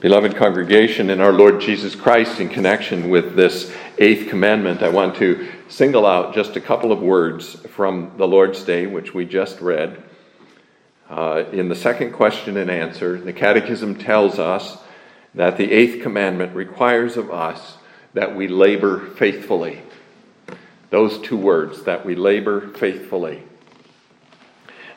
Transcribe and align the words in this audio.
Beloved 0.00 0.36
congregation, 0.36 1.10
in 1.10 1.20
our 1.20 1.32
Lord 1.32 1.60
Jesus 1.60 1.96
Christ, 1.96 2.38
in 2.38 2.48
connection 2.48 3.10
with 3.10 3.34
this 3.34 3.74
eighth 3.98 4.28
commandment, 4.28 4.80
I 4.80 4.90
want 4.90 5.16
to 5.16 5.48
single 5.68 6.06
out 6.06 6.36
just 6.36 6.54
a 6.54 6.60
couple 6.60 6.92
of 6.92 7.00
words 7.00 7.54
from 7.70 8.12
the 8.16 8.28
Lord's 8.28 8.62
Day, 8.62 8.86
which 8.86 9.12
we 9.12 9.24
just 9.24 9.60
read. 9.60 10.00
Uh, 11.10 11.46
in 11.50 11.68
the 11.68 11.74
second 11.74 12.12
question 12.12 12.58
and 12.58 12.70
answer, 12.70 13.20
the 13.20 13.32
Catechism 13.32 13.96
tells 13.96 14.38
us 14.38 14.78
that 15.34 15.56
the 15.56 15.72
eighth 15.72 16.00
commandment 16.00 16.54
requires 16.54 17.16
of 17.16 17.32
us 17.32 17.78
that 18.14 18.36
we 18.36 18.46
labor 18.46 19.04
faithfully. 19.16 19.82
Those 20.90 21.18
two 21.22 21.36
words, 21.36 21.82
that 21.82 22.06
we 22.06 22.14
labor 22.14 22.68
faithfully. 22.68 23.42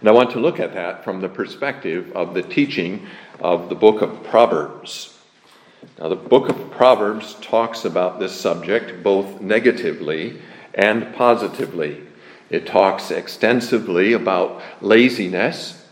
And 0.02 0.10
I 0.10 0.14
want 0.14 0.32
to 0.32 0.40
look 0.40 0.60
at 0.60 0.74
that 0.74 1.04
from 1.04 1.22
the 1.22 1.30
perspective 1.30 2.12
of 2.14 2.34
the 2.34 2.42
teaching 2.42 3.06
of 3.40 3.70
the 3.70 3.76
book 3.76 4.02
of 4.02 4.24
Proverbs. 4.24 5.16
Now, 6.00 6.10
the 6.10 6.16
book 6.16 6.50
of 6.50 6.72
Proverbs 6.72 7.36
talks 7.40 7.86
about 7.86 8.20
this 8.20 8.34
subject 8.34 9.04
both 9.04 9.42
negatively 9.42 10.42
and 10.74 11.14
positively. 11.14 12.02
It 12.50 12.66
talks 12.66 13.12
extensively 13.12 14.14
about 14.14 14.64
laziness, 14.82 15.86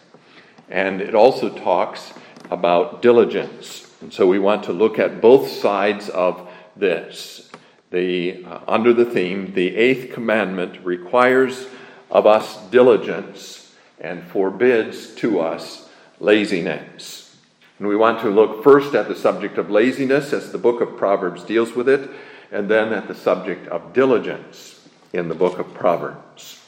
and 0.69 1.01
it 1.01 1.13
also 1.13 1.55
talks 1.55 2.11
about 2.49 3.03
diligence. 3.03 3.95
And 4.01 4.11
so 4.11 4.25
we 4.25 4.39
want 4.39 4.63
to 4.63 4.73
look 4.73 4.97
at 4.97 5.21
both 5.21 5.49
sides 5.49 6.09
of 6.09 6.49
this. 6.75 7.47
The, 7.91 8.43
uh, 8.43 8.61
under 8.67 8.91
the 8.91 9.05
theme, 9.05 9.53
the 9.53 9.75
eighth 9.75 10.13
commandment 10.13 10.83
requires 10.83 11.67
of 12.09 12.25
us 12.25 12.57
diligence 12.71 13.58
and 13.99 14.23
forbids 14.23 15.13
to 15.15 15.39
us 15.39 15.89
laziness. 16.19 17.35
And 17.77 17.87
we 17.87 17.95
want 17.95 18.19
to 18.21 18.29
look 18.29 18.63
first 18.63 18.93
at 18.93 19.07
the 19.07 19.15
subject 19.15 19.57
of 19.57 19.69
laziness 19.69 20.33
as 20.33 20.51
the 20.51 20.57
book 20.57 20.81
of 20.81 20.97
Proverbs 20.97 21.43
deals 21.43 21.73
with 21.73 21.87
it, 21.87 22.09
and 22.51 22.69
then 22.69 22.91
at 22.93 23.07
the 23.07 23.15
subject 23.15 23.67
of 23.67 23.93
diligence 23.93 24.87
in 25.13 25.29
the 25.29 25.35
book 25.35 25.59
of 25.59 25.73
Proverbs. 25.73 26.59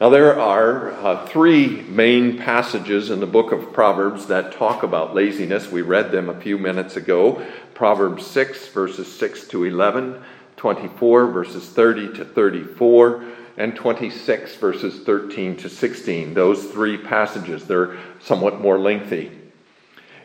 Now, 0.00 0.10
there 0.10 0.38
are 0.38 0.90
uh, 0.90 1.26
three 1.26 1.80
main 1.82 2.36
passages 2.36 3.08
in 3.08 3.20
the 3.20 3.26
book 3.26 3.50
of 3.50 3.72
Proverbs 3.72 4.26
that 4.26 4.52
talk 4.52 4.82
about 4.82 5.14
laziness. 5.14 5.70
We 5.70 5.80
read 5.80 6.12
them 6.12 6.28
a 6.28 6.38
few 6.38 6.58
minutes 6.58 6.96
ago 6.96 7.42
Proverbs 7.72 8.26
6, 8.26 8.68
verses 8.68 9.10
6 9.18 9.48
to 9.48 9.64
11, 9.64 10.22
24, 10.56 11.26
verses 11.28 11.68
30 11.68 12.12
to 12.14 12.24
34, 12.26 13.24
and 13.56 13.74
26, 13.74 14.56
verses 14.56 15.02
13 15.04 15.56
to 15.56 15.68
16. 15.68 16.34
Those 16.34 16.64
three 16.66 16.98
passages, 16.98 17.64
they're 17.64 17.96
somewhat 18.20 18.60
more 18.60 18.78
lengthy. 18.78 19.30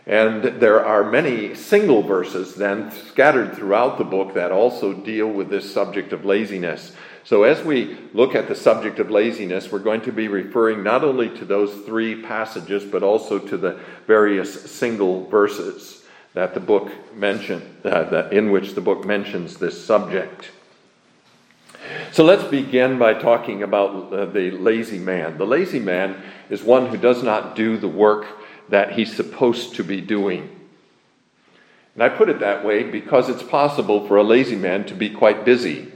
And 0.05 0.43
there 0.43 0.83
are 0.83 1.09
many 1.09 1.53
single 1.53 2.01
verses 2.01 2.55
then 2.55 2.91
scattered 2.91 3.55
throughout 3.55 3.97
the 3.97 4.03
book 4.03 4.33
that 4.33 4.51
also 4.51 4.93
deal 4.93 5.27
with 5.27 5.49
this 5.49 5.71
subject 5.71 6.11
of 6.11 6.25
laziness. 6.25 6.93
So, 7.23 7.43
as 7.43 7.63
we 7.63 7.97
look 8.13 8.33
at 8.33 8.47
the 8.47 8.55
subject 8.55 8.97
of 8.97 9.11
laziness, 9.11 9.71
we're 9.71 9.79
going 9.79 10.01
to 10.01 10.11
be 10.11 10.27
referring 10.27 10.83
not 10.83 11.03
only 11.03 11.29
to 11.37 11.45
those 11.45 11.71
three 11.85 12.19
passages, 12.23 12.83
but 12.83 13.03
also 13.03 13.37
to 13.37 13.57
the 13.57 13.79
various 14.07 14.71
single 14.71 15.27
verses 15.27 16.03
that 16.33 16.55
the 16.55 16.59
book 16.59 16.91
mentioned, 17.15 17.63
uh, 17.85 18.27
in 18.31 18.51
which 18.51 18.73
the 18.73 18.81
book 18.81 19.05
mentions 19.05 19.57
this 19.57 19.85
subject. 19.85 20.49
So 22.11 22.23
let's 22.23 22.43
begin 22.43 22.97
by 22.99 23.13
talking 23.13 23.63
about 23.63 24.11
uh, 24.11 24.25
the 24.25 24.51
lazy 24.51 24.99
man. 24.99 25.37
The 25.37 25.45
lazy 25.45 25.79
man 25.79 26.21
is 26.49 26.61
one 26.63 26.87
who 26.87 26.97
does 26.97 27.23
not 27.23 27.55
do 27.55 27.77
the 27.77 27.87
work 27.87 28.25
that 28.69 28.93
he's 28.93 29.15
supposed 29.15 29.75
to 29.75 29.83
be 29.83 30.01
doing. 30.01 30.49
And 31.93 32.03
I 32.03 32.09
put 32.09 32.29
it 32.29 32.39
that 32.39 32.65
way 32.65 32.83
because 32.83 33.29
it's 33.29 33.43
possible 33.43 34.07
for 34.07 34.17
a 34.17 34.23
lazy 34.23 34.55
man 34.55 34.85
to 34.85 34.93
be 34.93 35.09
quite 35.09 35.43
busy. 35.43 35.91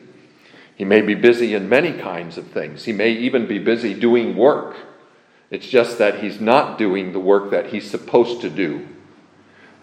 He 0.75 0.83
may 0.83 1.01
be 1.01 1.15
busy 1.15 1.53
in 1.53 1.69
many 1.69 1.93
kinds 1.93 2.37
of 2.37 2.47
things. 2.47 2.83
He 2.83 2.91
may 2.91 3.11
even 3.11 3.47
be 3.47 3.59
busy 3.59 3.93
doing 3.93 4.35
work. 4.35 4.75
It's 5.49 5.67
just 5.67 5.97
that 5.99 6.21
he's 6.21 6.41
not 6.41 6.77
doing 6.77 7.13
the 7.13 7.19
work 7.19 7.51
that 7.51 7.67
he's 7.67 7.89
supposed 7.89 8.41
to 8.41 8.49
do. 8.49 8.87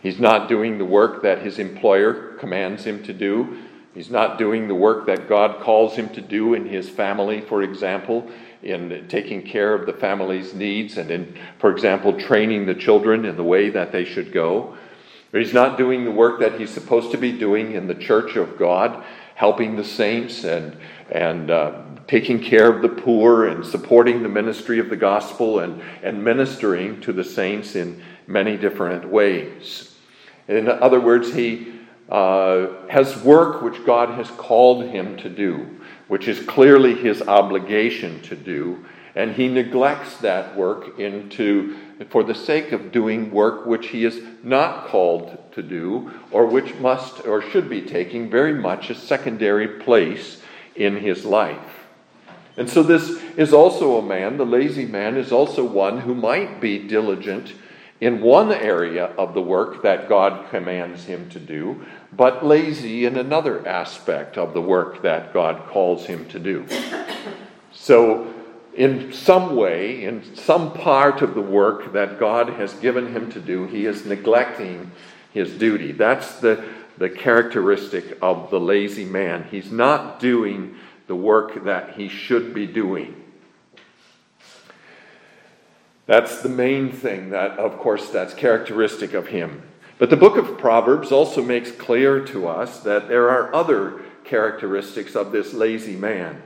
He's 0.03 0.19
not 0.19 0.49
doing 0.49 0.79
the 0.79 0.85
work 0.85 1.23
that 1.23 1.43
his 1.43 1.59
employer 1.59 2.35
commands 2.39 2.85
him 2.85 3.03
to 3.05 3.13
do. 3.13 3.57
He's 3.95 4.11
not 4.11 4.39
doing 4.39 4.69
the 4.69 4.75
work 4.75 5.07
that 5.07 5.29
God 5.29 5.61
calls 5.61 5.95
him 5.97 6.09
to 6.11 6.21
do 6.21 6.55
in 6.55 6.67
his 6.67 6.89
family, 6.89 7.41
for 7.41 7.63
example 7.63 8.31
in 8.63 9.07
taking 9.09 9.43
care 9.43 9.75
of 9.75 9.87
the 9.87 9.93
family's 9.93 10.55
needs 10.55 10.97
and 10.97 11.11
in, 11.11 11.37
for 11.59 11.71
example, 11.71 12.19
training 12.19 12.67
the 12.67 12.75
children 12.75 13.25
in 13.25 13.37
the 13.37 13.45
way 13.45 13.71
that 13.71 13.91
they 13.93 14.05
should 14.05 14.33
go. 14.33 14.77
Or 15.33 15.41
he's 15.41 15.53
not 15.53 15.79
doing 15.79 16.05
the 16.05 16.11
work 16.11 16.41
that 16.41 16.61
he's 16.61 16.71
supposed 16.71 17.11
to 17.13 17.19
be 17.19 17.33
doing 17.33 17.73
in 17.73 17.87
the 17.87 17.95
church 17.95 18.37
of 18.37 18.59
God, 18.59 19.03
helping 19.35 19.77
the 19.77 19.85
saints 19.85 20.45
and, 20.45 20.77
and 21.11 21.51
uh, 21.51 21.83
taking 22.07 22.41
care 22.41 22.73
of 22.73 22.83
the 22.83 22.89
poor 22.89 23.47
and 23.47 23.67
supporting 23.67 24.23
the 24.23 24.29
ministry 24.29 24.79
of 24.79 24.91
the 24.91 24.97
gospel 24.97 25.59
and, 25.59 25.83
and 26.03 26.23
ministering 26.23 27.01
to 27.01 27.13
the 27.13 27.25
saints 27.25 27.75
in 27.75 28.03
many 28.27 28.57
different 28.57 29.09
ways. 29.09 29.97
In 30.47 30.69
other 30.69 31.01
words, 31.01 31.33
he 31.35 31.72
uh, 32.13 32.69
has 32.89 33.17
work 33.25 33.63
which 33.63 33.85
God 33.85 34.11
has 34.11 34.31
called 34.31 34.85
him 34.85 35.17
to 35.17 35.29
do 35.29 35.67
which 36.13 36.29
is 36.29 36.45
clearly 36.45 36.95
his 36.95 37.23
obligation 37.23 38.21
to 38.21 38.37
do, 38.37 38.85
and 39.15 39.33
he 39.33 39.49
neglects 39.49 40.19
that 40.19 40.55
work 40.55 40.99
into 40.99 41.75
for 42.11 42.23
the 42.23 42.35
sake 42.35 42.71
of 42.71 42.93
doing 42.93 43.31
work 43.31 43.65
which 43.65 43.89
he 43.89 44.05
is 44.05 44.21
not 44.43 44.89
called 44.89 45.39
to 45.53 45.63
do, 45.63 46.11
or 46.31 46.45
which 46.45 46.75
must 46.75 47.27
or 47.27 47.41
should 47.41 47.67
be 47.71 47.81
taking 47.81 48.29
very 48.29 48.53
much 48.53 48.91
a 48.91 48.95
secondary 48.95 49.67
place 49.67 50.43
in 50.77 50.97
his 50.99 51.25
life. 51.25 51.87
And 52.59 52.69
so, 52.69 52.83
this 52.83 53.09
is 53.39 53.55
also 53.55 53.99
a 53.99 54.07
man, 54.07 54.37
the 54.37 54.45
lazy 54.45 54.85
man 54.85 55.17
is 55.17 55.33
also 55.33 55.65
one 55.65 56.01
who 56.01 56.15
might 56.15 56.61
be 56.61 56.77
diligent 56.77 57.55
in 58.03 58.21
one 58.21 58.53
area 58.53 59.05
of 59.17 59.33
the 59.33 59.41
work 59.41 59.81
that 59.83 60.09
God 60.09 60.51
commands 60.51 61.05
him 61.05 61.31
to 61.31 61.39
do, 61.39 61.87
but 62.13 62.45
lazy 62.45 63.07
in 63.07 63.17
another 63.17 63.65
aspect 63.65 64.37
of 64.37 64.55
the 64.55 64.61
work 64.61 65.03
that 65.03 65.33
God 65.33 65.69
calls 65.69 66.05
him 66.05 66.27
to 66.31 66.41
do. 66.41 66.67
So, 67.71 68.35
in 68.75 69.13
some 69.13 69.55
way, 69.55 70.03
in 70.03 70.35
some 70.35 70.73
part 70.73 71.23
of 71.23 71.37
the 71.37 71.43
work 71.43 71.93
that 71.93 72.19
God 72.19 72.49
has 72.49 72.75
given 72.75 73.13
him 73.13 73.31
to 73.31 73.41
do, 73.41 73.69
he 73.69 73.87
is 73.87 74.05
neglecting 74.05 74.91
his 75.33 75.53
duty. 75.57 75.93
That's 75.93 76.41
the, 76.41 76.65
the 76.99 77.09
characteristic 77.09 78.19
of 78.21 78.51
the 78.51 78.59
lazy 78.59 79.05
man. 79.05 79.47
He's 79.49 79.71
not 79.71 80.19
doing 80.19 80.75
the 81.07 81.15
work 81.15 81.63
that 81.63 81.95
he 81.95 82.09
should 82.09 82.53
be 82.53 82.67
doing. 82.67 83.22
That's 86.07 86.43
the 86.43 86.49
main 86.49 86.91
thing 86.91 87.31
that, 87.31 87.59
of 87.59 87.79
course, 87.79 88.11
that's 88.11 88.35
characteristic 88.35 89.15
of 89.15 89.29
him. 89.29 89.63
But 89.99 90.11
the 90.11 90.17
book 90.17 90.37
of 90.37 90.59
Proverbs 90.59 91.13
also 91.13 91.43
makes 91.43 91.71
clear 91.71 92.25
to 92.27 92.49
us 92.49 92.81
that 92.81 93.09
there 93.09 93.31
are 93.31 93.55
other 93.55 94.01
characteristics 94.25 95.15
of 95.15 95.31
this 95.31 95.53
lazy 95.53 95.97
man. 95.97 96.43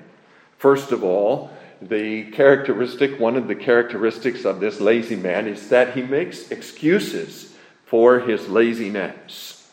First 0.59 0.93
of 0.93 1.03
all, 1.03 1.50
the 1.81 2.31
characteristic, 2.33 3.19
one 3.19 3.37
of 3.37 3.49
the 3.49 3.55
characteristics 3.55 4.45
of 4.45 4.61
this 4.61 4.81
lazy 4.81 5.16
man 5.16 5.47
is 5.47 5.69
that 5.69 5.95
he 5.95 6.03
makes 6.03 6.50
excuses 6.50 7.55
for 7.84 8.21
his 8.21 8.49
laziness. 8.49 9.71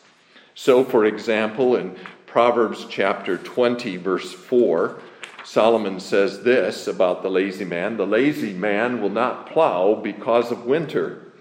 So, 0.54 0.84
for 0.84 1.04
example, 1.04 1.76
in 1.76 1.96
Proverbs 2.26 2.86
chapter 2.88 3.38
20, 3.38 3.96
verse 3.96 4.32
4, 4.32 5.00
Solomon 5.44 6.00
says 6.00 6.42
this 6.42 6.88
about 6.88 7.22
the 7.22 7.30
lazy 7.30 7.64
man 7.64 7.96
The 7.96 8.06
lazy 8.06 8.52
man 8.52 9.00
will 9.00 9.10
not 9.10 9.46
plow 9.46 9.94
because 9.94 10.50
of 10.50 10.64
winter. 10.64 11.32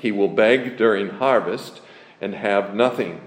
He 0.00 0.12
will 0.12 0.28
beg 0.28 0.76
during 0.76 1.08
harvest 1.08 1.80
and 2.20 2.34
have 2.34 2.74
nothing. 2.74 3.20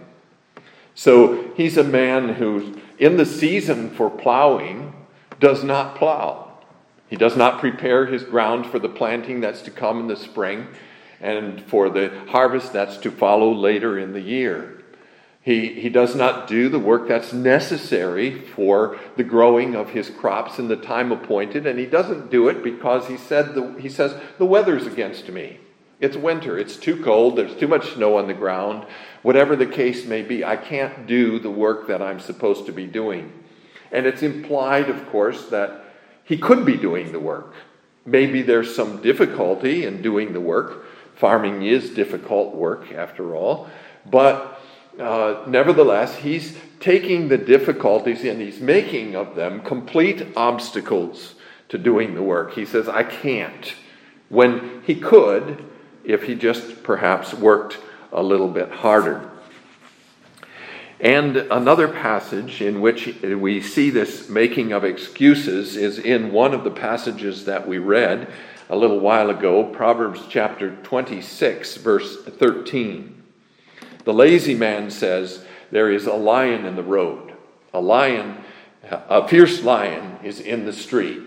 So 0.96 1.52
he's 1.56 1.78
a 1.78 1.84
man 1.84 2.36
who, 2.36 2.80
in 2.98 3.18
the 3.18 3.26
season 3.26 3.90
for 3.90 4.10
plowing, 4.10 4.94
does 5.40 5.64
not 5.64 5.96
plow. 5.96 6.54
He 7.10 7.18
does 7.18 7.36
not 7.36 7.60
prepare 7.60 8.06
his 8.06 8.24
ground 8.24 8.68
for 8.68 8.80
the 8.80 8.88
planting 8.88 9.42
that's 9.42 9.62
to 9.64 9.72
come 9.72 10.00
in 10.00 10.08
the 10.08 10.16
spring 10.16 10.68
and 11.20 11.62
for 11.62 11.90
the 11.90 12.10
harvest 12.30 12.72
that's 12.72 12.98
to 12.98 13.12
follow 13.12 13.54
later 13.54 14.00
in 14.00 14.14
the 14.14 14.22
year. 14.22 14.81
He, 15.44 15.74
he 15.74 15.90
does 15.90 16.16
not 16.16 16.48
do 16.48 16.70
the 16.70 16.80
work 16.80 17.08
that's 17.08 17.34
necessary 17.34 18.40
for 18.40 19.00
the 19.18 19.24
growing 19.24 19.76
of 19.76 19.90
his 19.90 20.10
crops 20.10 20.60
in 20.60 20.68
the 20.68 20.76
time 20.76 21.12
appointed, 21.12 21.66
and 21.66 21.80
he 21.80 21.88
doesn't 21.88 22.30
do 22.30 22.48
it 22.48 22.64
because 22.64 23.08
he, 23.08 23.18
said 23.18 23.56
the, 23.56 23.76
he 23.80 23.90
says, 23.90 24.16
The 24.38 24.46
weather's 24.46 24.86
against 24.86 25.30
me. 25.30 25.60
It's 26.00 26.18
winter, 26.18 26.58
it's 26.58 26.78
too 26.78 27.04
cold, 27.04 27.36
there's 27.36 27.56
too 27.56 27.68
much 27.68 27.94
snow 27.94 28.18
on 28.18 28.28
the 28.28 28.34
ground. 28.34 28.86
Whatever 29.24 29.56
the 29.56 29.68
case 29.68 30.06
may 30.06 30.22
be, 30.22 30.44
I 30.44 30.58
can't 30.58 31.08
do 31.08 31.40
the 31.40 31.52
work 31.52 31.88
that 31.88 32.02
I'm 32.02 32.20
supposed 32.20 32.68
to 32.68 32.72
be 32.72 32.88
doing. 32.88 33.32
And 33.92 34.06
it's 34.06 34.24
implied, 34.24 34.90
of 34.90 35.10
course, 35.10 35.48
that 35.50 35.86
he 36.24 36.38
could 36.38 36.66
be 36.66 36.78
doing 36.78 37.12
the 37.12 37.20
work. 37.20 37.54
Maybe 38.06 38.42
there's 38.42 38.76
some 38.76 39.02
difficulty 39.02 39.86
in 39.86 40.02
doing 40.02 40.34
the 40.34 40.40
work. 40.40 40.86
Farming 41.16 41.64
is 41.64 41.92
difficult 41.92 42.56
work, 42.56 42.92
after 42.94 43.36
all. 43.36 43.70
But 44.10 44.51
uh, 45.02 45.44
nevertheless, 45.48 46.18
he's 46.18 46.58
taking 46.80 47.28
the 47.28 47.38
difficulties 47.38 48.24
and 48.24 48.42
he's 48.42 48.60
making 48.60 49.16
of 49.16 49.36
them 49.36 49.62
complete 49.62 50.28
obstacles 50.36 51.36
to 51.70 51.78
doing 51.78 52.16
the 52.16 52.24
work. 52.24 52.54
He 52.54 52.66
says, 52.66 52.90
I 52.90 53.04
can't. 53.04 53.74
When 54.30 54.82
he 54.86 54.96
could, 54.96 55.64
if 56.04 56.24
he 56.24 56.36
just 56.36 56.84
perhaps 56.84 57.34
worked 57.34 57.78
a 58.12 58.24
little 58.24 58.48
bit 58.48 58.70
harder. 58.72 59.30
And 61.00 61.38
another 61.38 61.88
passage 61.88 62.62
in 62.62 62.82
which 62.82 63.08
we 63.24 63.62
see 63.62 63.90
this 63.90 64.30
making 64.30 64.72
of 64.72 64.84
excuses 64.84 65.76
is 65.76 65.98
in 65.98 66.32
one 66.32 66.54
of 66.54 66.64
the 66.64 66.72
passages 66.72 67.46
that 67.46 67.68
we 67.68 67.80
read 67.80 68.32
a 68.70 68.76
little 68.76 69.00
while 69.00 69.30
ago, 69.30 69.64
Proverbs 69.64 70.22
chapter 70.30 70.76
26, 70.78 71.78
verse 71.78 72.24
13. 72.24 73.21
The 74.04 74.14
lazy 74.14 74.56
man 74.56 74.90
says, 74.92 75.44
There 75.72 75.92
is 75.92 76.08
a 76.08 76.14
lion 76.14 76.66
in 76.66 76.76
the 76.76 76.84
road. 76.84 77.34
A 77.74 77.80
lion, 77.80 78.38
a 78.84 79.28
fierce 79.28 79.64
lion, 79.64 80.20
is 80.24 80.40
in 80.40 80.66
the 80.66 80.74
street. 80.74 81.22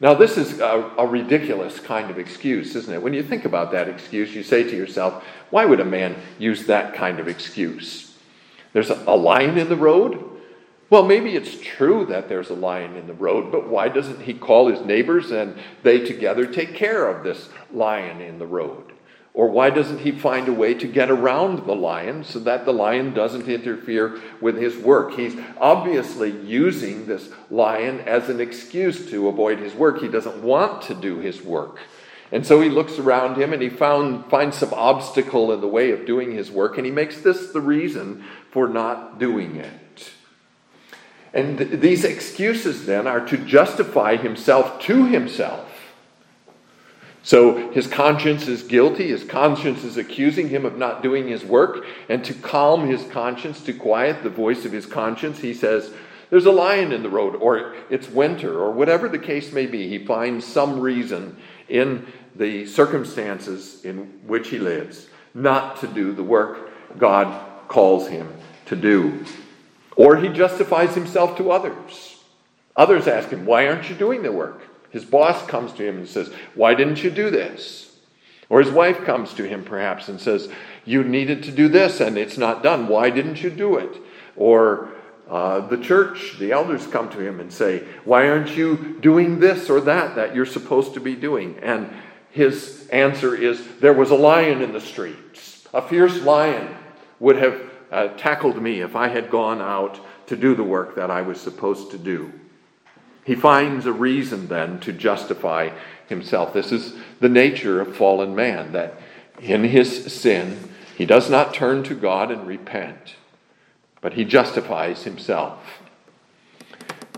Now, 0.00 0.14
this 0.14 0.36
is 0.36 0.60
a, 0.60 0.90
a, 0.98 1.06
ridiculous 1.06 1.80
kind 1.80 2.10
of 2.10 2.18
excuse, 2.18 2.74
isn't 2.74 2.92
it? 2.92 3.02
When 3.02 3.14
you 3.14 3.22
think 3.22 3.44
about 3.44 3.72
that 3.72 3.88
excuse, 3.88 4.34
you 4.34 4.42
say 4.42 4.64
to 4.64 4.76
yourself, 4.76 5.24
why 5.50 5.64
would 5.64 5.80
a 5.80 5.84
man 5.84 6.16
use 6.38 6.66
that 6.66 6.94
kind 6.94 7.20
of 7.20 7.28
excuse? 7.28 8.14
There's 8.72 8.90
a, 8.90 9.02
a 9.06 9.16
lion 9.16 9.56
in 9.56 9.68
the 9.68 9.76
road? 9.76 10.22
Well, 10.90 11.04
maybe 11.04 11.34
it's 11.34 11.58
true 11.58 12.06
that 12.06 12.28
there's 12.28 12.50
a 12.50 12.54
lion 12.54 12.96
in 12.96 13.06
the 13.06 13.14
road, 13.14 13.50
but 13.50 13.68
why 13.68 13.88
doesn't 13.88 14.20
he 14.20 14.34
call 14.34 14.68
his 14.68 14.84
neighbors 14.84 15.30
and 15.30 15.56
they 15.82 16.00
together 16.04 16.46
take 16.46 16.74
care 16.74 17.08
of 17.08 17.24
this 17.24 17.48
lion 17.72 18.20
in 18.20 18.38
the 18.38 18.46
road? 18.46 18.93
Or 19.34 19.48
why 19.48 19.70
doesn't 19.70 19.98
he 19.98 20.12
find 20.12 20.46
a 20.46 20.52
way 20.52 20.74
to 20.74 20.86
get 20.86 21.10
around 21.10 21.66
the 21.66 21.74
lion 21.74 22.22
so 22.22 22.38
that 22.38 22.64
the 22.64 22.72
lion 22.72 23.12
doesn't 23.12 23.48
interfere 23.48 24.20
with 24.40 24.56
his 24.56 24.76
work? 24.76 25.14
He's 25.14 25.36
obviously 25.58 26.30
using 26.30 27.06
this 27.06 27.28
lion 27.50 27.98
as 28.00 28.28
an 28.28 28.40
excuse 28.40 29.10
to 29.10 29.26
avoid 29.26 29.58
his 29.58 29.74
work. 29.74 29.98
He 30.00 30.06
doesn't 30.06 30.40
want 30.40 30.82
to 30.82 30.94
do 30.94 31.18
his 31.18 31.42
work. 31.42 31.80
And 32.30 32.46
so 32.46 32.60
he 32.60 32.68
looks 32.68 32.98
around 33.00 33.36
him 33.36 33.52
and 33.52 33.60
he 33.60 33.68
found, 33.68 34.26
finds 34.26 34.56
some 34.56 34.72
obstacle 34.72 35.52
in 35.52 35.60
the 35.60 35.68
way 35.68 35.90
of 35.90 36.06
doing 36.06 36.32
his 36.32 36.50
work, 36.50 36.76
and 36.76 36.86
he 36.86 36.92
makes 36.92 37.20
this 37.20 37.52
the 37.52 37.60
reason 37.60 38.24
for 38.52 38.68
not 38.68 39.18
doing 39.18 39.56
it. 39.56 40.10
And 41.32 41.58
th- 41.58 41.80
these 41.80 42.04
excuses 42.04 42.86
then 42.86 43.08
are 43.08 43.24
to 43.26 43.36
justify 43.36 44.16
himself 44.16 44.80
to 44.82 45.06
himself. 45.06 45.63
So 47.24 47.70
his 47.70 47.86
conscience 47.86 48.48
is 48.48 48.62
guilty, 48.62 49.08
his 49.08 49.24
conscience 49.24 49.82
is 49.82 49.96
accusing 49.96 50.50
him 50.50 50.66
of 50.66 50.76
not 50.76 51.02
doing 51.02 51.26
his 51.26 51.42
work, 51.42 51.86
and 52.10 52.22
to 52.22 52.34
calm 52.34 52.86
his 52.86 53.02
conscience, 53.04 53.62
to 53.62 53.72
quiet 53.72 54.22
the 54.22 54.28
voice 54.28 54.66
of 54.66 54.72
his 54.72 54.84
conscience, 54.84 55.38
he 55.38 55.54
says, 55.54 55.90
There's 56.28 56.44
a 56.44 56.52
lion 56.52 56.92
in 56.92 57.02
the 57.02 57.08
road, 57.08 57.34
or 57.36 57.74
it's 57.88 58.10
winter, 58.10 58.60
or 58.60 58.72
whatever 58.72 59.08
the 59.08 59.18
case 59.18 59.52
may 59.52 59.64
be. 59.64 59.88
He 59.88 60.04
finds 60.04 60.46
some 60.46 60.78
reason 60.78 61.38
in 61.66 62.06
the 62.36 62.66
circumstances 62.66 63.82
in 63.86 64.20
which 64.26 64.48
he 64.48 64.58
lives 64.58 65.06
not 65.32 65.80
to 65.80 65.86
do 65.86 66.12
the 66.12 66.22
work 66.22 66.70
God 66.98 67.68
calls 67.68 68.08
him 68.08 68.32
to 68.66 68.76
do. 68.76 69.24
Or 69.96 70.16
he 70.18 70.28
justifies 70.28 70.94
himself 70.94 71.38
to 71.38 71.50
others. 71.50 72.22
Others 72.76 73.08
ask 73.08 73.30
him, 73.30 73.46
Why 73.46 73.66
aren't 73.66 73.88
you 73.88 73.96
doing 73.96 74.22
the 74.22 74.30
work? 74.30 74.60
His 74.94 75.04
boss 75.04 75.44
comes 75.48 75.72
to 75.72 75.84
him 75.84 75.96
and 75.96 76.08
says, 76.08 76.32
Why 76.54 76.74
didn't 76.74 77.02
you 77.02 77.10
do 77.10 77.28
this? 77.28 77.96
Or 78.48 78.62
his 78.62 78.70
wife 78.70 79.04
comes 79.04 79.34
to 79.34 79.42
him 79.42 79.64
perhaps 79.64 80.08
and 80.08 80.20
says, 80.20 80.48
You 80.84 81.02
needed 81.02 81.42
to 81.42 81.50
do 81.50 81.66
this 81.66 82.00
and 82.00 82.16
it's 82.16 82.38
not 82.38 82.62
done. 82.62 82.86
Why 82.86 83.10
didn't 83.10 83.42
you 83.42 83.50
do 83.50 83.76
it? 83.76 83.96
Or 84.36 84.90
uh, 85.28 85.66
the 85.66 85.78
church, 85.78 86.36
the 86.38 86.52
elders 86.52 86.86
come 86.86 87.10
to 87.10 87.18
him 87.18 87.40
and 87.40 87.52
say, 87.52 87.80
Why 88.04 88.28
aren't 88.28 88.56
you 88.56 88.96
doing 89.00 89.40
this 89.40 89.68
or 89.68 89.80
that 89.80 90.14
that 90.14 90.32
you're 90.32 90.46
supposed 90.46 90.94
to 90.94 91.00
be 91.00 91.16
doing? 91.16 91.58
And 91.60 91.92
his 92.30 92.86
answer 92.92 93.34
is, 93.34 93.66
There 93.80 93.94
was 93.94 94.12
a 94.12 94.14
lion 94.14 94.62
in 94.62 94.72
the 94.72 94.80
streets. 94.80 95.66
A 95.74 95.82
fierce 95.82 96.22
lion 96.22 96.72
would 97.18 97.36
have 97.38 97.60
uh, 97.90 98.08
tackled 98.16 98.62
me 98.62 98.80
if 98.80 98.94
I 98.94 99.08
had 99.08 99.28
gone 99.28 99.60
out 99.60 99.98
to 100.28 100.36
do 100.36 100.54
the 100.54 100.62
work 100.62 100.94
that 100.94 101.10
I 101.10 101.22
was 101.22 101.40
supposed 101.40 101.90
to 101.90 101.98
do. 101.98 102.32
He 103.24 103.34
finds 103.34 103.86
a 103.86 103.92
reason 103.92 104.48
then 104.48 104.80
to 104.80 104.92
justify 104.92 105.70
himself. 106.08 106.52
This 106.52 106.72
is 106.72 106.94
the 107.20 107.28
nature 107.28 107.80
of 107.80 107.96
fallen 107.96 108.34
man, 108.34 108.72
that 108.72 108.94
in 109.40 109.64
his 109.64 110.12
sin, 110.12 110.70
he 110.96 111.06
does 111.06 111.30
not 111.30 111.54
turn 111.54 111.82
to 111.84 111.94
God 111.94 112.30
and 112.30 112.46
repent 112.46 113.16
but 114.04 114.12
he 114.12 114.24
justifies 114.26 115.04
himself. 115.04 115.80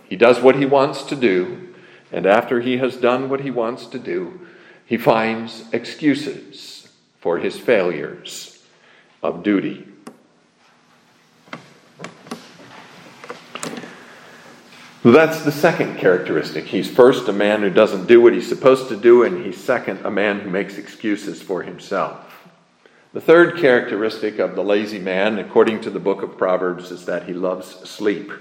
He 0.08 0.14
does 0.14 0.38
what 0.40 0.54
he 0.54 0.64
wants 0.64 1.02
to 1.02 1.16
do, 1.16 1.74
and 2.12 2.26
after 2.26 2.60
he 2.60 2.76
has 2.76 2.96
done 2.96 3.28
what 3.28 3.40
he 3.40 3.50
wants 3.50 3.86
to 3.86 3.98
do, 3.98 4.46
he 4.86 4.96
finds 4.96 5.64
excuses 5.72 6.88
for 7.18 7.38
his 7.38 7.58
failures 7.58 8.64
of 9.20 9.42
duty. 9.42 9.84
That's 15.12 15.42
the 15.42 15.52
second 15.52 15.98
characteristic. 15.98 16.64
He's 16.64 16.90
first 16.90 17.28
a 17.28 17.32
man 17.32 17.60
who 17.60 17.70
doesn't 17.70 18.08
do 18.08 18.20
what 18.20 18.32
he's 18.32 18.48
supposed 18.48 18.88
to 18.88 18.96
do, 18.96 19.22
and 19.22 19.46
he's 19.46 19.56
second 19.56 20.04
a 20.04 20.10
man 20.10 20.40
who 20.40 20.50
makes 20.50 20.78
excuses 20.78 21.40
for 21.40 21.62
himself. 21.62 22.48
The 23.12 23.20
third 23.20 23.56
characteristic 23.56 24.40
of 24.40 24.56
the 24.56 24.64
lazy 24.64 24.98
man, 24.98 25.38
according 25.38 25.82
to 25.82 25.90
the 25.90 26.00
book 26.00 26.22
of 26.22 26.36
Proverbs, 26.36 26.90
is 26.90 27.04
that 27.04 27.22
he 27.22 27.34
loves 27.34 27.68
sleep. 27.88 28.32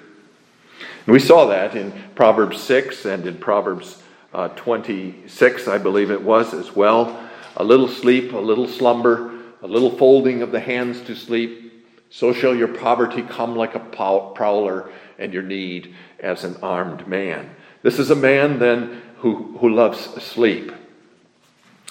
And 1.06 1.14
we 1.14 1.20
saw 1.20 1.46
that 1.46 1.76
in 1.76 1.94
Proverbs 2.16 2.60
6 2.62 3.06
and 3.06 3.28
in 3.28 3.38
Proverbs 3.38 4.02
uh, 4.34 4.48
26, 4.48 5.68
I 5.68 5.78
believe 5.78 6.10
it 6.10 6.24
was 6.24 6.52
as 6.56 6.76
well. 6.76 7.30
A 7.58 7.64
little 7.64 7.88
sleep, 7.88 8.34
a 8.34 8.38
little 8.38 8.68
slumber, 8.68 9.40
a 9.62 9.68
little 9.68 9.96
folding 9.96 10.42
of 10.42 10.52
the 10.52 10.62
hands 10.62 11.00
to 11.02 11.16
sleep. 11.16 11.86
So 12.10 12.34
shall 12.34 12.56
your 12.56 12.70
poverty 12.70 13.22
come 13.22 13.56
like 13.56 13.76
a 13.76 13.80
prowler, 13.80 14.90
and 15.18 15.34
your 15.34 15.44
need 15.44 15.96
as 16.20 16.44
an 16.44 16.58
armed 16.62 17.08
man. 17.08 17.50
This 17.82 18.00
is 18.00 18.10
a 18.10 18.16
man 18.16 18.60
then 18.60 19.02
who, 19.18 19.58
who 19.60 19.70
loves 19.70 20.00
sleep. 20.24 20.72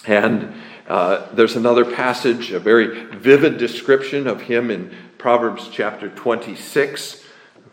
And 0.05 0.53
uh, 0.87 1.33
there's 1.33 1.55
another 1.55 1.85
passage, 1.85 2.51
a 2.51 2.59
very 2.59 3.05
vivid 3.15 3.57
description 3.57 4.27
of 4.27 4.41
him 4.41 4.69
in 4.69 4.93
Proverbs 5.17 5.69
chapter 5.71 6.09
26, 6.09 7.23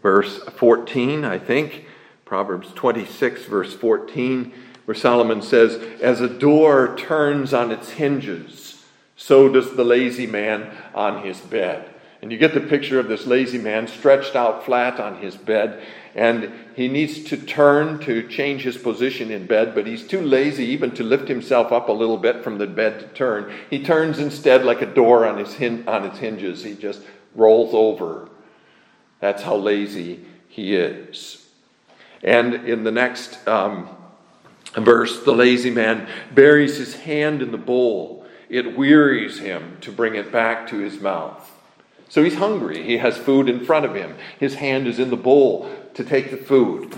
verse 0.02 0.42
14, 0.44 1.25
I 1.25 1.38
think. 1.38 1.87
Proverbs 2.25 2.73
26, 2.75 3.44
verse 3.44 3.75
14, 3.75 4.52
where 4.87 4.94
Solomon 4.94 5.42
says, 5.42 5.75
As 6.00 6.23
a 6.23 6.28
door 6.28 6.97
turns 6.97 7.52
on 7.52 7.71
its 7.71 7.90
hinges, 7.90 8.82
so 9.16 9.49
does 9.50 9.76
the 9.76 9.85
lazy 9.85 10.26
man 10.26 10.75
on 10.94 11.23
his 11.23 11.40
bed. 11.40 11.91
And 12.23 12.31
you 12.31 12.38
get 12.38 12.55
the 12.55 12.61
picture 12.61 13.00
of 13.00 13.09
this 13.09 13.26
lazy 13.26 13.59
man 13.59 13.88
stretched 13.88 14.37
out 14.37 14.64
flat 14.64 15.00
on 15.00 15.17
his 15.17 15.37
bed, 15.37 15.83
and 16.14 16.52
he 16.76 16.87
needs 16.87 17.25
to 17.25 17.37
turn 17.37 17.99
to 18.00 18.29
change 18.29 18.62
his 18.62 18.79
position 18.79 19.33
in 19.33 19.47
bed, 19.47 19.75
but 19.75 19.88
he's 19.88 20.07
too 20.07 20.23
lazy 20.23 20.67
even 20.67 20.93
to 20.93 21.02
lift 21.02 21.26
himself 21.26 21.73
up 21.73 21.88
a 21.88 21.93
little 21.93 22.17
bit 22.17 22.45
from 22.45 22.59
the 22.59 22.67
bed 22.69 23.00
to 23.00 23.07
turn. 23.09 23.52
He 23.69 23.83
turns 23.83 24.21
instead 24.21 24.64
like 24.64 24.83
a 24.83 24.87
door 24.87 25.26
on, 25.26 25.37
his 25.38 25.55
hin- 25.55 25.83
on 25.88 26.05
its 26.05 26.19
hinges. 26.19 26.62
He 26.62 26.75
just 26.75 27.02
rolls 27.35 27.75
over. 27.75 28.29
That's 29.19 29.43
how 29.43 29.57
lazy 29.57 30.25
he 30.49 30.76
is. 30.76 31.45
And 32.23 32.55
in 32.55 32.85
the 32.85 32.93
next 32.93 33.49
um, 33.49 33.88
verse, 34.76 35.25
the 35.25 35.33
lazy 35.33 35.71
man 35.71 36.09
buries 36.33 36.76
his 36.76 36.95
hand 36.95 37.43
in 37.43 37.50
the 37.50 37.59
bowl. 37.59 38.26
It 38.49 38.76
wearies 38.76 39.41
him 39.41 39.79
to 39.81 39.91
bring 39.91 40.14
it 40.14 40.31
back 40.31 40.69
to 40.69 40.79
his 40.79 41.00
mouth. 41.00 41.49
So 42.12 42.23
he's 42.23 42.35
hungry. 42.35 42.83
He 42.83 42.99
has 42.99 43.16
food 43.16 43.49
in 43.49 43.64
front 43.64 43.87
of 43.87 43.95
him. 43.95 44.14
His 44.38 44.57
hand 44.57 44.87
is 44.87 44.99
in 44.99 45.09
the 45.09 45.16
bowl 45.16 45.75
to 45.95 46.04
take 46.04 46.31
the 46.31 46.37
food. 46.37 46.95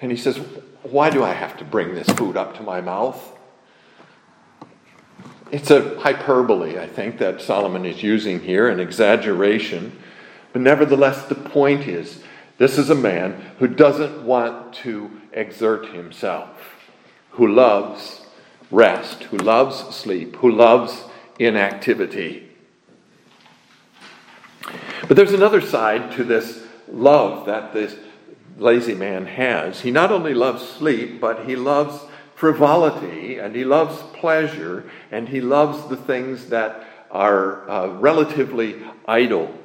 And 0.00 0.10
he 0.10 0.16
says, 0.16 0.38
Why 0.82 1.08
do 1.08 1.22
I 1.22 1.34
have 1.34 1.56
to 1.58 1.64
bring 1.64 1.94
this 1.94 2.08
food 2.08 2.36
up 2.36 2.56
to 2.56 2.64
my 2.64 2.80
mouth? 2.80 3.32
It's 5.52 5.70
a 5.70 5.96
hyperbole, 6.00 6.80
I 6.80 6.88
think, 6.88 7.18
that 7.18 7.40
Solomon 7.40 7.86
is 7.86 8.02
using 8.02 8.40
here, 8.40 8.68
an 8.68 8.80
exaggeration. 8.80 9.96
But 10.52 10.62
nevertheless, 10.62 11.26
the 11.26 11.36
point 11.36 11.86
is 11.86 12.24
this 12.58 12.76
is 12.76 12.90
a 12.90 12.96
man 12.96 13.40
who 13.60 13.68
doesn't 13.68 14.24
want 14.24 14.74
to 14.82 15.12
exert 15.32 15.94
himself, 15.94 16.90
who 17.30 17.46
loves 17.46 18.26
rest, 18.72 19.22
who 19.22 19.36
loves 19.36 19.94
sleep, 19.94 20.34
who 20.34 20.50
loves 20.50 21.04
inactivity. 21.38 22.45
But 25.08 25.16
there's 25.16 25.32
another 25.32 25.60
side 25.60 26.12
to 26.12 26.24
this 26.24 26.64
love 26.90 27.46
that 27.46 27.72
this 27.72 27.96
lazy 28.58 28.94
man 28.94 29.26
has. 29.26 29.80
He 29.80 29.90
not 29.90 30.10
only 30.10 30.34
loves 30.34 30.66
sleep, 30.66 31.20
but 31.20 31.46
he 31.46 31.56
loves 31.56 32.00
frivolity 32.34 33.38
and 33.38 33.54
he 33.54 33.64
loves 33.64 34.02
pleasure 34.18 34.84
and 35.10 35.28
he 35.28 35.40
loves 35.40 35.88
the 35.88 35.96
things 35.96 36.48
that 36.50 36.86
are 37.10 37.68
uh, 37.68 37.88
relatively 37.98 38.82
idle. 39.06 39.56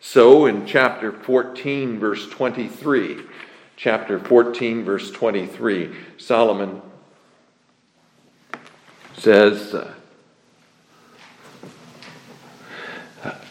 So 0.00 0.46
in 0.46 0.66
chapter 0.66 1.12
14, 1.12 1.98
verse 1.98 2.28
23, 2.28 3.22
chapter 3.76 4.18
14, 4.18 4.84
verse 4.84 5.10
23, 5.10 5.94
Solomon 6.16 6.80
says, 9.16 9.74
uh, 9.74 9.92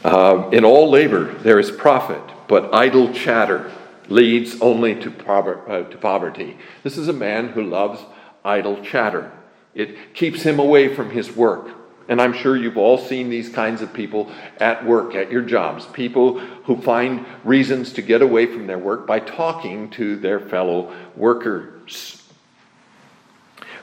uh, 0.08 0.50
In 0.52 0.66
all 0.66 0.90
labor 0.90 1.34
there 1.40 1.60
is 1.60 1.72
profit, 1.72 2.22
but 2.48 2.74
idle 2.74 3.14
chatter 3.14 3.72
leads 4.10 4.60
only 4.62 4.96
to, 4.96 5.10
uh, 5.30 5.84
to 5.84 5.98
poverty. 5.98 6.58
This 6.84 6.98
is 6.98 7.08
a 7.08 7.14
man 7.14 7.50
who 7.50 7.64
loves 7.64 8.02
idle 8.44 8.84
chatter. 8.84 9.32
It 9.76 10.14
keeps 10.14 10.42
him 10.44 10.60
away 10.60 10.94
from 10.94 11.12
his 11.12 11.36
work. 11.36 11.70
And 12.10 12.22
I'm 12.22 12.34
sure 12.34 12.56
you've 12.56 12.78
all 12.78 12.98
seen 12.98 13.30
these 13.30 13.50
kinds 13.50 13.82
of 13.82 13.94
people 13.94 14.32
at 14.60 14.86
work, 14.86 15.14
at 15.14 15.30
your 15.30 15.42
jobs. 15.42 15.86
People 15.88 16.40
who 16.40 16.82
find 16.82 17.26
reasons 17.44 17.92
to 17.94 18.02
get 18.02 18.22
away 18.22 18.46
from 18.46 18.66
their 18.66 18.78
work 18.78 19.06
by 19.06 19.20
talking 19.20 19.90
to 19.92 20.16
their 20.16 20.40
fellow 20.40 20.94
workers. 21.18 22.24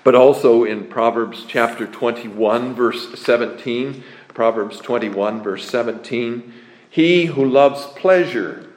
But 0.05 0.15
also 0.15 0.65
in 0.65 0.87
Proverbs 0.87 1.45
chapter 1.47 1.87
21, 1.87 2.75
verse 2.75 3.19
17, 3.21 4.03
Proverbs 4.35 4.79
21, 4.81 5.43
verse 5.43 5.69
17, 5.69 6.53
he 6.91 7.27
who 7.27 7.45
loves 7.45 7.87
pleasure 7.87 8.69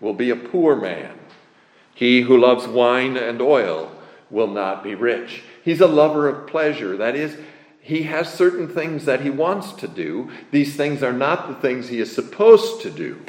will 0.00 0.14
be 0.14 0.30
a 0.30 0.36
poor 0.36 0.76
man. 0.76 1.18
He 1.94 2.22
who 2.22 2.36
loves 2.36 2.66
wine 2.66 3.16
and 3.16 3.40
oil 3.40 3.92
will 4.30 4.46
not 4.46 4.82
be 4.82 4.94
rich. 4.94 5.42
He's 5.64 5.80
a 5.80 5.86
lover 5.86 6.28
of 6.28 6.46
pleasure. 6.46 6.96
That 6.96 7.16
is, 7.16 7.36
he 7.80 8.04
has 8.04 8.32
certain 8.32 8.68
things 8.68 9.04
that 9.06 9.22
he 9.22 9.30
wants 9.30 9.72
to 9.72 9.88
do. 9.88 10.30
These 10.50 10.76
things 10.76 11.02
are 11.02 11.12
not 11.12 11.48
the 11.48 11.54
things 11.54 11.88
he 11.88 12.00
is 12.00 12.14
supposed 12.14 12.82
to 12.82 12.90
do. 12.90 13.20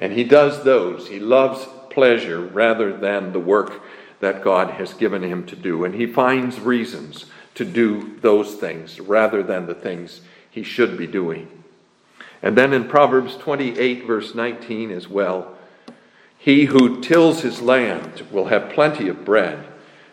And 0.00 0.12
he 0.12 0.24
does 0.24 0.64
those. 0.64 1.08
He 1.08 1.18
loves 1.20 1.66
pleasure 1.90 2.40
rather 2.40 2.96
than 2.96 3.32
the 3.32 3.40
work 3.40 3.82
that 4.20 4.42
God 4.42 4.70
has 4.72 4.94
given 4.94 5.22
him 5.22 5.46
to 5.46 5.56
do. 5.56 5.84
And 5.84 5.94
he 5.94 6.06
finds 6.06 6.58
reasons 6.60 7.26
to 7.56 7.64
do 7.64 8.16
those 8.20 8.54
things 8.54 9.00
rather 9.00 9.42
than 9.42 9.66
the 9.66 9.74
things 9.74 10.20
he 10.50 10.62
should 10.62 10.96
be 10.96 11.06
doing. 11.06 11.48
And 12.42 12.56
then 12.56 12.72
in 12.72 12.86
Proverbs 12.86 13.36
28, 13.36 14.06
verse 14.06 14.34
19 14.34 14.90
as 14.90 15.08
well, 15.08 15.56
he 16.38 16.66
who 16.66 17.00
tills 17.00 17.40
his 17.40 17.60
land 17.60 18.22
will 18.30 18.46
have 18.46 18.72
plenty 18.72 19.08
of 19.08 19.24
bread, 19.24 19.66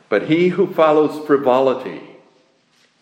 but 0.10 0.24
he 0.24 0.48
who 0.50 0.74
follows 0.74 1.26
frivolity 1.28 2.02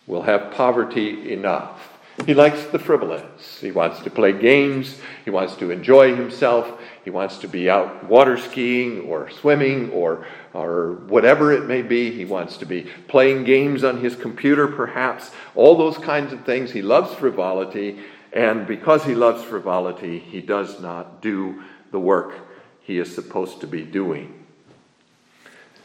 will 0.06 0.22
have 0.22 0.52
poverty 0.52 1.32
enough. 1.32 1.98
He 2.26 2.34
likes 2.34 2.64
the 2.66 2.78
frivolous. 2.78 3.60
He 3.60 3.70
wants 3.70 4.00
to 4.00 4.10
play 4.10 4.32
games. 4.32 5.00
He 5.24 5.30
wants 5.30 5.56
to 5.56 5.70
enjoy 5.70 6.14
himself. 6.14 6.80
He 7.04 7.10
wants 7.10 7.38
to 7.38 7.48
be 7.48 7.68
out 7.68 8.08
water 8.08 8.36
skiing 8.36 9.00
or 9.02 9.28
swimming 9.30 9.90
or, 9.90 10.24
or 10.52 10.92
whatever 11.08 11.52
it 11.52 11.66
may 11.66 11.82
be. 11.82 12.12
He 12.12 12.24
wants 12.24 12.56
to 12.58 12.66
be 12.66 12.86
playing 13.08 13.44
games 13.44 13.82
on 13.82 13.98
his 13.98 14.14
computer, 14.14 14.68
perhaps. 14.68 15.30
All 15.54 15.76
those 15.76 15.98
kinds 15.98 16.32
of 16.32 16.44
things. 16.44 16.70
He 16.70 16.82
loves 16.82 17.14
frivolity. 17.14 18.00
And 18.32 18.66
because 18.66 19.04
he 19.04 19.14
loves 19.14 19.42
frivolity, 19.42 20.18
he 20.18 20.40
does 20.40 20.80
not 20.80 21.20
do 21.20 21.62
the 21.90 22.00
work 22.00 22.34
he 22.82 22.98
is 22.98 23.14
supposed 23.14 23.60
to 23.60 23.66
be 23.66 23.82
doing. 23.82 24.38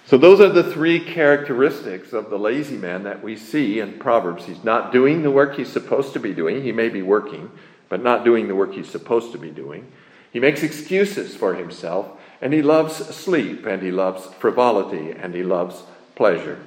So, 0.06 0.18
those 0.18 0.40
are 0.40 0.48
the 0.48 0.72
three 0.72 1.02
characteristics 1.02 2.14
of 2.14 2.30
the 2.30 2.40
lazy 2.40 2.78
man 2.78 3.04
that 3.04 3.22
we 3.22 3.36
see 3.36 3.82
in 3.82 4.00
Proverbs. 4.00 4.46
He's 4.46 4.64
not 4.64 4.94
doing 4.94 5.22
the 5.22 5.32
work 5.32 5.56
he's 5.56 5.72
supposed 5.72 6.14
to 6.14 6.20
be 6.20 6.34
doing. 6.34 6.64
He 6.64 6.72
may 6.72 6.88
be 6.88 7.02
working, 7.02 7.52
but 7.90 8.02
not 8.02 8.24
doing 8.24 8.48
the 8.48 8.56
work 8.56 8.74
he's 8.74 8.90
supposed 8.90 9.34
to 9.34 9.38
be 9.38 9.52
doing. 9.52 9.92
He 10.38 10.42
makes 10.42 10.62
excuses 10.62 11.36
for 11.36 11.56
himself, 11.56 12.12
and 12.42 12.54
he 12.54 12.62
loves 12.62 12.94
sleep, 12.94 13.66
and 13.66 13.82
he 13.82 13.90
loves 13.90 14.28
frivolity, 14.36 15.10
and 15.10 15.34
he 15.34 15.42
loves 15.42 15.82
pleasure. 16.14 16.60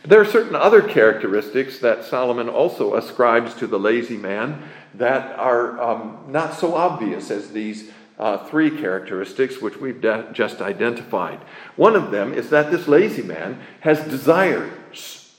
But 0.00 0.08
there 0.08 0.22
are 0.22 0.24
certain 0.24 0.56
other 0.56 0.80
characteristics 0.80 1.78
that 1.80 2.06
Solomon 2.06 2.48
also 2.48 2.94
ascribes 2.94 3.52
to 3.56 3.66
the 3.66 3.78
lazy 3.78 4.16
man 4.16 4.62
that 4.94 5.38
are 5.38 5.78
um, 5.78 6.24
not 6.28 6.54
so 6.54 6.74
obvious 6.74 7.30
as 7.30 7.50
these 7.50 7.90
uh, 8.18 8.38
three 8.46 8.70
characteristics 8.70 9.60
which 9.60 9.76
we've 9.76 10.00
de- 10.00 10.26
just 10.32 10.62
identified. 10.62 11.40
One 11.76 11.94
of 11.94 12.12
them 12.12 12.32
is 12.32 12.48
that 12.48 12.70
this 12.70 12.88
lazy 12.88 13.24
man 13.24 13.60
has 13.80 14.00
desires, 14.08 15.34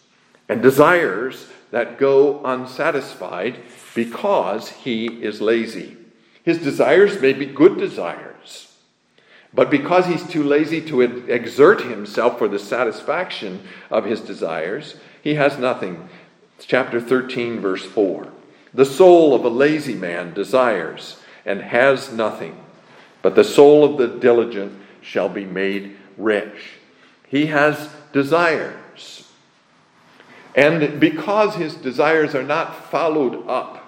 and 0.48 0.62
desires 0.62 1.48
that 1.72 1.98
go 1.98 2.46
unsatisfied 2.46 3.63
because 3.96 4.69
he 4.69 5.07
is 5.07 5.41
lazy. 5.41 5.96
His 6.47 6.59
desires 6.59 7.19
may 7.19 7.33
be 7.33 7.45
good 7.45 7.77
desires, 7.77 8.73
but 9.53 9.69
because 9.69 10.05
he's 10.05 10.25
too 10.25 10.43
lazy 10.43 10.79
to 10.83 11.01
exert 11.01 11.81
himself 11.81 12.37
for 12.37 12.47
the 12.47 12.57
satisfaction 12.57 13.67
of 13.91 14.05
his 14.05 14.21
desires, 14.21 14.95
he 15.21 15.33
has 15.33 15.57
nothing. 15.57 16.07
It's 16.55 16.65
chapter 16.65 17.01
13, 17.01 17.59
verse 17.59 17.83
4. 17.83 18.29
The 18.73 18.85
soul 18.85 19.35
of 19.35 19.43
a 19.43 19.49
lazy 19.49 19.93
man 19.93 20.33
desires 20.33 21.19
and 21.45 21.61
has 21.63 22.13
nothing 22.13 22.57
but 23.21 23.35
the 23.35 23.43
soul 23.43 23.83
of 23.83 23.97
the 23.97 24.07
diligent 24.07 24.71
shall 25.01 25.27
be 25.27 25.43
made 25.43 25.97
rich. 26.15 26.75
He 27.27 27.47
has 27.47 27.89
desires. 28.13 29.27
And 30.55 30.97
because 30.97 31.55
his 31.55 31.75
desires 31.75 32.33
are 32.35 32.41
not 32.41 32.89
followed 32.89 33.45
up 33.49 33.83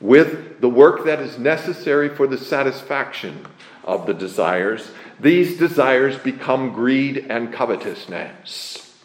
with 0.00 0.60
the 0.60 0.68
work 0.68 1.04
that 1.04 1.20
is 1.20 1.38
necessary 1.38 2.08
for 2.08 2.26
the 2.26 2.38
satisfaction 2.38 3.46
of 3.84 4.06
the 4.06 4.14
desires, 4.14 4.90
these 5.18 5.58
desires 5.58 6.16
become 6.18 6.72
greed 6.72 7.26
and 7.28 7.52
covetousness. 7.52 8.96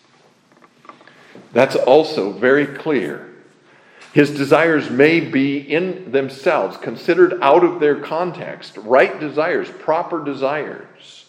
That's 1.51 1.75
also 1.75 2.31
very 2.31 2.65
clear 2.65 3.35
his 4.15 4.31
desires 4.31 4.89
may 4.89 5.19
be 5.19 5.57
in 5.57 6.13
themselves 6.13 6.77
considered 6.77 7.37
out 7.41 7.65
of 7.65 7.81
their 7.81 7.99
context, 7.99 8.77
right 8.77 9.19
desires, 9.19 9.69
proper 9.69 10.23
desires. 10.23 11.24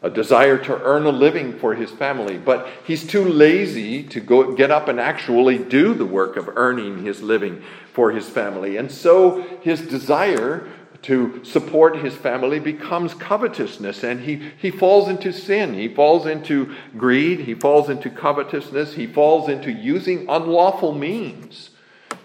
A 0.00 0.10
desire 0.10 0.58
to 0.58 0.80
earn 0.82 1.06
a 1.06 1.10
living 1.10 1.58
for 1.58 1.74
his 1.74 1.90
family, 1.90 2.38
but 2.38 2.68
he's 2.84 3.04
too 3.04 3.24
lazy 3.24 4.04
to 4.04 4.20
go 4.20 4.52
get 4.54 4.70
up 4.70 4.86
and 4.86 5.00
actually 5.00 5.58
do 5.58 5.92
the 5.92 6.06
work 6.06 6.36
of 6.36 6.48
earning 6.54 7.04
his 7.04 7.20
living 7.20 7.62
for 7.92 8.12
his 8.12 8.28
family. 8.28 8.76
And 8.76 8.92
so 8.92 9.40
his 9.60 9.80
desire 9.80 10.68
to 11.02 11.44
support 11.44 11.96
his 11.96 12.14
family 12.14 12.58
becomes 12.58 13.14
covetousness 13.14 14.02
and 14.02 14.20
he, 14.20 14.50
he 14.58 14.70
falls 14.70 15.08
into 15.08 15.32
sin. 15.32 15.74
He 15.74 15.88
falls 15.88 16.26
into 16.26 16.74
greed. 16.96 17.40
He 17.40 17.54
falls 17.54 17.88
into 17.88 18.10
covetousness. 18.10 18.94
He 18.94 19.06
falls 19.06 19.48
into 19.48 19.70
using 19.72 20.28
unlawful 20.28 20.92
means 20.92 21.70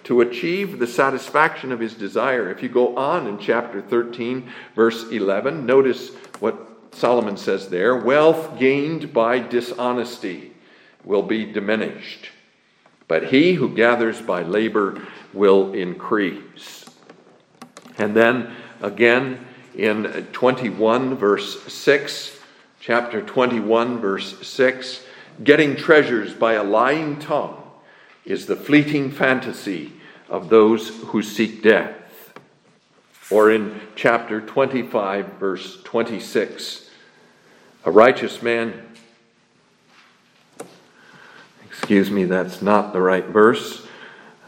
to 0.05 0.21
achieve 0.21 0.79
the 0.79 0.87
satisfaction 0.87 1.71
of 1.71 1.79
his 1.79 1.93
desire. 1.93 2.51
If 2.51 2.61
you 2.61 2.69
go 2.69 2.95
on 2.97 3.27
in 3.27 3.37
chapter 3.37 3.81
13, 3.81 4.49
verse 4.75 5.09
11, 5.11 5.65
notice 5.65 6.09
what 6.39 6.72
Solomon 6.93 7.37
says 7.37 7.69
there 7.69 7.95
wealth 7.95 8.59
gained 8.59 9.13
by 9.13 9.39
dishonesty 9.39 10.53
will 11.03 11.23
be 11.23 11.45
diminished, 11.45 12.29
but 13.07 13.27
he 13.27 13.53
who 13.53 13.75
gathers 13.75 14.21
by 14.21 14.43
labor 14.43 15.01
will 15.33 15.73
increase. 15.73 16.85
And 17.97 18.15
then 18.15 18.55
again 18.81 19.45
in 19.75 20.27
21, 20.31 21.15
verse 21.15 21.61
6, 21.71 22.37
chapter 22.79 23.21
21, 23.21 23.99
verse 23.99 24.47
6 24.47 25.03
getting 25.43 25.75
treasures 25.75 26.33
by 26.33 26.53
a 26.53 26.63
lying 26.63 27.17
tongue 27.17 27.59
is 28.25 28.45
the 28.45 28.55
fleeting 28.55 29.11
fantasy 29.11 29.93
of 30.29 30.49
those 30.49 30.89
who 31.05 31.21
seek 31.21 31.63
death. 31.63 31.95
Or 33.31 33.51
in 33.51 33.79
chapter 33.95 34.41
25, 34.41 35.33
verse 35.33 35.81
26, 35.83 36.82
a 37.85 37.91
righteous 37.91 38.41
man, 38.41 38.73
excuse 41.65 42.09
me, 42.09 42.25
that's 42.25 42.61
not 42.61 42.93
the 42.93 43.01
right 43.01 43.25
verse. 43.25 43.85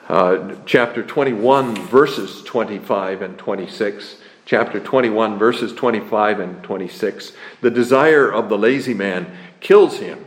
Uh, 0.07 0.55
chapter 0.65 1.03
21, 1.03 1.75
verses 1.75 2.43
25 2.43 3.21
and 3.21 3.37
26 3.37 4.17
chapter 4.45 4.79
21, 4.79 5.37
verses 5.37 5.73
25 5.73 6.39
and 6.39 6.63
26. 6.63 7.33
The 7.61 7.71
desire 7.71 8.31
of 8.31 8.47
the 8.47 8.57
lazy 8.57 8.93
man 8.93 9.35
kills 9.59 9.97
him, 9.97 10.23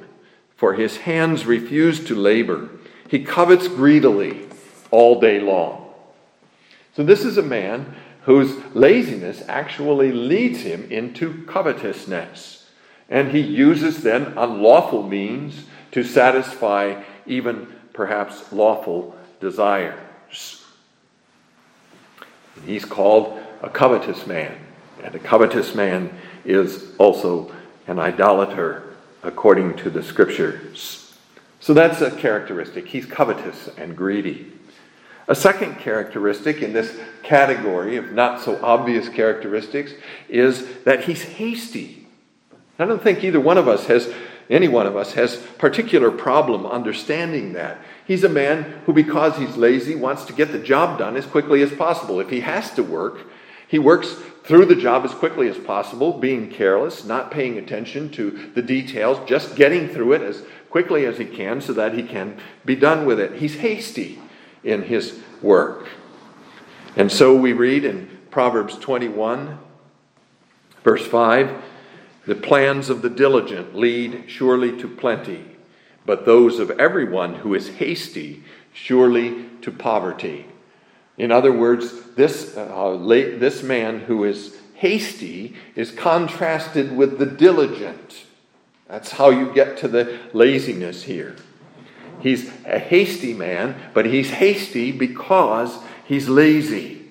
for 0.56 0.74
his 0.74 0.98
hands 0.98 1.46
refuse 1.46 2.04
to 2.04 2.14
labor. 2.14 2.68
He 3.08 3.24
covets 3.24 3.68
greedily 3.68 4.46
all 4.90 5.20
day 5.20 5.40
long. 5.40 5.86
So, 6.94 7.04
this 7.04 7.24
is 7.24 7.38
a 7.38 7.42
man 7.42 7.94
whose 8.22 8.56
laziness 8.74 9.42
actually 9.48 10.10
leads 10.10 10.62
him 10.62 10.90
into 10.90 11.44
covetousness. 11.44 12.57
And 13.08 13.30
he 13.30 13.40
uses 13.40 14.02
then 14.02 14.34
unlawful 14.36 15.02
means 15.02 15.64
to 15.92 16.04
satisfy 16.04 17.02
even 17.26 17.66
perhaps 17.92 18.52
lawful 18.52 19.16
desires. 19.40 20.64
He's 22.66 22.84
called 22.84 23.40
a 23.62 23.70
covetous 23.70 24.26
man, 24.26 24.54
and 25.02 25.14
a 25.14 25.18
covetous 25.18 25.74
man 25.74 26.10
is 26.44 26.94
also 26.98 27.52
an 27.86 27.98
idolater 27.98 28.94
according 29.22 29.76
to 29.78 29.90
the 29.90 30.02
scriptures. 30.02 31.16
So 31.60 31.74
that's 31.74 32.00
a 32.00 32.10
characteristic. 32.10 32.86
He's 32.86 33.06
covetous 33.06 33.68
and 33.76 33.96
greedy. 33.96 34.52
A 35.26 35.34
second 35.34 35.78
characteristic 35.78 36.62
in 36.62 36.72
this 36.72 36.96
category 37.22 37.96
of 37.96 38.12
not 38.12 38.40
so 38.40 38.58
obvious 38.62 39.08
characteristics 39.08 39.92
is 40.28 40.82
that 40.84 41.04
he's 41.04 41.22
hasty. 41.22 41.97
I 42.78 42.84
don't 42.84 43.02
think 43.02 43.24
either 43.24 43.40
one 43.40 43.58
of 43.58 43.66
us 43.66 43.86
has, 43.86 44.12
any 44.48 44.68
one 44.68 44.86
of 44.86 44.96
us 44.96 45.14
has 45.14 45.36
particular 45.58 46.10
problem 46.10 46.64
understanding 46.64 47.54
that. 47.54 47.78
He's 48.06 48.22
a 48.22 48.28
man 48.28 48.82
who, 48.86 48.92
because 48.92 49.36
he's 49.36 49.56
lazy, 49.56 49.96
wants 49.96 50.24
to 50.26 50.32
get 50.32 50.52
the 50.52 50.60
job 50.60 50.98
done 50.98 51.16
as 51.16 51.26
quickly 51.26 51.60
as 51.62 51.72
possible. 51.72 52.20
If 52.20 52.30
he 52.30 52.40
has 52.40 52.70
to 52.74 52.82
work, 52.84 53.26
he 53.66 53.78
works 53.78 54.14
through 54.44 54.66
the 54.66 54.76
job 54.76 55.04
as 55.04 55.12
quickly 55.12 55.48
as 55.48 55.58
possible, 55.58 56.12
being 56.12 56.50
careless, 56.50 57.04
not 57.04 57.30
paying 57.30 57.58
attention 57.58 58.10
to 58.10 58.50
the 58.54 58.62
details, 58.62 59.18
just 59.28 59.56
getting 59.56 59.88
through 59.88 60.12
it 60.12 60.22
as 60.22 60.42
quickly 60.70 61.04
as 61.04 61.18
he 61.18 61.24
can 61.24 61.60
so 61.60 61.72
that 61.72 61.94
he 61.94 62.02
can 62.02 62.40
be 62.64 62.76
done 62.76 63.04
with 63.04 63.18
it. 63.18 63.34
He's 63.34 63.56
hasty 63.56 64.20
in 64.62 64.82
his 64.82 65.18
work. 65.42 65.88
And 66.96 67.10
so 67.10 67.34
we 67.36 67.52
read 67.52 67.84
in 67.84 68.18
Proverbs 68.30 68.78
21, 68.78 69.58
verse 70.84 71.06
5 71.06 71.64
the 72.28 72.34
plans 72.34 72.90
of 72.90 73.00
the 73.00 73.08
diligent 73.08 73.74
lead 73.74 74.24
surely 74.26 74.78
to 74.78 74.86
plenty, 74.86 75.42
but 76.04 76.26
those 76.26 76.58
of 76.58 76.70
everyone 76.72 77.36
who 77.36 77.54
is 77.54 77.68
hasty 77.68 78.44
surely 78.74 79.46
to 79.62 79.72
poverty. 79.72 80.44
In 81.16 81.32
other 81.32 81.50
words, 81.50 82.02
this, 82.16 82.54
uh, 82.54 82.98
this 83.38 83.62
man 83.62 84.00
who 84.00 84.24
is 84.24 84.54
hasty 84.74 85.56
is 85.74 85.90
contrasted 85.90 86.94
with 86.94 87.18
the 87.18 87.24
diligent. 87.24 88.24
That's 88.88 89.12
how 89.12 89.30
you 89.30 89.50
get 89.54 89.78
to 89.78 89.88
the 89.88 90.18
laziness 90.34 91.04
here. 91.04 91.34
He's 92.20 92.50
a 92.66 92.78
hasty 92.78 93.32
man, 93.32 93.74
but 93.94 94.04
he's 94.04 94.28
hasty 94.28 94.92
because 94.92 95.78
he's 96.04 96.28
lazy. 96.28 97.06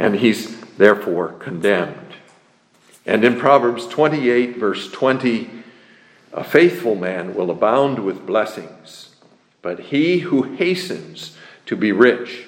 And 0.00 0.16
he's 0.16 0.60
therefore 0.72 1.34
condemned. 1.34 2.07
And 3.08 3.24
in 3.24 3.38
Proverbs 3.38 3.86
28, 3.86 4.58
verse 4.58 4.92
20, 4.92 5.48
a 6.34 6.44
faithful 6.44 6.94
man 6.94 7.34
will 7.34 7.50
abound 7.50 8.00
with 8.00 8.26
blessings, 8.26 9.16
but 9.62 9.80
he 9.80 10.18
who 10.18 10.42
hastens 10.42 11.34
to 11.64 11.74
be 11.74 11.90
rich 11.90 12.44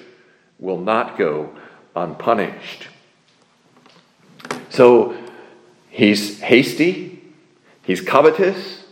will 0.59 0.79
not 0.79 1.17
go 1.17 1.49
unpunished. 1.95 2.89
So 4.69 5.17
he's 5.89 6.39
hasty, 6.41 7.23
he's 7.81 8.01
covetous, 8.01 8.83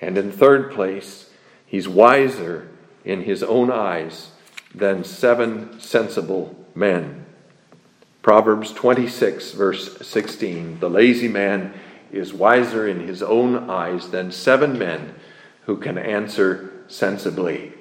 and 0.00 0.16
in 0.16 0.32
third 0.32 0.72
place, 0.72 1.28
he's 1.66 1.86
wiser 1.86 2.70
in 3.04 3.24
his 3.24 3.42
own 3.42 3.70
eyes 3.70 4.30
than 4.74 5.04
seven 5.04 5.78
sensible 5.78 6.56
men. 6.74 7.23
Proverbs 8.24 8.72
26, 8.72 9.52
verse 9.52 9.98
16 9.98 10.80
The 10.80 10.88
lazy 10.88 11.28
man 11.28 11.74
is 12.10 12.32
wiser 12.32 12.88
in 12.88 13.06
his 13.06 13.22
own 13.22 13.68
eyes 13.68 14.08
than 14.08 14.32
seven 14.32 14.78
men 14.78 15.14
who 15.66 15.76
can 15.76 15.98
answer 15.98 16.72
sensibly. 16.88 17.74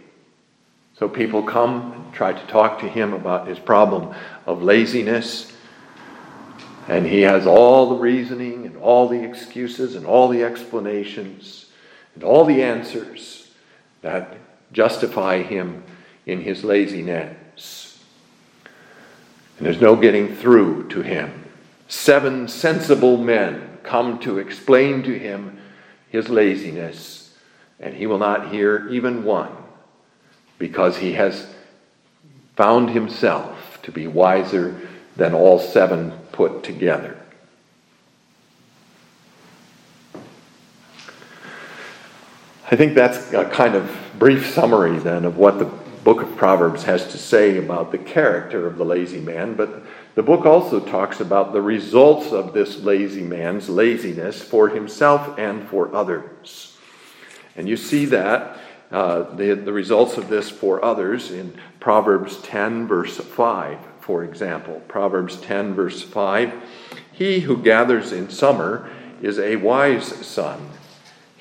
So 0.98 1.08
people 1.08 1.44
come 1.44 1.94
and 1.94 2.14
try 2.14 2.34
to 2.34 2.48
talk 2.48 2.80
to 2.80 2.90
him 2.90 3.14
about 3.14 3.48
his 3.48 3.58
problem 3.58 4.14
of 4.46 4.62
laziness. 4.62 5.50
And 6.90 7.06
he 7.06 7.22
has 7.22 7.48
all 7.48 7.92
the 7.92 8.02
reasoning 8.02 8.66
and 8.66 8.76
all 8.76 9.08
the 9.08 9.24
excuses 9.24 9.96
and 9.96 10.06
all 10.06 10.28
the 10.28 10.44
explanations 10.44 11.68
and 12.16 12.24
all 12.26 12.44
the 12.44 12.62
answers 12.62 13.50
that 14.02 14.36
justify 14.74 15.42
him 15.42 15.86
in 16.26 16.42
his 16.42 16.66
laziness. 16.66 17.93
There's 19.64 19.80
no 19.80 19.96
getting 19.96 20.36
through 20.36 20.90
to 20.90 21.02
him. 21.02 21.46
Seven 21.88 22.50
sensible 22.50 23.16
men 23.16 23.78
come 23.84 24.20
to 24.20 24.38
explain 24.38 25.04
to 25.04 25.18
him 25.18 25.58
his 26.10 26.28
laziness, 26.28 27.34
and 27.80 27.94
he 27.94 28.06
will 28.06 28.18
not 28.18 28.52
hear 28.52 28.90
even 28.90 29.24
one 29.24 29.52
because 30.58 30.98
he 30.98 31.14
has 31.14 31.48
found 32.58 32.90
himself 32.90 33.80
to 33.84 33.92
be 33.92 34.06
wiser 34.06 34.80
than 35.16 35.34
all 35.34 35.60
seven 35.60 36.12
put 36.34 36.64
together. 36.64 37.18
I 42.70 42.76
think 42.76 42.96
that's 42.96 43.32
a 43.32 43.46
kind 43.46 43.76
of 43.76 43.96
brief 44.20 44.50
summary 44.50 44.98
then 45.00 45.24
of 45.24 45.38
what 45.38 45.60
the 45.60 45.83
book 46.04 46.22
of 46.22 46.36
Proverbs 46.36 46.84
has 46.84 47.08
to 47.12 47.18
say 47.18 47.58
about 47.58 47.92
the 47.92 47.98
character 47.98 48.68
of 48.68 48.78
the 48.78 48.86
lazy 48.86 49.20
man, 49.20 49.56
but 49.56 49.84
the 50.16 50.24
book 50.24 50.46
also 50.46 50.80
talks 50.80 51.20
about 51.20 51.54
the 51.54 51.62
results 51.62 52.32
of 52.32 52.54
this 52.54 52.80
lazy 52.80 53.22
man's 53.22 53.70
laziness 53.70 54.42
for 54.42 54.70
himself 54.70 55.38
and 55.38 55.68
for 55.70 55.94
others. 55.96 56.78
And 57.56 57.68
you 57.68 57.78
see 57.78 58.06
that, 58.06 58.58
uh, 58.92 59.36
the, 59.36 59.54
the 59.54 59.74
results 59.74 60.18
of 60.18 60.30
this 60.30 60.50
for 60.50 60.84
others 60.84 61.32
in 61.32 61.58
Proverbs 61.80 62.38
10, 62.38 62.88
verse 62.88 63.18
5, 63.18 63.80
for 64.02 64.24
example. 64.24 64.82
Proverbs 64.88 65.38
10, 65.38 65.74
verse 65.74 66.04
5 66.04 66.54
He 67.12 67.42
who 67.42 67.58
gathers 67.58 68.12
in 68.12 68.30
summer 68.30 68.90
is 69.22 69.40
a 69.40 69.56
wise 69.56 70.08
son 70.26 70.70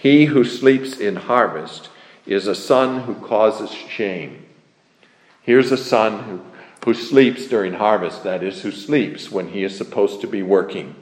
he 0.02 0.24
who 0.24 0.42
sleeps 0.42 0.98
in 0.98 1.14
harvest 1.14 1.88
is 2.26 2.48
a 2.48 2.56
son 2.56 3.02
who 3.02 3.14
causes 3.14 3.70
shame. 3.70 4.41
Here's 5.42 5.72
a 5.72 5.76
son 5.76 6.22
who, 6.22 6.40
who 6.84 6.94
sleeps 6.94 7.46
during 7.46 7.74
harvest, 7.74 8.22
that 8.24 8.42
is, 8.42 8.62
who 8.62 8.70
sleeps 8.70 9.30
when 9.30 9.48
he 9.48 9.64
is 9.64 9.76
supposed 9.76 10.20
to 10.20 10.26
be 10.26 10.42
working. 10.42 10.94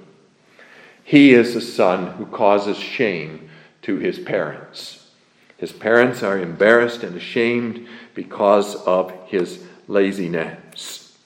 He 1.05 1.35
is 1.35 1.55
a 1.55 1.61
son 1.61 2.13
who 2.13 2.27
causes 2.27 2.79
shame 2.79 3.51
to 3.83 3.97
his 3.97 4.19
parents. 4.19 5.09
His 5.57 5.73
parents 5.73 6.23
are 6.23 6.39
embarrassed 6.39 7.03
and 7.03 7.17
ashamed 7.17 7.87
because 8.15 8.77
of 8.87 9.13
his 9.27 9.63
laziness. 9.89 11.17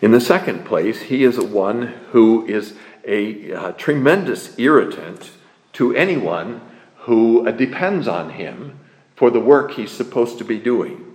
In 0.00 0.10
the 0.10 0.20
second 0.20 0.64
place, 0.64 1.02
he 1.02 1.22
is 1.22 1.38
one 1.38 1.82
who 2.12 2.46
is 2.46 2.74
a, 3.04 3.50
a 3.50 3.72
tremendous 3.74 4.58
irritant 4.58 5.30
to 5.74 5.94
anyone 5.94 6.62
who 6.96 7.46
uh, 7.46 7.50
depends 7.50 8.08
on 8.08 8.30
him 8.30 8.78
for 9.16 9.30
the 9.30 9.40
work 9.40 9.72
he's 9.72 9.90
supposed 9.90 10.38
to 10.38 10.44
be 10.44 10.58
doing. 10.58 11.11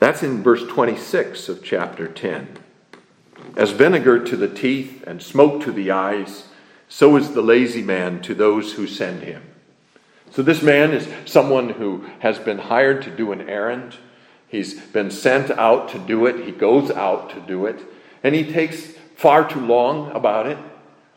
That's 0.00 0.22
in 0.22 0.42
verse 0.42 0.66
26 0.66 1.50
of 1.50 1.62
chapter 1.62 2.08
10. 2.08 2.56
As 3.54 3.72
vinegar 3.72 4.24
to 4.24 4.36
the 4.36 4.48
teeth 4.48 5.04
and 5.06 5.22
smoke 5.22 5.62
to 5.64 5.72
the 5.72 5.90
eyes, 5.90 6.48
so 6.88 7.16
is 7.16 7.32
the 7.32 7.42
lazy 7.42 7.82
man 7.82 8.22
to 8.22 8.34
those 8.34 8.72
who 8.72 8.86
send 8.86 9.22
him. 9.22 9.42
So, 10.30 10.42
this 10.42 10.62
man 10.62 10.92
is 10.92 11.06
someone 11.26 11.70
who 11.70 12.06
has 12.20 12.38
been 12.38 12.58
hired 12.58 13.02
to 13.02 13.14
do 13.14 13.32
an 13.32 13.48
errand. 13.48 13.96
He's 14.48 14.80
been 14.80 15.10
sent 15.10 15.50
out 15.50 15.90
to 15.90 15.98
do 15.98 16.24
it. 16.24 16.46
He 16.46 16.52
goes 16.52 16.90
out 16.90 17.30
to 17.30 17.40
do 17.40 17.66
it. 17.66 17.80
And 18.22 18.34
he 18.34 18.50
takes 18.50 18.94
far 19.16 19.46
too 19.46 19.60
long 19.60 20.12
about 20.12 20.46
it. 20.46 20.56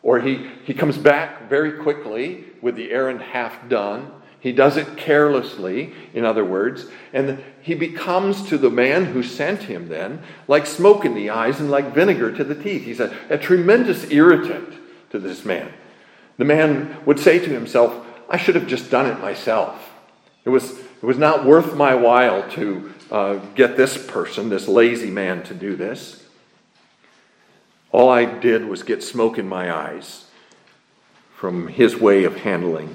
Or 0.02 0.20
he, 0.20 0.50
he 0.66 0.74
comes 0.74 0.98
back 0.98 1.48
very 1.48 1.74
quickly 1.84 2.46
with 2.62 2.76
the 2.76 2.92
errand 2.92 3.22
half 3.22 3.70
done. 3.70 4.12
He 4.44 4.52
does 4.52 4.76
it 4.76 4.98
carelessly, 4.98 5.94
in 6.14 6.26
other 6.26 6.44
words, 6.44 6.88
and 7.14 7.42
he 7.62 7.76
becomes 7.76 8.50
to 8.50 8.58
the 8.58 8.70
man 8.70 9.06
who 9.06 9.24
sent 9.24 9.64
him 9.64 9.88
then 9.88 10.22
like 10.50 10.66
smoke 10.66 11.06
in 11.06 11.16
the 11.16 11.30
eyes 11.30 11.62
and 11.62 11.72
like 11.72 11.94
vinegar 11.94 12.30
to 12.34 12.44
the 12.44 12.54
teeth. 12.54 12.84
He's 12.84 13.00
a, 13.00 13.16
a 13.30 13.38
tremendous 13.38 14.12
irritant 14.12 14.74
to 15.12 15.20
this 15.20 15.46
man. 15.46 15.72
The 16.36 16.44
man 16.44 16.98
would 17.06 17.22
say 17.22 17.40
to 17.40 17.50
himself, 17.50 18.06
I 18.30 18.36
should 18.36 18.56
have 18.56 18.68
just 18.68 18.92
done 18.92 19.06
it 19.06 19.22
myself. 19.22 19.94
It 20.44 20.50
was, 20.50 20.72
it 20.72 21.04
was 21.04 21.18
not 21.18 21.46
worth 21.46 21.74
my 21.76 21.96
while 21.96 22.46
to 22.52 22.94
uh, 23.12 23.36
get 23.56 23.78
this 23.78 23.96
person, 24.06 24.50
this 24.50 24.68
lazy 24.68 25.10
man, 25.10 25.44
to 25.44 25.54
do 25.54 25.78
this. 25.78 26.22
All 27.94 28.10
I 28.10 28.26
did 28.26 28.66
was 28.66 28.84
get 28.84 29.04
smoke 29.04 29.38
in 29.38 29.48
my 29.48 29.74
eyes 29.74 30.26
from 31.34 31.70
his 31.70 31.96
way 31.96 32.26
of 32.26 32.36
handling 32.36 32.94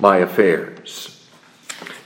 my 0.00 0.18
affairs. 0.18 1.16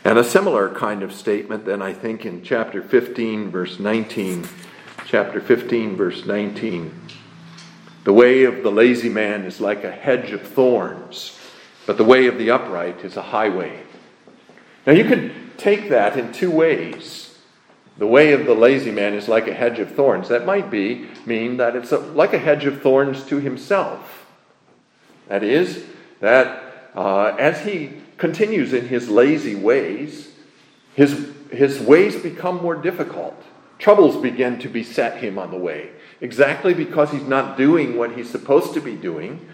And 0.05 0.19
a 0.19 0.25
similar 0.25 0.69
kind 0.69 1.03
of 1.03 1.13
statement, 1.15 1.65
then, 1.65 1.81
I 1.81 1.93
think, 1.93 2.27
in 2.27 2.43
chapter 2.43 2.83
15, 2.83 3.51
verse 3.51 3.79
19. 3.79 4.47
Chapter 5.07 5.41
15, 5.41 5.97
verse 5.97 6.27
19. 6.27 6.95
The 8.05 8.13
way 8.13 8.45
of 8.45 8.63
the 8.63 8.71
lazy 8.71 9.09
man 9.09 9.45
is 9.45 9.61
like 9.61 9.83
a 9.83 9.91
hedge 9.91 10.33
of 10.33 10.43
thorns, 10.43 11.39
but 11.87 11.97
the 11.97 12.05
way 12.05 12.27
of 12.27 12.37
the 12.37 12.51
upright 12.51 13.03
is 13.03 13.17
a 13.17 13.23
highway. 13.23 13.83
Now, 14.87 14.93
you 14.93 15.05
could 15.05 15.57
take 15.57 15.89
that 15.89 16.19
in 16.19 16.33
two 16.33 16.51
ways. 16.51 17.39
The 17.97 18.07
way 18.07 18.33
of 18.33 18.45
the 18.45 18.55
lazy 18.55 18.91
man 18.91 19.15
is 19.15 19.29
like 19.29 19.47
a 19.47 19.55
hedge 19.55 19.79
of 19.79 19.95
thorns. 19.95 20.29
That 20.29 20.45
might 20.45 20.71
be 20.71 21.09
mean 21.25 21.57
that 21.59 21.77
it's 21.77 21.93
a, 21.93 21.99
like 21.99 22.35
a 22.35 22.39
hedge 22.39 22.67
of 22.67 22.83
thorns 22.83 23.25
to 23.27 23.39
himself. 23.39 24.27
That 25.29 25.43
is, 25.43 25.85
that 26.21 26.64
uh, 26.95 27.35
as 27.39 27.65
he 27.65 27.93
continues 28.17 28.73
in 28.73 28.89
his 28.89 29.09
lazy 29.09 29.55
ways, 29.55 30.31
his, 30.95 31.33
his 31.51 31.81
ways 31.81 32.17
become 32.17 32.63
more 32.63 32.77
difficult. 32.77 33.41
Troubles 33.79 34.17
begin 34.17 34.59
to 34.61 34.69
beset 34.69 35.19
him 35.19 35.39
on 35.39 35.51
the 35.51 35.59
way. 35.59 35.91
Exactly 36.21 36.73
because 36.73 37.11
he's 37.11 37.27
not 37.27 37.57
doing 37.57 37.97
what 37.97 38.13
he's 38.13 38.31
supposed 38.31 38.75
to 38.75 38.81
be 38.81 38.95
doing, 38.95 39.47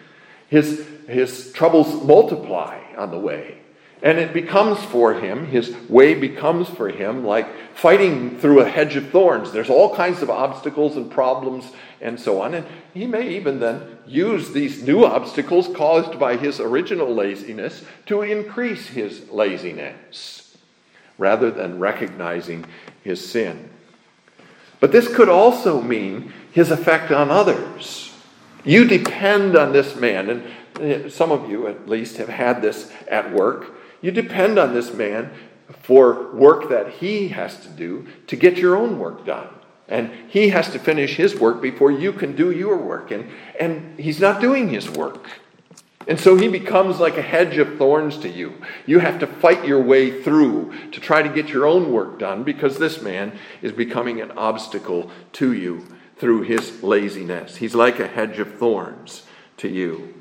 his, 0.49 0.87
his 1.09 1.53
troubles 1.53 2.05
multiply 2.05 2.79
on 2.97 3.11
the 3.11 3.19
way. 3.19 3.59
And 4.03 4.19
it 4.19 4.33
becomes 4.33 4.83
for 4.85 5.15
him, 5.15 5.47
his 5.47 5.75
way 5.89 6.15
becomes 6.15 6.69
for 6.69 6.89
him 6.89 7.25
like 7.25 7.47
fighting 7.77 8.39
through 8.39 8.61
a 8.61 8.69
hedge 8.69 8.97
of 8.97 9.11
thorns. 9.11 9.53
There's 9.53 9.69
all 9.69 9.95
kinds 9.95 10.23
of 10.23 10.31
obstacles 10.31 10.97
and 10.97 11.11
problems 11.11 11.71
and 12.01 12.19
so 12.19 12.41
on. 12.41 12.55
And 12.55 12.67
he 12.95 13.07
may 13.07 13.37
even 13.37 13.61
then 13.61 13.99
use 14.07 14.53
these 14.53 14.83
new 14.83 15.05
obstacles 15.05 15.69
caused 15.69 16.19
by 16.19 16.37
his 16.37 16.61
original 16.61 17.15
laziness 17.15 17.85
to 18.07 18.23
increase 18.23 18.87
his 18.87 19.29
laziness 19.29 20.57
rather 21.19 21.51
than 21.51 21.79
recognizing 21.79 22.65
his 23.05 23.31
sin. 23.31 23.69
But 24.81 24.93
this 24.93 25.15
could 25.15 25.29
also 25.29 25.83
mean 25.83 26.33
his 26.53 26.71
effect 26.71 27.13
on 27.13 27.31
others. 27.31 28.13
You 28.65 28.87
depend 28.87 29.57
on 29.57 29.73
this 29.73 29.95
man, 29.97 30.31
and 30.31 30.45
eh, 30.81 31.09
some 31.11 31.31
of 31.31 31.51
you 31.51 31.67
at 31.67 31.89
least 31.89 32.17
have 32.17 32.29
had 32.29 32.63
this 32.63 32.91
at 33.09 33.33
work. 33.33 33.75
You 34.01 34.11
depend 34.11 34.59
on 34.59 34.75
this 34.75 34.93
man 34.93 35.31
for 35.83 36.33
work 36.33 36.69
that 36.69 36.95
he 36.95 37.29
has 37.29 37.61
to 37.61 37.69
do 37.69 38.07
to 38.27 38.37
get 38.37 38.57
your 38.57 38.77
own 38.77 38.99
work 38.99 39.25
done. 39.25 39.49
And 39.89 40.11
he 40.29 40.51
has 40.51 40.71
to 40.71 40.79
finish 40.79 41.17
his 41.17 41.35
work 41.35 41.61
before 41.61 41.91
you 41.91 42.13
can 42.13 42.37
do 42.37 42.53
your 42.53 42.77
work. 42.77 43.11
And, 43.11 43.29
and 43.59 43.99
he's 43.99 44.21
not 44.21 44.41
doing 44.41 44.69
his 44.69 44.89
work. 44.89 45.29
And 46.07 46.19
so 46.19 46.37
he 46.37 46.49
becomes 46.49 46.99
like 46.99 47.19
a 47.19 47.23
hedge 47.23 47.59
of 47.59 47.77
thorns 47.77 48.17
to 48.19 48.29
you. 48.29 48.55
You 48.87 49.01
have 49.01 49.19
to 49.19 49.27
fight 49.27 49.67
your 49.67 49.83
way 49.83 50.23
through 50.23 50.73
to 50.93 51.01
try 51.01 51.23
to 51.23 51.29
get 51.29 51.49
your 51.49 51.67
own 51.67 51.93
work 51.93 52.19
done 52.19 52.43
because 52.43 52.79
this 52.79 53.03
man 53.03 53.39
is 53.63 53.73
becoming 53.73 54.21
an 54.21 54.31
obstacle 54.33 55.11
to 55.35 55.53
you 55.53 55.87
through 56.17 56.43
his 56.43 56.83
laziness. 56.83 57.57
He's 57.57 57.75
like 57.75 57.99
a 57.99 58.07
hedge 58.07 58.39
of 58.39 58.55
thorns 58.59 59.25
to 59.59 59.69
you. 59.69 60.15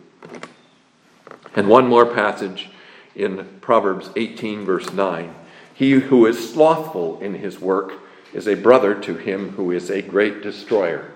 And 1.56 1.68
one 1.68 1.88
more 1.88 2.06
passage 2.06 2.70
in 3.16 3.48
Proverbs 3.62 4.10
18, 4.16 4.66
verse 4.66 4.92
9. 4.92 5.34
He 5.74 5.92
who 5.92 6.26
is 6.26 6.52
slothful 6.52 7.20
in 7.22 7.36
his 7.36 7.60
work 7.60 7.94
is 8.34 8.48
a 8.48 8.56
brother 8.56 8.94
to 9.02 9.16
him 9.16 9.52
who 9.52 9.72
is 9.72 9.90
a 9.90 10.02
great 10.02 10.42
destroyer. 10.42 11.12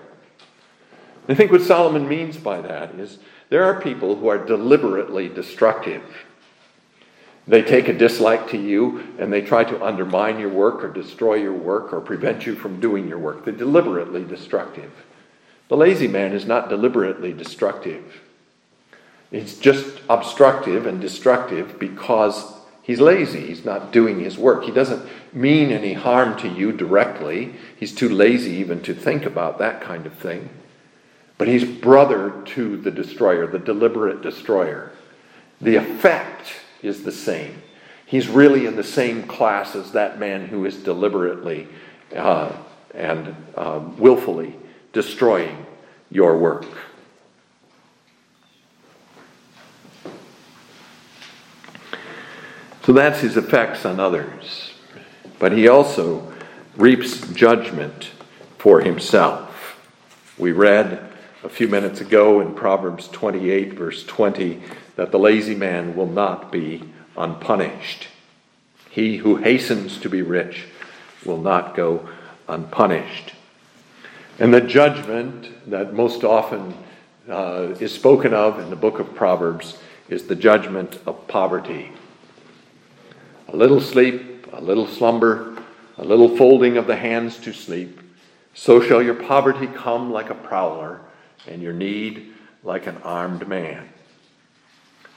I 1.28 1.34
think 1.34 1.50
what 1.50 1.62
Solomon 1.62 2.08
means 2.08 2.36
by 2.36 2.60
that 2.60 2.94
is 2.94 3.18
there 3.48 3.64
are 3.64 3.80
people 3.80 4.16
who 4.16 4.28
are 4.28 4.38
deliberately 4.38 5.28
destructive. 5.28 6.02
They 7.46 7.62
take 7.62 7.88
a 7.88 7.92
dislike 7.92 8.48
to 8.50 8.58
you 8.58 9.14
and 9.18 9.32
they 9.32 9.42
try 9.42 9.64
to 9.64 9.84
undermine 9.84 10.38
your 10.38 10.48
work 10.48 10.82
or 10.82 10.90
destroy 10.90 11.34
your 11.34 11.52
work 11.52 11.92
or 11.92 12.00
prevent 12.00 12.46
you 12.46 12.54
from 12.54 12.80
doing 12.80 13.06
your 13.06 13.18
work. 13.18 13.44
They're 13.44 13.54
deliberately 13.54 14.24
destructive. 14.24 14.90
The 15.68 15.76
lazy 15.76 16.08
man 16.08 16.32
is 16.32 16.46
not 16.46 16.68
deliberately 16.68 17.32
destructive. 17.32 18.22
He's 19.34 19.58
just 19.58 20.00
obstructive 20.08 20.86
and 20.86 21.00
destructive 21.00 21.76
because 21.80 22.52
he's 22.82 23.00
lazy. 23.00 23.46
He's 23.48 23.64
not 23.64 23.92
doing 23.92 24.20
his 24.20 24.38
work. 24.38 24.62
He 24.62 24.70
doesn't 24.70 25.04
mean 25.32 25.72
any 25.72 25.94
harm 25.94 26.38
to 26.38 26.48
you 26.48 26.70
directly. 26.70 27.54
He's 27.76 27.92
too 27.92 28.08
lazy 28.08 28.52
even 28.52 28.80
to 28.82 28.94
think 28.94 29.26
about 29.26 29.58
that 29.58 29.80
kind 29.80 30.06
of 30.06 30.14
thing. 30.14 30.50
But 31.36 31.48
he's 31.48 31.64
brother 31.64 32.44
to 32.46 32.76
the 32.76 32.92
destroyer, 32.92 33.48
the 33.48 33.58
deliberate 33.58 34.22
destroyer. 34.22 34.92
The 35.60 35.74
effect 35.74 36.52
is 36.80 37.02
the 37.02 37.10
same. 37.10 37.60
He's 38.06 38.28
really 38.28 38.66
in 38.66 38.76
the 38.76 38.84
same 38.84 39.24
class 39.24 39.74
as 39.74 39.90
that 39.92 40.20
man 40.20 40.46
who 40.46 40.64
is 40.64 40.76
deliberately 40.76 41.66
uh, 42.14 42.52
and 42.94 43.34
uh, 43.56 43.80
willfully 43.98 44.54
destroying 44.92 45.66
your 46.08 46.38
work. 46.38 46.66
So 52.84 52.92
that's 52.92 53.20
his 53.20 53.38
effects 53.38 53.86
on 53.86 53.98
others. 53.98 54.72
But 55.38 55.52
he 55.52 55.68
also 55.68 56.32
reaps 56.76 57.20
judgment 57.32 58.10
for 58.58 58.80
himself. 58.80 59.80
We 60.36 60.52
read 60.52 61.10
a 61.42 61.48
few 61.48 61.66
minutes 61.68 62.02
ago 62.02 62.40
in 62.40 62.54
Proverbs 62.54 63.08
28, 63.08 63.72
verse 63.72 64.04
20, 64.04 64.62
that 64.96 65.12
the 65.12 65.18
lazy 65.18 65.54
man 65.54 65.96
will 65.96 66.08
not 66.08 66.52
be 66.52 66.82
unpunished. 67.16 68.08
He 68.90 69.16
who 69.16 69.36
hastens 69.36 69.98
to 69.98 70.10
be 70.10 70.20
rich 70.20 70.66
will 71.24 71.40
not 71.40 71.74
go 71.74 72.08
unpunished. 72.48 73.32
And 74.38 74.52
the 74.52 74.60
judgment 74.60 75.70
that 75.70 75.94
most 75.94 76.22
often 76.22 76.74
uh, 77.30 77.74
is 77.80 77.94
spoken 77.94 78.34
of 78.34 78.58
in 78.58 78.68
the 78.68 78.76
book 78.76 78.98
of 78.98 79.14
Proverbs 79.14 79.78
is 80.10 80.26
the 80.26 80.36
judgment 80.36 80.98
of 81.06 81.26
poverty. 81.28 81.90
A 83.54 83.62
little 83.64 83.80
sleep, 83.80 84.48
a 84.52 84.60
little 84.60 84.88
slumber, 84.88 85.56
a 85.96 86.04
little 86.04 86.36
folding 86.36 86.76
of 86.76 86.88
the 86.88 86.96
hands 86.96 87.38
to 87.38 87.52
sleep. 87.52 88.00
So 88.52 88.82
shall 88.82 89.00
your 89.00 89.14
poverty 89.14 89.68
come 89.68 90.12
like 90.12 90.28
a 90.28 90.34
prowler, 90.34 91.02
and 91.46 91.62
your 91.62 91.72
need 91.72 92.34
like 92.64 92.88
an 92.88 92.96
armed 93.04 93.46
man. 93.46 93.90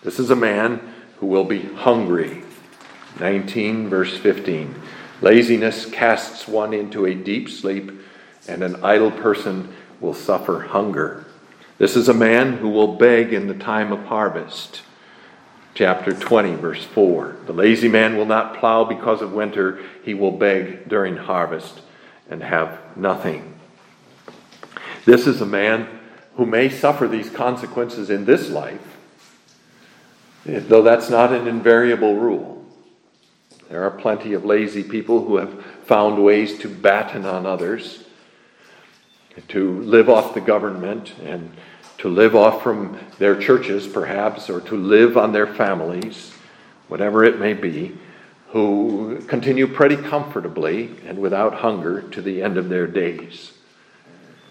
This 0.03 0.19
is 0.19 0.29
a 0.29 0.35
man 0.35 0.93
who 1.19 1.25
will 1.25 1.45
be 1.45 1.63
hungry. 1.63 2.43
19, 3.19 3.89
verse 3.89 4.15
15. 4.15 4.75
Laziness 5.21 5.87
casts 5.87 6.47
one 6.47 6.75
into 6.75 7.07
a 7.07 7.15
deep 7.15 7.49
sleep, 7.49 7.91
and 8.47 8.61
an 8.61 8.83
idle 8.83 9.09
person 9.09 9.73
will 9.99 10.13
suffer 10.13 10.59
hunger. 10.59 11.25
This 11.79 11.95
is 11.95 12.07
a 12.07 12.13
man 12.13 12.57
who 12.57 12.69
will 12.69 12.97
beg 12.97 13.33
in 13.33 13.47
the 13.47 13.55
time 13.55 13.91
of 13.91 14.05
harvest 14.05 14.83
chapter 15.77 16.11
20, 16.11 16.55
verse 16.55 16.83
4. 16.83 17.37
The 17.45 17.53
lazy 17.53 17.87
man 17.87 18.17
will 18.17 18.25
not 18.25 18.57
plow 18.57 18.83
because 18.83 19.21
of 19.21 19.31
winter, 19.31 19.79
he 20.03 20.15
will 20.15 20.31
beg 20.31 20.89
during 20.89 21.15
harvest 21.15 21.81
and 22.31 22.41
have 22.41 22.97
nothing. 22.97 23.53
This 25.05 25.27
is 25.27 25.39
a 25.39 25.45
man 25.45 25.87
who 26.35 26.47
may 26.47 26.69
suffer 26.69 27.07
these 27.07 27.29
consequences 27.29 28.09
in 28.09 28.25
this 28.25 28.49
life, 28.49 28.97
eh, 30.47 30.61
though 30.67 30.81
that's 30.81 31.11
not 31.11 31.31
an 31.31 31.47
invariable 31.47 32.15
rule. 32.15 32.65
There 33.69 33.83
are 33.83 33.91
plenty 33.91 34.33
of 34.33 34.45
lazy 34.45 34.83
people 34.83 35.25
who 35.25 35.37
have 35.37 35.63
found 35.85 36.23
ways 36.23 36.57
to 36.59 36.69
batten 36.69 37.23
on 37.23 37.45
others, 37.45 38.03
to 39.49 39.81
live 39.81 40.09
off 40.09 40.33
the 40.33 40.41
government 40.41 41.13
and 41.23 41.51
to 41.99 42.09
live 42.09 42.35
off 42.35 42.61
from 42.61 42.97
their 43.17 43.35
churches, 43.35 43.87
perhaps, 43.87 44.49
or 44.49 44.61
to 44.61 44.75
live 44.75 45.17
on 45.17 45.31
their 45.31 45.47
families, 45.47 46.31
whatever 46.87 47.23
it 47.23 47.39
may 47.39 47.53
be, 47.53 47.97
who 48.49 49.19
continue 49.27 49.67
pretty 49.67 49.97
comfortably 49.97 50.95
and 51.05 51.17
without 51.17 51.55
hunger 51.55 52.01
to 52.01 52.21
the 52.21 52.41
end 52.41 52.57
of 52.57 52.69
their 52.69 52.87
days. 52.87 53.53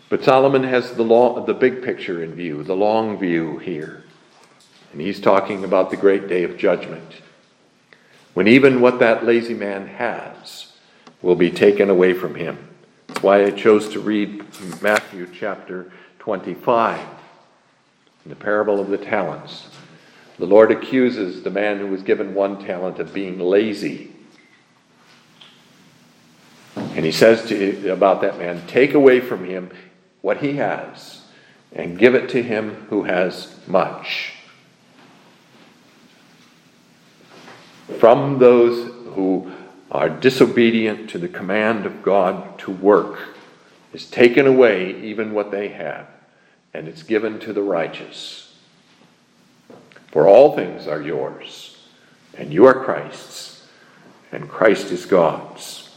But 0.08 0.24
Solomon 0.24 0.64
has 0.64 0.92
the, 0.92 1.02
long, 1.02 1.46
the 1.46 1.54
big 1.54 1.82
picture 1.82 2.22
in 2.22 2.34
view, 2.34 2.62
the 2.62 2.76
long 2.76 3.18
view 3.18 3.58
here. 3.58 4.04
And 4.92 5.00
he's 5.00 5.20
talking 5.20 5.64
about 5.64 5.90
the 5.90 5.96
great 5.96 6.28
day 6.28 6.42
of 6.42 6.56
judgment, 6.56 7.22
when 8.34 8.48
even 8.48 8.80
what 8.80 8.98
that 8.98 9.24
lazy 9.24 9.54
man 9.54 9.86
has 9.86 10.72
will 11.22 11.34
be 11.34 11.50
taken 11.50 11.90
away 11.90 12.12
from 12.12 12.34
him. 12.34 12.68
That's 13.08 13.22
why 13.22 13.44
I 13.44 13.50
chose 13.50 13.88
to 13.90 14.00
read 14.00 14.44
Matthew 14.82 15.28
chapter 15.32 15.90
25 16.18 17.15
in 18.26 18.30
the 18.30 18.34
parable 18.34 18.80
of 18.80 18.88
the 18.88 18.98
talents, 18.98 19.68
the 20.36 20.46
Lord 20.46 20.72
accuses 20.72 21.44
the 21.44 21.50
man 21.50 21.78
who 21.78 21.86
was 21.86 22.02
given 22.02 22.34
one 22.34 22.58
talent 22.58 22.98
of 22.98 23.14
being 23.14 23.38
lazy. 23.38 24.10
And 26.74 27.04
he 27.04 27.12
says 27.12 27.48
to, 27.50 27.92
about 27.92 28.22
that 28.22 28.36
man, 28.36 28.66
Take 28.66 28.94
away 28.94 29.20
from 29.20 29.44
him 29.44 29.70
what 30.22 30.38
he 30.38 30.54
has 30.54 31.22
and 31.72 32.00
give 32.00 32.16
it 32.16 32.28
to 32.30 32.42
him 32.42 32.86
who 32.90 33.04
has 33.04 33.54
much. 33.68 34.32
From 38.00 38.40
those 38.40 38.90
who 39.14 39.52
are 39.92 40.08
disobedient 40.08 41.10
to 41.10 41.18
the 41.18 41.28
command 41.28 41.86
of 41.86 42.02
God 42.02 42.58
to 42.58 42.72
work 42.72 43.36
is 43.92 44.10
taken 44.10 44.48
away 44.48 45.00
even 45.04 45.32
what 45.32 45.52
they 45.52 45.68
have 45.68 46.08
and 46.76 46.88
it's 46.88 47.02
given 47.02 47.40
to 47.40 47.54
the 47.54 47.62
righteous. 47.62 48.54
For 50.12 50.28
all 50.28 50.54
things 50.54 50.86
are 50.86 51.00
yours, 51.00 51.78
and 52.36 52.52
you 52.52 52.66
are 52.66 52.84
Christ's, 52.84 53.66
and 54.30 54.46
Christ 54.46 54.92
is 54.92 55.06
God's. 55.06 55.88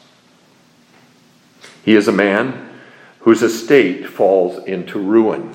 He 1.83 1.95
is 1.95 2.07
a 2.07 2.13
man 2.13 2.79
whose 3.19 3.43
estate 3.43 4.07
falls 4.07 4.65
into 4.65 4.99
ruin. 4.99 5.51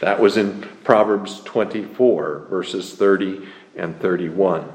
That 0.00 0.18
was 0.18 0.38
in 0.38 0.62
Proverbs 0.82 1.42
24, 1.42 2.46
verses 2.48 2.94
30 2.94 3.46
and 3.76 4.00
31. 4.00 4.72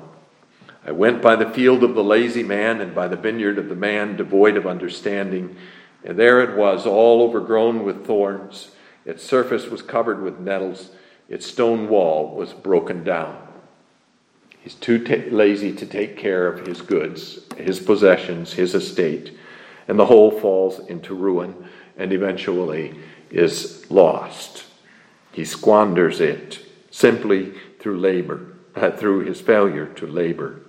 I 0.86 0.91
went 0.91 1.23
by 1.23 1.36
the 1.36 1.49
field 1.49 1.84
of 1.84 1.95
the 1.95 2.04
lazy 2.04 2.43
man 2.43 2.80
and 2.80 2.93
by 2.93 3.08
the 3.08 3.15
vineyard 3.15 3.58
of 3.58 3.69
the 3.69 3.75
man 3.75 4.17
devoid 4.17 4.56
of 4.56 4.67
understanding, 4.67 5.56
and 6.04 6.17
there 6.17 6.41
it 6.41 6.56
was, 6.56 6.86
all 6.86 7.23
overgrown 7.23 7.84
with 7.84 8.06
thorns. 8.06 8.69
Its 9.06 9.24
surface 9.24 9.68
was 9.68 9.82
covered 9.82 10.22
with 10.22 10.40
nettles, 10.40 10.92
its 11.30 11.46
stone 11.46 11.88
wall 11.88 12.36
was 12.36 12.54
broken 12.54 13.04
down. 13.04 13.38
He's 14.62 14.76
too 14.76 15.04
t- 15.04 15.30
lazy 15.30 15.74
to 15.74 15.86
take 15.86 16.18
care 16.18 16.48
of 16.48 16.68
his 16.68 16.82
goods, 16.82 17.40
his 17.58 17.80
possessions, 17.80 18.54
his 18.54 18.76
estate, 18.76 19.38
and 19.88 19.98
the 19.98 20.06
whole 20.06 20.32
falls 20.32 20.80
into 20.88 21.16
ruin 21.16 21.56
and 21.98 22.12
eventually 22.12 22.96
is 23.30 23.90
lost. 23.90 24.66
He 25.32 25.46
squanders 25.46 26.20
it 26.20 26.60
simply 26.92 27.54
through 27.80 28.00
labor, 28.00 28.54
uh, 28.76 28.92
through 28.92 29.22
his 29.22 29.40
failure 29.40 29.86
to 29.86 30.08
labor. 30.08 30.62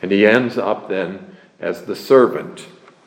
And 0.00 0.10
he 0.10 0.26
ends 0.26 0.56
up 0.56 0.88
then 0.88 1.36
as 1.58 1.84
the 1.84 1.96
servant 1.96 2.66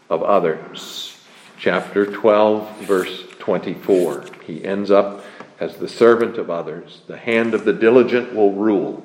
of 0.10 0.22
others. 0.22 1.18
Chapter 1.58 2.06
12, 2.06 2.82
verse 2.82 3.23
24. 3.44 4.24
He 4.46 4.64
ends 4.64 4.90
up 4.90 5.22
as 5.60 5.76
the 5.76 5.90
servant 5.90 6.38
of 6.38 6.50
others. 6.50 7.02
The 7.08 7.18
hand 7.18 7.54
of 7.54 7.66
the 7.66 7.74
diligent 7.74 8.34
will 8.34 8.54
rule, 8.54 9.04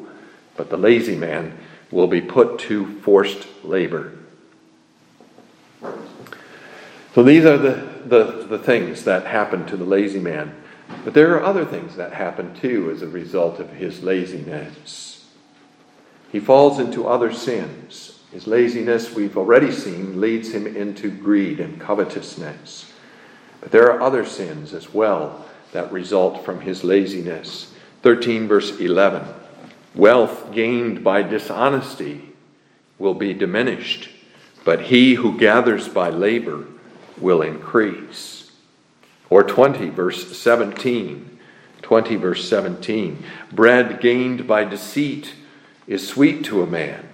but 0.56 0.70
the 0.70 0.76
lazy 0.76 1.16
man 1.16 1.58
will 1.90 2.06
be 2.06 2.20
put 2.20 2.60
to 2.60 3.00
forced 3.00 3.48
labor. 3.64 4.12
So 7.16 7.24
these 7.24 7.44
are 7.44 7.58
the, 7.58 7.88
the, 8.06 8.46
the 8.48 8.58
things 8.60 9.02
that 9.02 9.26
happen 9.26 9.66
to 9.66 9.76
the 9.76 9.84
lazy 9.84 10.20
man. 10.20 10.54
But 11.04 11.14
there 11.14 11.34
are 11.34 11.42
other 11.42 11.64
things 11.64 11.96
that 11.96 12.12
happen 12.12 12.54
too 12.54 12.92
as 12.92 13.02
a 13.02 13.08
result 13.08 13.58
of 13.58 13.72
his 13.72 14.04
laziness. 14.04 15.28
He 16.30 16.38
falls 16.38 16.78
into 16.78 17.08
other 17.08 17.32
sins. 17.32 18.20
His 18.30 18.46
laziness, 18.46 19.12
we've 19.12 19.36
already 19.36 19.72
seen, 19.72 20.20
leads 20.20 20.52
him 20.52 20.64
into 20.68 21.10
greed 21.10 21.58
and 21.58 21.80
covetousness. 21.80 22.92
But 23.60 23.70
there 23.70 23.90
are 23.92 24.00
other 24.00 24.24
sins 24.24 24.72
as 24.72 24.92
well 24.92 25.44
that 25.72 25.92
result 25.92 26.44
from 26.44 26.60
his 26.60 26.84
laziness. 26.84 27.74
13, 28.02 28.48
verse 28.48 28.78
11 28.78 29.26
Wealth 29.94 30.52
gained 30.52 31.02
by 31.02 31.22
dishonesty 31.22 32.32
will 32.98 33.14
be 33.14 33.34
diminished, 33.34 34.10
but 34.64 34.82
he 34.82 35.14
who 35.14 35.38
gathers 35.38 35.88
by 35.88 36.10
labor 36.10 36.66
will 37.18 37.42
increase. 37.42 38.52
Or 39.30 39.42
20, 39.42 39.90
verse 39.90 40.36
17. 40.36 41.38
20, 41.82 42.16
verse 42.16 42.48
17. 42.48 43.24
Bread 43.52 44.00
gained 44.00 44.46
by 44.46 44.64
deceit 44.64 45.34
is 45.86 46.06
sweet 46.06 46.44
to 46.44 46.62
a 46.62 46.66
man, 46.66 47.08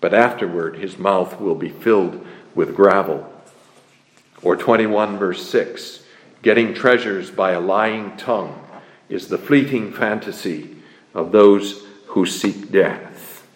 but 0.00 0.14
afterward 0.14 0.76
his 0.76 0.98
mouth 0.98 1.40
will 1.40 1.54
be 1.54 1.68
filled 1.68 2.24
with 2.54 2.74
gravel. 2.74 3.30
Or 4.44 4.54
21, 4.54 5.18
verse 5.18 5.48
6. 5.48 6.04
Getting 6.42 6.74
treasures 6.74 7.30
by 7.30 7.52
a 7.52 7.60
lying 7.60 8.16
tongue 8.16 8.60
is 9.08 9.28
the 9.28 9.38
fleeting 9.38 9.92
fantasy 9.92 10.76
of 11.14 11.32
those 11.32 11.82
who 12.08 12.26
seek 12.26 12.70
death. 12.70 13.46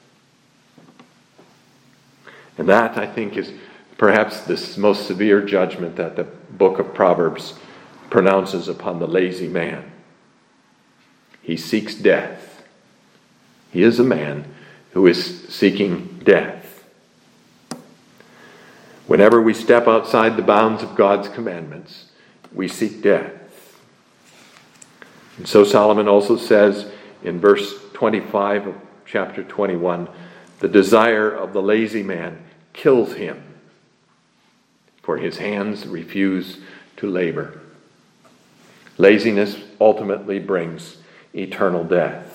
And 2.57 2.69
that, 2.69 2.97
I 2.97 3.07
think, 3.07 3.37
is 3.37 3.53
perhaps 3.99 4.41
the 4.41 4.81
most 4.81 5.07
severe 5.07 5.43
judgment 5.43 5.97
that 5.97 6.17
the 6.17 6.25
book 6.25 6.79
of 6.79 6.95
Proverbs 6.95 7.55
pronounces 8.11 8.69
upon 8.69 8.99
the 8.99 9.07
lazy 9.07 9.49
man. 9.49 9.93
He 11.43 11.57
seeks 11.57 11.95
death. 11.95 12.65
He 13.71 13.83
is 13.83 14.01
a 14.01 14.05
man 14.05 14.47
who 14.93 15.07
is 15.07 15.49
seeking 15.49 16.21
death. 16.25 16.58
Whenever 19.09 19.41
we 19.41 19.55
step 19.55 19.89
outside 19.89 20.37
the 20.37 20.43
bounds 20.43 20.83
of 20.83 20.95
God's 20.95 21.29
commandments, 21.31 22.11
we 22.53 22.69
seek 22.69 23.03
death. 23.03 23.33
And 25.39 25.49
so 25.49 25.65
Solomon 25.65 26.07
also 26.07 26.37
says 26.37 26.93
in 27.25 27.41
verse 27.41 27.75
25 27.95 28.67
of 28.67 28.75
chapter 29.07 29.43
21 29.43 30.09
the 30.61 30.69
desire 30.69 31.31
of 31.31 31.55
the 31.55 31.63
lazy 31.63 32.03
man 32.03 32.45
kills 32.75 33.15
him, 33.15 33.43
for 35.03 35.17
his 35.17 35.39
hands 35.39 35.87
refuse 35.87 36.59
to 36.99 37.09
labor. 37.09 37.61
Laziness 38.99 39.57
ultimately 39.81 40.39
brings 40.39 40.99
eternal 41.35 41.85
death. 41.85 42.28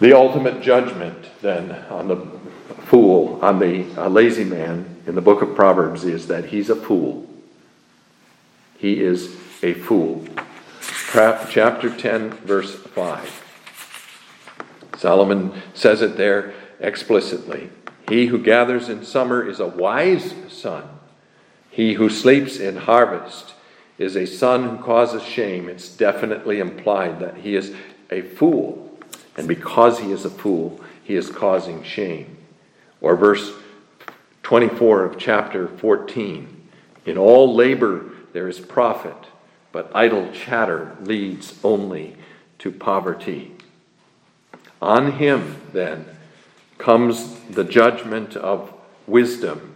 The 0.00 0.12
ultimate 0.12 0.60
judgment, 0.60 1.30
then, 1.40 1.70
on 1.88 2.08
the 2.08 2.16
fool, 2.86 3.38
on 3.42 3.60
the 3.60 3.86
uh, 3.96 4.08
lazy 4.08 4.44
man 4.44 5.02
in 5.06 5.14
the 5.14 5.20
book 5.20 5.40
of 5.40 5.54
Proverbs 5.54 6.04
is 6.04 6.26
that 6.26 6.46
he's 6.46 6.68
a 6.68 6.76
fool. 6.76 7.28
He 8.76 9.00
is 9.00 9.36
a 9.62 9.74
fool. 9.74 10.26
Chapter 11.12 11.96
10, 11.96 12.30
verse 12.38 12.74
5. 12.74 13.44
Solomon 14.98 15.62
says 15.74 16.02
it 16.02 16.16
there 16.16 16.54
explicitly. 16.80 17.70
He 18.08 18.26
who 18.26 18.38
gathers 18.38 18.88
in 18.88 19.04
summer 19.04 19.48
is 19.48 19.60
a 19.60 19.66
wise 19.66 20.34
son. 20.48 20.88
He 21.70 21.94
who 21.94 22.08
sleeps 22.10 22.58
in 22.58 22.76
harvest 22.76 23.54
is 23.96 24.16
a 24.16 24.26
son 24.26 24.68
who 24.68 24.82
causes 24.82 25.22
shame. 25.22 25.68
It's 25.68 25.88
definitely 25.88 26.58
implied 26.58 27.20
that 27.20 27.36
he 27.38 27.54
is 27.54 27.74
a 28.10 28.22
fool. 28.22 28.83
And 29.36 29.48
because 29.48 29.98
he 29.98 30.12
is 30.12 30.24
a 30.24 30.30
fool, 30.30 30.80
he 31.02 31.14
is 31.14 31.30
causing 31.30 31.82
shame. 31.82 32.36
Or 33.00 33.16
verse 33.16 33.52
24 34.42 35.04
of 35.04 35.18
chapter 35.18 35.68
14 35.68 36.68
In 37.06 37.18
all 37.18 37.54
labor 37.54 38.04
there 38.32 38.48
is 38.48 38.60
profit, 38.60 39.16
but 39.72 39.90
idle 39.94 40.30
chatter 40.32 40.96
leads 41.00 41.58
only 41.64 42.16
to 42.58 42.70
poverty. 42.70 43.52
On 44.80 45.12
him, 45.12 45.56
then, 45.72 46.04
comes 46.78 47.40
the 47.50 47.64
judgment 47.64 48.36
of 48.36 48.72
wisdom 49.06 49.74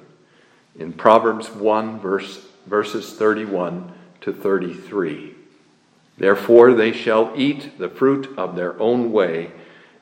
in 0.78 0.92
Proverbs 0.92 1.50
1, 1.50 1.98
verse, 1.98 2.46
verses 2.66 3.14
31 3.14 3.92
to 4.20 4.32
33. 4.32 5.34
Therefore, 6.18 6.74
they 6.74 6.92
shall 6.92 7.32
eat 7.36 7.78
the 7.78 7.88
fruit 7.88 8.36
of 8.36 8.56
their 8.56 8.78
own 8.80 9.12
way 9.12 9.52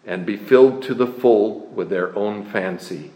and 0.06 0.24
be 0.24 0.36
filled 0.36 0.82
to 0.84 0.94
the 0.94 1.06
full 1.06 1.66
with 1.66 1.90
their 1.90 2.16
own 2.16 2.44
fancy. 2.44 3.12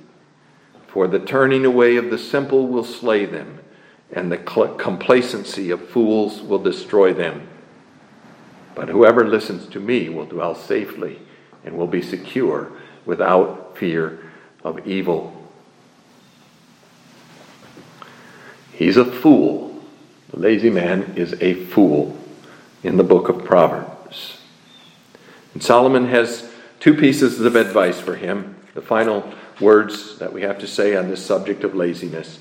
For 0.86 1.08
the 1.08 1.18
turning 1.18 1.64
away 1.64 1.96
of 1.96 2.10
the 2.10 2.18
simple 2.18 2.68
will 2.68 2.84
slay 2.84 3.24
them, 3.24 3.60
and 4.12 4.30
the 4.30 4.36
complacency 4.36 5.70
of 5.70 5.88
fools 5.88 6.42
will 6.42 6.58
destroy 6.58 7.14
them. 7.14 7.48
But 8.74 8.88
whoever 8.88 9.26
listens 9.26 9.66
to 9.68 9.80
me 9.80 10.08
will 10.08 10.26
dwell 10.26 10.54
safely 10.54 11.20
and 11.64 11.78
will 11.78 11.86
be 11.86 12.02
secure 12.02 12.72
without 13.06 13.78
fear 13.78 14.18
of 14.62 14.86
evil. 14.86 15.48
He's 18.72 18.96
a 18.96 19.04
fool. 19.04 19.82
The 20.30 20.38
lazy 20.38 20.70
man 20.70 21.14
is 21.16 21.34
a 21.40 21.54
fool 21.66 22.19
in 22.82 22.96
the 22.96 23.04
book 23.04 23.28
of 23.28 23.44
Proverbs. 23.44 24.38
And 25.54 25.62
Solomon 25.62 26.06
has 26.06 26.50
two 26.78 26.94
pieces 26.94 27.40
of 27.40 27.56
advice 27.56 28.00
for 28.00 28.16
him. 28.16 28.56
The 28.74 28.82
final 28.82 29.34
words 29.60 30.18
that 30.18 30.32
we 30.32 30.42
have 30.42 30.58
to 30.58 30.66
say 30.66 30.96
on 30.96 31.08
this 31.08 31.24
subject 31.24 31.64
of 31.64 31.74
laziness. 31.74 32.38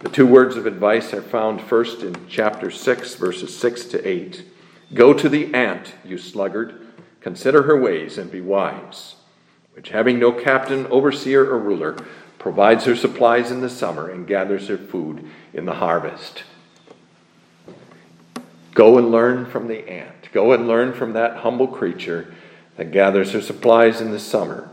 The 0.00 0.08
two 0.08 0.26
words 0.26 0.56
of 0.56 0.66
advice 0.66 1.12
are 1.14 1.22
found 1.22 1.60
first 1.60 2.02
in 2.02 2.26
chapter 2.28 2.70
6, 2.70 3.14
verses 3.16 3.56
6 3.56 3.84
to 3.86 4.08
8. 4.08 4.44
Go 4.94 5.12
to 5.14 5.28
the 5.28 5.54
ant, 5.54 5.94
you 6.04 6.18
sluggard, 6.18 6.86
consider 7.20 7.62
her 7.62 7.80
ways 7.80 8.18
and 8.18 8.30
be 8.30 8.40
wise, 8.40 9.14
which 9.74 9.90
having 9.90 10.18
no 10.18 10.32
captain, 10.32 10.86
overseer, 10.86 11.48
or 11.48 11.58
ruler, 11.58 11.96
provides 12.38 12.84
her 12.84 12.96
supplies 12.96 13.50
in 13.50 13.60
the 13.60 13.70
summer 13.70 14.08
and 14.08 14.26
gathers 14.26 14.68
her 14.68 14.76
food 14.76 15.24
in 15.54 15.64
the 15.64 15.74
harvest. 15.74 16.42
Go 18.74 18.98
and 18.98 19.10
learn 19.10 19.46
from 19.46 19.68
the 19.68 19.88
ant. 19.88 20.32
Go 20.32 20.52
and 20.52 20.66
learn 20.66 20.92
from 20.92 21.12
that 21.12 21.38
humble 21.38 21.68
creature 21.68 22.34
that 22.76 22.90
gathers 22.90 23.32
her 23.32 23.40
supplies 23.40 24.00
in 24.00 24.12
the 24.12 24.18
summer. 24.18 24.70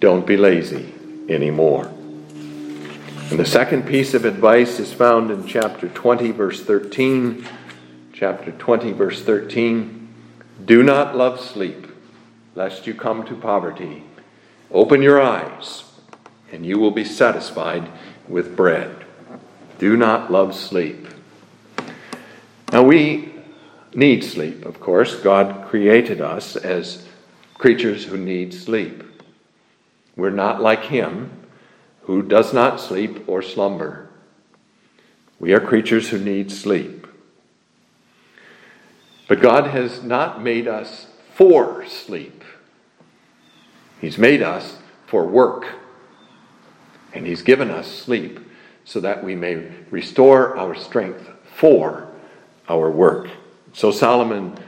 Don't 0.00 0.26
be 0.26 0.36
lazy 0.36 0.94
anymore. 1.28 1.86
And 3.30 3.38
the 3.38 3.46
second 3.46 3.86
piece 3.86 4.14
of 4.14 4.24
advice 4.24 4.78
is 4.78 4.92
found 4.92 5.30
in 5.30 5.46
chapter 5.46 5.88
20, 5.88 6.30
verse 6.30 6.62
13. 6.62 7.46
Chapter 8.12 8.52
20, 8.52 8.92
verse 8.92 9.22
13. 9.22 10.08
Do 10.64 10.82
not 10.82 11.16
love 11.16 11.40
sleep, 11.40 11.88
lest 12.54 12.86
you 12.86 12.94
come 12.94 13.26
to 13.26 13.34
poverty. 13.34 14.04
Open 14.70 15.02
your 15.02 15.20
eyes, 15.20 15.84
and 16.52 16.64
you 16.64 16.78
will 16.78 16.90
be 16.90 17.04
satisfied 17.04 17.88
with 18.28 18.56
bread. 18.56 18.97
Do 19.78 19.96
not 19.96 20.30
love 20.30 20.54
sleep. 20.54 21.06
Now, 22.72 22.82
we 22.82 23.32
need 23.94 24.24
sleep, 24.24 24.64
of 24.64 24.80
course. 24.80 25.14
God 25.14 25.68
created 25.68 26.20
us 26.20 26.56
as 26.56 27.06
creatures 27.54 28.04
who 28.04 28.16
need 28.16 28.52
sleep. 28.52 29.04
We're 30.16 30.30
not 30.30 30.60
like 30.60 30.84
Him, 30.84 31.30
who 32.02 32.22
does 32.22 32.52
not 32.52 32.80
sleep 32.80 33.28
or 33.28 33.40
slumber. 33.40 34.10
We 35.38 35.52
are 35.52 35.60
creatures 35.60 36.08
who 36.08 36.18
need 36.18 36.50
sleep. 36.50 37.06
But 39.28 39.40
God 39.40 39.68
has 39.68 40.02
not 40.02 40.42
made 40.42 40.66
us 40.66 41.06
for 41.34 41.86
sleep, 41.86 42.42
He's 44.00 44.18
made 44.18 44.42
us 44.42 44.76
for 45.06 45.24
work. 45.24 45.66
And 47.14 47.26
He's 47.26 47.42
given 47.42 47.70
us 47.70 47.90
sleep 47.90 48.38
so 48.88 49.00
that 49.00 49.22
we 49.22 49.34
may 49.34 49.70
restore 49.90 50.56
our 50.56 50.74
strength 50.74 51.28
for 51.56 52.08
our 52.70 52.90
work. 52.90 53.28
So 53.74 53.90
Solomon 53.90 54.58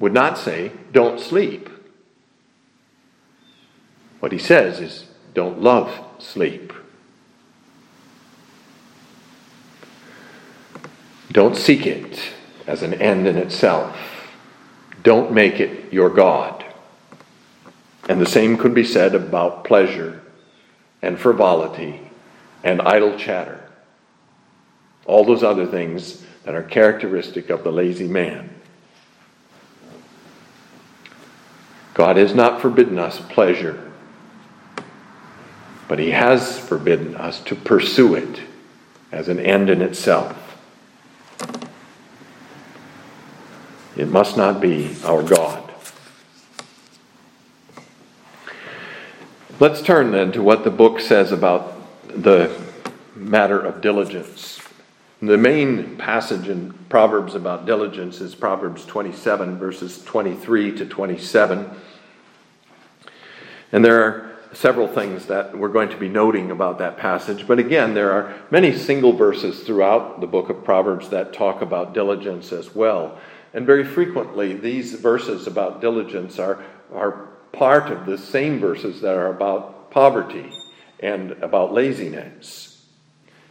would 0.00 0.12
not 0.12 0.36
say, 0.36 0.72
don't 0.90 1.20
sleep. 1.20 1.70
What 4.18 4.32
he 4.32 4.38
says 4.38 4.80
is, 4.80 5.06
don't 5.34 5.62
love 5.62 5.96
sleep. 6.18 6.72
Don't 11.30 11.56
seek 11.56 11.86
it 11.86 12.20
as 12.66 12.82
an 12.82 12.94
end 12.94 13.28
in 13.28 13.36
itself. 13.36 13.96
Don't 15.04 15.30
make 15.30 15.60
it 15.60 15.92
your 15.92 16.10
God. 16.10 16.64
And 18.08 18.20
the 18.20 18.26
same 18.26 18.56
could 18.56 18.74
be 18.74 18.84
said 18.84 19.14
about 19.14 19.62
pleasure 19.62 20.22
and 21.00 21.16
frivolity 21.20 22.09
and 22.62 22.80
idle 22.82 23.18
chatter. 23.18 23.60
All 25.06 25.24
those 25.24 25.42
other 25.42 25.66
things 25.66 26.24
that 26.44 26.54
are 26.54 26.62
characteristic 26.62 27.50
of 27.50 27.64
the 27.64 27.72
lazy 27.72 28.08
man. 28.08 28.50
God 31.94 32.16
has 32.16 32.34
not 32.34 32.60
forbidden 32.60 32.98
us 32.98 33.20
pleasure, 33.20 33.90
but 35.88 35.98
He 35.98 36.10
has 36.12 36.58
forbidden 36.58 37.14
us 37.16 37.40
to 37.40 37.54
pursue 37.54 38.14
it 38.14 38.40
as 39.12 39.28
an 39.28 39.40
end 39.40 39.68
in 39.68 39.82
itself. 39.82 40.36
It 43.96 44.08
must 44.08 44.36
not 44.36 44.60
be 44.60 44.96
our 45.04 45.22
God. 45.22 45.70
Let's 49.58 49.82
turn 49.82 50.12
then 50.12 50.32
to 50.32 50.42
what 50.42 50.64
the 50.64 50.70
book 50.70 51.00
says 51.00 51.32
about 51.32 51.79
the 52.14 52.50
matter 53.14 53.60
of 53.60 53.80
diligence. 53.80 54.60
The 55.22 55.36
main 55.36 55.96
passage 55.96 56.48
in 56.48 56.72
Proverbs 56.88 57.34
about 57.34 57.66
diligence 57.66 58.20
is 58.20 58.34
Proverbs 58.34 58.86
27, 58.86 59.58
verses 59.58 60.02
23 60.04 60.76
to 60.78 60.86
27. 60.86 61.70
And 63.72 63.84
there 63.84 64.02
are 64.02 64.38
several 64.52 64.88
things 64.88 65.26
that 65.26 65.56
we're 65.56 65.68
going 65.68 65.90
to 65.90 65.96
be 65.96 66.08
noting 66.08 66.50
about 66.50 66.78
that 66.78 66.96
passage. 66.96 67.46
But 67.46 67.58
again, 67.58 67.94
there 67.94 68.12
are 68.12 68.34
many 68.50 68.76
single 68.76 69.12
verses 69.12 69.62
throughout 69.62 70.20
the 70.20 70.26
book 70.26 70.48
of 70.48 70.64
Proverbs 70.64 71.10
that 71.10 71.32
talk 71.32 71.60
about 71.60 71.94
diligence 71.94 72.50
as 72.50 72.74
well. 72.74 73.18
And 73.52 73.66
very 73.66 73.84
frequently, 73.84 74.54
these 74.54 74.94
verses 74.94 75.46
about 75.46 75.80
diligence 75.80 76.38
are, 76.38 76.62
are 76.94 77.28
part 77.52 77.92
of 77.92 78.06
the 78.06 78.18
same 78.18 78.58
verses 78.58 79.00
that 79.02 79.14
are 79.14 79.28
about 79.28 79.90
poverty 79.90 80.52
and 81.02 81.32
about 81.42 81.72
laziness. 81.72 82.84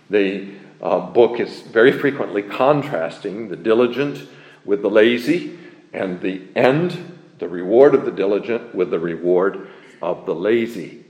The 0.09 0.53
uh, 0.81 0.99
book 0.99 1.39
is 1.39 1.61
very 1.61 1.91
frequently 1.91 2.41
contrasting 2.41 3.49
the 3.49 3.55
diligent 3.55 4.27
with 4.65 4.81
the 4.81 4.89
lazy, 4.89 5.57
and 5.93 6.21
the 6.21 6.43
end, 6.55 7.17
the 7.39 7.47
reward 7.47 7.95
of 7.95 8.05
the 8.05 8.11
diligent, 8.11 8.75
with 8.75 8.91
the 8.91 8.99
reward 8.99 9.67
of 10.01 10.25
the 10.25 10.35
lazy. 10.35 11.05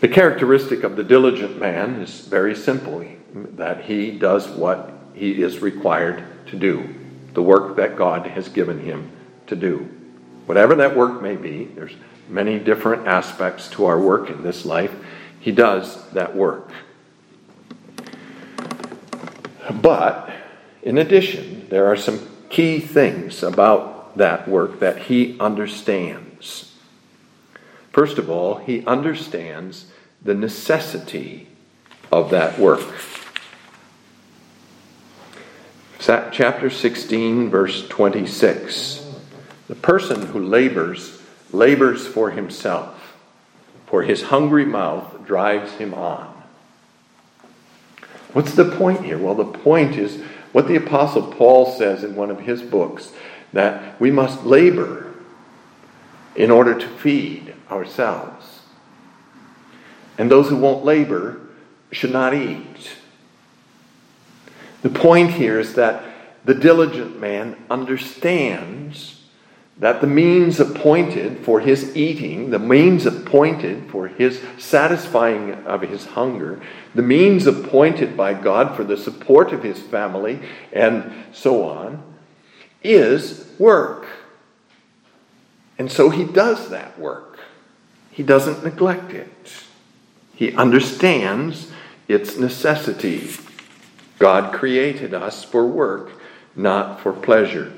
The 0.00 0.08
characteristic 0.08 0.84
of 0.84 0.96
the 0.96 1.04
diligent 1.04 1.58
man 1.58 2.00
is 2.00 2.20
very 2.20 2.54
simple 2.54 3.06
that 3.34 3.84
he 3.84 4.10
does 4.10 4.48
what 4.48 4.92
he 5.14 5.42
is 5.42 5.60
required 5.60 6.24
to 6.46 6.56
do, 6.56 6.94
the 7.32 7.42
work 7.42 7.76
that 7.76 7.96
God 7.96 8.26
has 8.26 8.48
given 8.48 8.80
him 8.80 9.10
to 9.46 9.56
do. 9.56 9.88
Whatever 10.46 10.74
that 10.76 10.96
work 10.96 11.22
may 11.22 11.36
be, 11.36 11.64
there's 11.64 11.94
many 12.28 12.58
different 12.58 13.06
aspects 13.06 13.68
to 13.70 13.84
our 13.86 13.98
work 13.98 14.30
in 14.30 14.42
this 14.42 14.64
life 14.64 14.94
he 15.40 15.52
does 15.52 16.10
that 16.12 16.34
work. 16.34 16.70
But 19.70 20.30
in 20.82 20.96
addition, 20.96 21.66
there 21.68 21.86
are 21.86 21.96
some 21.96 22.26
key 22.48 22.80
things 22.80 23.42
about 23.42 24.16
that 24.16 24.48
work 24.48 24.80
that 24.80 25.02
he 25.02 25.38
understands. 25.38 26.74
First 27.92 28.16
of 28.16 28.30
all, 28.30 28.56
he 28.56 28.86
understands 28.86 29.92
the 30.22 30.34
necessity 30.34 31.48
of 32.10 32.30
that 32.30 32.58
work. 32.58 32.86
Chapter 35.98 36.70
16, 36.70 37.50
verse 37.50 37.86
26. 37.88 39.10
The 39.68 39.74
person 39.74 40.26
who 40.26 40.40
labors, 40.40 41.13
labors 41.54 42.06
for 42.06 42.30
himself 42.30 43.04
for 43.94 44.02
his 44.02 44.22
hungry 44.22 44.64
mouth 44.64 45.24
drives 45.24 45.72
him 45.74 45.94
on. 45.94 46.42
What's 48.32 48.54
the 48.54 48.64
point 48.64 49.04
here? 49.04 49.18
Well, 49.18 49.36
the 49.36 49.44
point 49.44 49.96
is 49.96 50.20
what 50.50 50.66
the 50.66 50.74
Apostle 50.74 51.32
Paul 51.32 51.70
says 51.70 52.02
in 52.02 52.16
one 52.16 52.28
of 52.28 52.40
his 52.40 52.60
books 52.60 53.12
that 53.52 54.00
we 54.00 54.10
must 54.10 54.44
labor 54.44 55.14
in 56.34 56.50
order 56.50 56.76
to 56.76 56.88
feed 56.88 57.54
ourselves. 57.70 58.62
And 60.18 60.28
those 60.28 60.48
who 60.48 60.56
won't 60.56 60.84
labor 60.84 61.40
should 61.92 62.12
not 62.12 62.34
eat. 62.34 62.96
The 64.82 64.90
point 64.90 65.30
here 65.34 65.60
is 65.60 65.74
that 65.74 66.02
the 66.44 66.54
diligent 66.54 67.20
man 67.20 67.56
understands 67.70 69.13
that 69.78 70.00
the 70.00 70.06
means 70.06 70.60
appointed 70.60 71.38
for 71.38 71.60
his 71.60 71.96
eating, 71.96 72.50
the 72.50 72.58
means 72.58 73.06
appointed 73.06 73.90
for 73.90 74.06
his 74.06 74.40
satisfying 74.56 75.52
of 75.64 75.82
his 75.82 76.06
hunger, 76.06 76.60
the 76.94 77.02
means 77.02 77.46
appointed 77.46 78.16
by 78.16 78.34
God 78.34 78.76
for 78.76 78.84
the 78.84 78.96
support 78.96 79.52
of 79.52 79.64
his 79.64 79.80
family, 79.80 80.40
and 80.72 81.12
so 81.32 81.68
on, 81.68 82.02
is 82.82 83.50
work. 83.58 84.06
And 85.76 85.90
so 85.90 86.10
he 86.10 86.24
does 86.24 86.70
that 86.70 86.96
work. 86.98 87.40
He 88.12 88.22
doesn't 88.22 88.62
neglect 88.62 89.12
it. 89.12 89.52
He 90.36 90.52
understands 90.52 91.72
its 92.06 92.36
necessity. 92.36 93.28
God 94.20 94.54
created 94.54 95.14
us 95.14 95.42
for 95.42 95.66
work, 95.66 96.12
not 96.54 97.00
for 97.00 97.12
pleasure. 97.12 97.72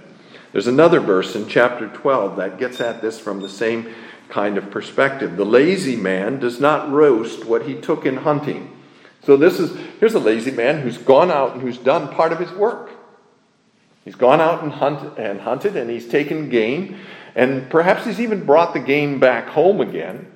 There's 0.52 0.66
another 0.66 1.00
verse 1.00 1.34
in 1.34 1.48
chapter 1.48 1.88
12 1.88 2.36
that 2.36 2.58
gets 2.58 2.80
at 2.80 3.02
this 3.02 3.18
from 3.18 3.40
the 3.40 3.48
same 3.48 3.94
kind 4.28 4.58
of 4.58 4.70
perspective. 4.70 5.36
The 5.36 5.44
lazy 5.44 5.96
man 5.96 6.38
does 6.38 6.60
not 6.60 6.90
roast 6.90 7.44
what 7.44 7.66
he 7.66 7.74
took 7.74 8.06
in 8.06 8.18
hunting. 8.18 8.72
So 9.24 9.36
this 9.36 9.58
is 9.58 9.76
here's 9.98 10.14
a 10.14 10.20
lazy 10.20 10.50
man 10.50 10.80
who's 10.80 10.98
gone 10.98 11.30
out 11.30 11.54
and 11.54 11.62
who's 11.62 11.78
done 11.78 12.08
part 12.08 12.32
of 12.32 12.38
his 12.38 12.52
work. 12.52 12.90
He's 14.04 14.14
gone 14.14 14.40
out 14.40 14.62
and, 14.62 14.72
hunt, 14.72 15.18
and 15.18 15.40
hunted 15.40 15.76
and 15.76 15.90
he's 15.90 16.08
taken 16.08 16.48
game 16.48 16.96
and 17.34 17.68
perhaps 17.68 18.06
he's 18.06 18.20
even 18.20 18.46
brought 18.46 18.72
the 18.72 18.80
game 18.80 19.18
back 19.18 19.48
home 19.48 19.80
again. 19.80 20.30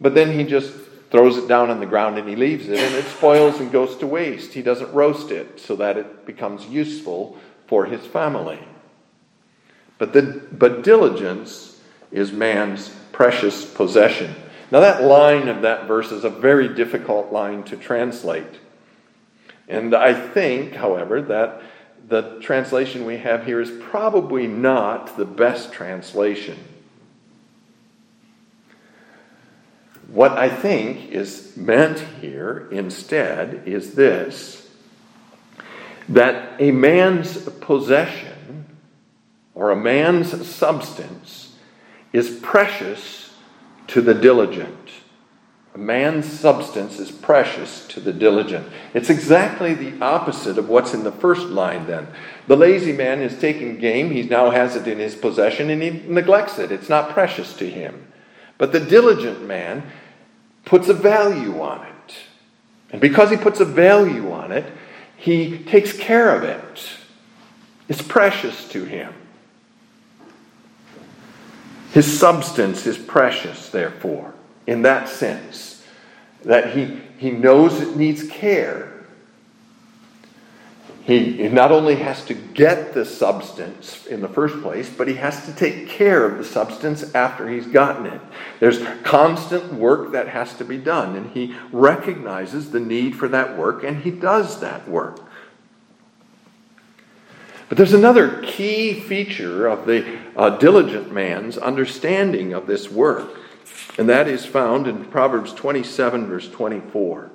But 0.00 0.14
then 0.14 0.36
he 0.36 0.44
just 0.44 0.74
throws 1.10 1.38
it 1.38 1.48
down 1.48 1.70
on 1.70 1.80
the 1.80 1.86
ground 1.86 2.18
and 2.18 2.28
he 2.28 2.36
leaves 2.36 2.68
it 2.68 2.78
and 2.78 2.94
it 2.94 3.04
spoils 3.04 3.60
and 3.60 3.72
goes 3.72 3.96
to 3.96 4.06
waste. 4.06 4.52
He 4.52 4.62
doesn't 4.62 4.92
roast 4.92 5.30
it 5.30 5.58
so 5.58 5.76
that 5.76 5.96
it 5.96 6.26
becomes 6.26 6.66
useful 6.66 7.38
for 7.66 7.86
his 7.86 8.04
family. 8.06 8.60
But, 9.98 10.12
the, 10.12 10.40
but 10.52 10.82
diligence 10.82 11.80
is 12.10 12.32
man's 12.32 12.88
precious 13.12 13.64
possession. 13.64 14.34
Now, 14.70 14.80
that 14.80 15.02
line 15.02 15.48
of 15.48 15.62
that 15.62 15.86
verse 15.86 16.12
is 16.12 16.24
a 16.24 16.30
very 16.30 16.68
difficult 16.74 17.32
line 17.32 17.64
to 17.64 17.76
translate. 17.76 18.60
And 19.68 19.94
I 19.94 20.14
think, 20.14 20.74
however, 20.74 21.20
that 21.22 21.62
the 22.08 22.38
translation 22.40 23.04
we 23.04 23.18
have 23.18 23.44
here 23.44 23.60
is 23.60 23.70
probably 23.70 24.46
not 24.46 25.16
the 25.16 25.24
best 25.24 25.72
translation. 25.72 26.58
What 30.08 30.32
I 30.32 30.48
think 30.48 31.10
is 31.10 31.54
meant 31.56 31.98
here 32.20 32.66
instead 32.70 33.64
is 33.66 33.94
this 33.94 34.66
that 36.08 36.58
a 36.58 36.70
man's 36.70 37.46
possession 37.60 38.37
or 39.58 39.72
a 39.72 39.76
man's 39.76 40.46
substance 40.46 41.56
is 42.12 42.38
precious 42.40 43.34
to 43.88 44.00
the 44.00 44.14
diligent. 44.14 44.88
A 45.74 45.78
man's 45.78 46.26
substance 46.26 47.00
is 47.00 47.10
precious 47.10 47.84
to 47.88 47.98
the 47.98 48.12
diligent. 48.12 48.68
It's 48.94 49.10
exactly 49.10 49.74
the 49.74 50.00
opposite 50.00 50.58
of 50.58 50.68
what's 50.68 50.94
in 50.94 51.02
the 51.02 51.10
first 51.10 51.48
line, 51.48 51.88
then. 51.88 52.06
The 52.46 52.56
lazy 52.56 52.92
man 52.92 53.20
is 53.20 53.36
taking 53.36 53.78
game, 53.78 54.12
he 54.12 54.22
now 54.22 54.50
has 54.50 54.76
it 54.76 54.86
in 54.86 55.00
his 55.00 55.16
possession, 55.16 55.70
and 55.70 55.82
he 55.82 55.90
neglects 56.06 56.60
it. 56.60 56.70
It's 56.70 56.88
not 56.88 57.10
precious 57.10 57.52
to 57.54 57.68
him. 57.68 58.06
But 58.58 58.70
the 58.70 58.80
diligent 58.80 59.44
man 59.44 59.90
puts 60.64 60.88
a 60.88 60.94
value 60.94 61.60
on 61.60 61.84
it. 61.84 62.14
And 62.90 63.00
because 63.00 63.30
he 63.30 63.36
puts 63.36 63.58
a 63.58 63.64
value 63.64 64.30
on 64.30 64.52
it, 64.52 64.72
he 65.16 65.58
takes 65.58 65.92
care 65.92 66.32
of 66.32 66.44
it. 66.44 66.90
It's 67.88 68.02
precious 68.02 68.68
to 68.68 68.84
him. 68.84 69.12
His 71.98 72.16
substance 72.16 72.86
is 72.86 72.96
precious, 72.96 73.70
therefore, 73.70 74.32
in 74.68 74.82
that 74.82 75.08
sense, 75.08 75.82
that 76.44 76.72
he, 76.76 77.00
he 77.18 77.32
knows 77.32 77.80
it 77.80 77.96
needs 77.96 78.22
care. 78.28 79.04
He 81.02 81.48
not 81.48 81.72
only 81.72 81.96
has 81.96 82.24
to 82.26 82.34
get 82.34 82.94
the 82.94 83.04
substance 83.04 84.06
in 84.06 84.20
the 84.20 84.28
first 84.28 84.62
place, 84.62 84.88
but 84.88 85.08
he 85.08 85.14
has 85.14 85.44
to 85.46 85.52
take 85.52 85.88
care 85.88 86.24
of 86.24 86.38
the 86.38 86.44
substance 86.44 87.12
after 87.16 87.48
he's 87.48 87.66
gotten 87.66 88.06
it. 88.06 88.20
There's 88.60 88.80
constant 89.02 89.74
work 89.74 90.12
that 90.12 90.28
has 90.28 90.54
to 90.58 90.64
be 90.64 90.78
done, 90.78 91.16
and 91.16 91.32
he 91.32 91.56
recognizes 91.72 92.70
the 92.70 92.78
need 92.78 93.16
for 93.16 93.26
that 93.26 93.58
work, 93.58 93.82
and 93.82 94.04
he 94.04 94.12
does 94.12 94.60
that 94.60 94.88
work. 94.88 95.18
But 97.68 97.76
there's 97.76 97.92
another 97.92 98.42
key 98.42 98.98
feature 98.98 99.66
of 99.66 99.86
the 99.86 100.18
uh, 100.36 100.56
diligent 100.56 101.12
man's 101.12 101.58
understanding 101.58 102.54
of 102.54 102.66
this 102.66 102.90
work, 102.90 103.28
and 103.98 104.08
that 104.08 104.26
is 104.26 104.46
found 104.46 104.86
in 104.86 105.04
Proverbs 105.06 105.52
27, 105.52 106.26
verse 106.26 106.48
24. 106.48 107.30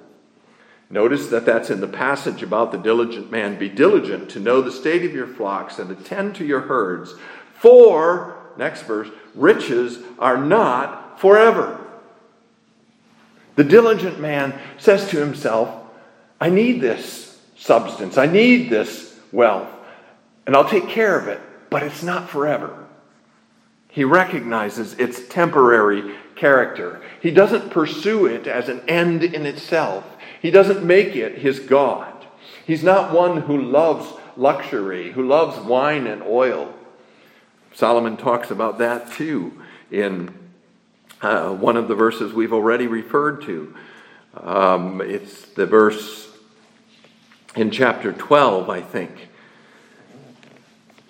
Notice 0.90 1.28
that 1.28 1.46
that's 1.46 1.70
in 1.70 1.82
the 1.82 1.88
passage 1.88 2.44
about 2.44 2.72
the 2.72 2.78
diligent 2.78 3.32
man. 3.32 3.58
Be 3.58 3.70
diligent 3.70 4.30
to 4.32 4.40
know 4.40 4.62
the 4.62 4.72
state 4.72 5.04
of 5.06 5.14
your 5.14 5.28
flocks 5.28 5.80
and 5.80 5.90
attend 5.92 6.36
to 6.36 6.46
your 6.46 6.62
herds. 6.62 7.16
For, 7.56 8.38
next 8.58 8.84
verse, 8.84 9.10
riches 9.36 10.00
are 10.20 10.38
not 10.38 11.20
forever. 11.20 11.80
The 13.56 13.64
diligent 13.64 14.20
man 14.20 14.60
says 14.78 15.10
to 15.10 15.20
himself, 15.20 15.74
I 16.42 16.50
need 16.50 16.82
this 16.82 17.40
substance, 17.56 18.18
I 18.18 18.26
need 18.26 18.70
this 18.70 19.20
wealth, 19.32 19.70
and 20.46 20.56
I'll 20.56 20.68
take 20.68 20.88
care 20.88 21.18
of 21.18 21.28
it, 21.28 21.40
but 21.70 21.84
it's 21.84 22.04
not 22.04 22.30
forever. 22.30 22.86
He 23.90 24.04
recognizes 24.04 24.94
its 24.96 25.28
temporary 25.28 26.16
character. 26.36 27.02
He 27.22 27.32
doesn't 27.32 27.70
pursue 27.70 28.26
it 28.26 28.48
as 28.48 28.68
an 28.68 28.82
end 28.88 29.24
in 29.24 29.46
itself. 29.46 30.04
He 30.42 30.52
doesn't 30.52 30.84
make 30.84 31.16
it 31.16 31.38
his 31.38 31.60
God. 31.60 32.26
He's 32.66 32.84
not 32.84 33.14
one 33.14 33.42
who 33.42 33.62
loves 33.62 34.12
luxury, 34.36 35.12
who 35.12 35.28
loves 35.28 35.60
wine 35.60 36.08
and 36.08 36.24
oil. 36.24 36.74
Solomon 37.74 38.18
talks 38.18 38.52
about 38.52 38.80
that 38.80 39.12
too 39.12 39.62
in 39.92 40.34
uh, 41.22 41.54
one 41.54 41.78
of 41.78 41.88
the 41.88 41.96
verses 41.96 42.34
we've 42.34 42.54
already 42.54 42.88
referred 42.88 43.44
to. 43.44 43.76
Um, 44.36 45.02
it's 45.02 45.46
the 45.50 45.66
verse 45.66 46.30
in 47.56 47.72
chapter 47.72 48.12
12, 48.12 48.70
I 48.70 48.82
think, 48.82 49.30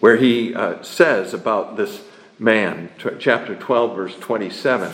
where 0.04 0.18
he 0.18 0.54
uh, 0.54 0.84
says 0.84 1.34
about 1.34 1.78
this 1.78 2.02
man, 2.38 2.90
t- 3.02 3.12
chapter 3.20 3.56
12, 3.56 3.96
verse 3.96 4.16
27. 4.20 4.92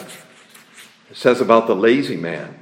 It 1.09 1.17
says 1.17 1.41
about 1.41 1.65
the 1.65 1.75
lazy 1.75 2.15
man. 2.15 2.59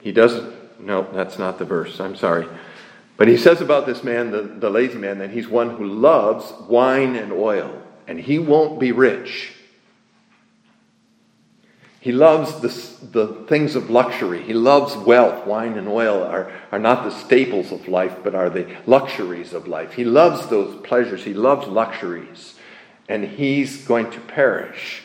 He 0.00 0.10
doesn't, 0.10 0.80
no, 0.80 1.06
that's 1.12 1.38
not 1.38 1.58
the 1.58 1.66
verse. 1.66 2.00
I'm 2.00 2.16
sorry. 2.16 2.48
But 3.18 3.28
he 3.28 3.36
says 3.36 3.60
about 3.60 3.84
this 3.84 4.02
man, 4.02 4.30
the, 4.30 4.40
the 4.40 4.70
lazy 4.70 4.96
man, 4.96 5.18
that 5.18 5.32
he's 5.32 5.46
one 5.46 5.76
who 5.76 5.84
loves 5.84 6.50
wine 6.66 7.14
and 7.14 7.30
oil, 7.30 7.82
and 8.06 8.18
he 8.18 8.38
won't 8.38 8.80
be 8.80 8.90
rich. 8.90 9.52
He 12.04 12.12
loves 12.12 12.60
the, 12.60 12.68
the 13.12 13.28
things 13.46 13.74
of 13.74 13.88
luxury. 13.88 14.42
He 14.42 14.52
loves 14.52 14.94
wealth. 14.94 15.46
Wine 15.46 15.78
and 15.78 15.88
oil 15.88 16.22
are, 16.22 16.52
are 16.70 16.78
not 16.78 17.02
the 17.02 17.10
staples 17.10 17.72
of 17.72 17.88
life, 17.88 18.18
but 18.22 18.34
are 18.34 18.50
the 18.50 18.68
luxuries 18.84 19.54
of 19.54 19.66
life. 19.66 19.94
He 19.94 20.04
loves 20.04 20.48
those 20.48 20.78
pleasures. 20.82 21.24
He 21.24 21.32
loves 21.32 21.66
luxuries. 21.66 22.56
And 23.08 23.24
he's 23.24 23.86
going 23.86 24.10
to 24.10 24.20
perish 24.20 25.02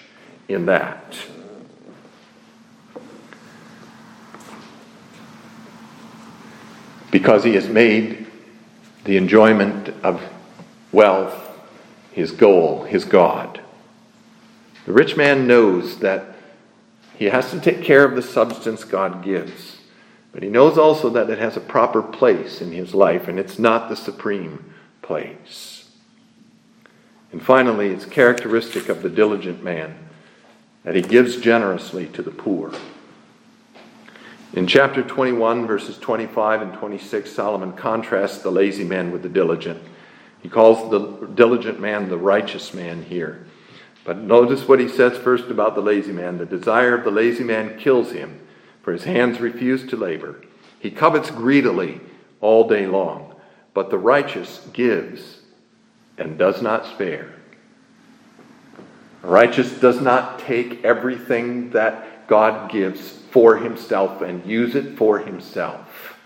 in 0.49 0.65
that. 0.65 1.15
because 7.11 7.43
he 7.43 7.55
has 7.55 7.67
made 7.67 8.27
the 9.05 9.17
enjoyment 9.17 9.89
of 10.03 10.21
wealth 10.91 11.47
his 12.11 12.31
goal, 12.31 12.83
his 12.83 13.05
God. 13.05 13.61
The 14.85 14.93
rich 14.93 15.15
man 15.17 15.47
knows 15.47 15.99
that 15.99 16.35
he 17.19 17.25
has 17.25 17.51
to 17.51 17.59
take 17.59 17.83
care 17.83 18.05
of 18.05 18.15
the 18.15 18.21
substance 18.21 18.85
God 18.85 19.25
gives, 19.25 19.79
but 20.31 20.41
he 20.41 20.47
knows 20.47 20.77
also 20.77 21.09
that 21.09 21.29
it 21.29 21.37
has 21.37 21.57
a 21.57 21.59
proper 21.61 22.01
place 22.01 22.61
in 22.61 22.71
his 22.71 22.95
life, 22.95 23.27
and 23.27 23.37
it's 23.37 23.59
not 23.59 23.89
the 23.89 23.97
supreme 23.97 24.73
place. 25.01 25.89
And 27.33 27.43
finally, 27.43 27.89
it's 27.89 28.05
characteristic 28.05 28.87
of 28.87 29.03
the 29.03 29.09
diligent 29.09 29.61
man 29.61 29.97
that 30.85 30.95
he 30.95 31.01
gives 31.01 31.35
generously 31.35 32.07
to 32.07 32.21
the 32.21 32.31
poor. 32.31 32.71
In 34.53 34.65
chapter 34.65 35.03
21, 35.03 35.67
verses 35.67 35.97
25 35.97 36.61
and 36.61 36.73
26, 36.73 37.29
Solomon 37.29 37.73
contrasts 37.73 38.37
the 38.37 38.49
lazy 38.49 38.85
man 38.85 39.11
with 39.11 39.23
the 39.23 39.29
diligent. 39.29 39.83
He 40.41 40.47
calls 40.47 40.89
the 40.89 41.27
diligent 41.35 41.81
man 41.81 42.07
the 42.07 42.17
righteous 42.17 42.73
man 42.73 43.03
here. 43.03 43.45
But 44.03 44.17
notice 44.17 44.67
what 44.67 44.79
he 44.79 44.87
says 44.87 45.17
first 45.17 45.49
about 45.49 45.75
the 45.75 45.81
lazy 45.81 46.11
man. 46.11 46.37
The 46.37 46.45
desire 46.45 46.95
of 46.95 47.03
the 47.03 47.11
lazy 47.11 47.43
man 47.43 47.77
kills 47.77 48.11
him, 48.11 48.39
for 48.81 48.93
his 48.93 49.03
hands 49.03 49.39
refuse 49.39 49.85
to 49.87 49.97
labor. 49.97 50.41
He 50.79 50.91
covets 50.91 51.29
greedily 51.29 51.99
all 52.41 52.67
day 52.67 52.87
long, 52.87 53.35
but 53.73 53.89
the 53.89 53.97
righteous 53.97 54.65
gives 54.73 55.41
and 56.17 56.37
does 56.37 56.61
not 56.61 56.85
spare. 56.85 57.33
The 59.21 59.27
righteous 59.27 59.71
does 59.79 59.99
not 59.99 60.39
take 60.39 60.83
everything 60.85 61.71
that 61.71 62.27
God 62.27 62.71
gives 62.71 63.11
for 63.31 63.57
himself 63.57 64.21
and 64.21 64.45
use 64.45 64.75
it 64.75 64.97
for 64.97 65.19
himself. 65.19 66.17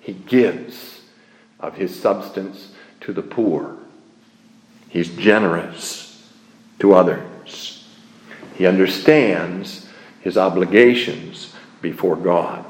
He 0.00 0.12
gives 0.12 1.00
of 1.58 1.76
his 1.76 1.98
substance 1.98 2.72
to 3.00 3.12
the 3.12 3.22
poor. 3.22 3.76
He's 4.90 5.16
generous 5.16 6.03
to 6.78 6.94
others. 6.94 7.86
He 8.56 8.66
understands 8.66 9.88
his 10.20 10.36
obligations 10.38 11.52
before 11.82 12.16
God. 12.16 12.64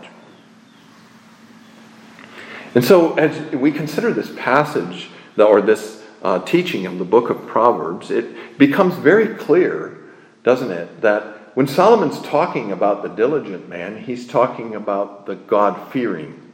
And 2.74 2.84
so, 2.84 3.14
as 3.14 3.52
we 3.52 3.70
consider 3.70 4.12
this 4.12 4.32
passage 4.36 5.08
or 5.38 5.60
this 5.60 6.02
uh, 6.22 6.40
teaching 6.40 6.86
of 6.86 6.98
the 6.98 7.04
book 7.04 7.30
of 7.30 7.46
Proverbs, 7.46 8.10
it 8.10 8.58
becomes 8.58 8.94
very 8.94 9.34
clear, 9.34 9.98
doesn't 10.42 10.72
it, 10.72 11.00
that 11.02 11.22
when 11.54 11.68
Solomon's 11.68 12.20
talking 12.22 12.72
about 12.72 13.02
the 13.02 13.08
diligent 13.08 13.68
man, 13.68 13.98
he's 14.02 14.26
talking 14.26 14.74
about 14.74 15.26
the 15.26 15.36
God 15.36 15.92
fearing 15.92 16.52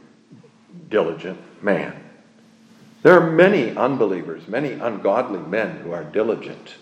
diligent 0.89 1.39
man. 1.63 1.95
There 3.01 3.19
are 3.19 3.31
many 3.31 3.75
unbelievers, 3.75 4.47
many 4.47 4.73
ungodly 4.73 5.39
men 5.39 5.77
who 5.77 5.91
are 5.91 6.03
diligent. 6.03 6.75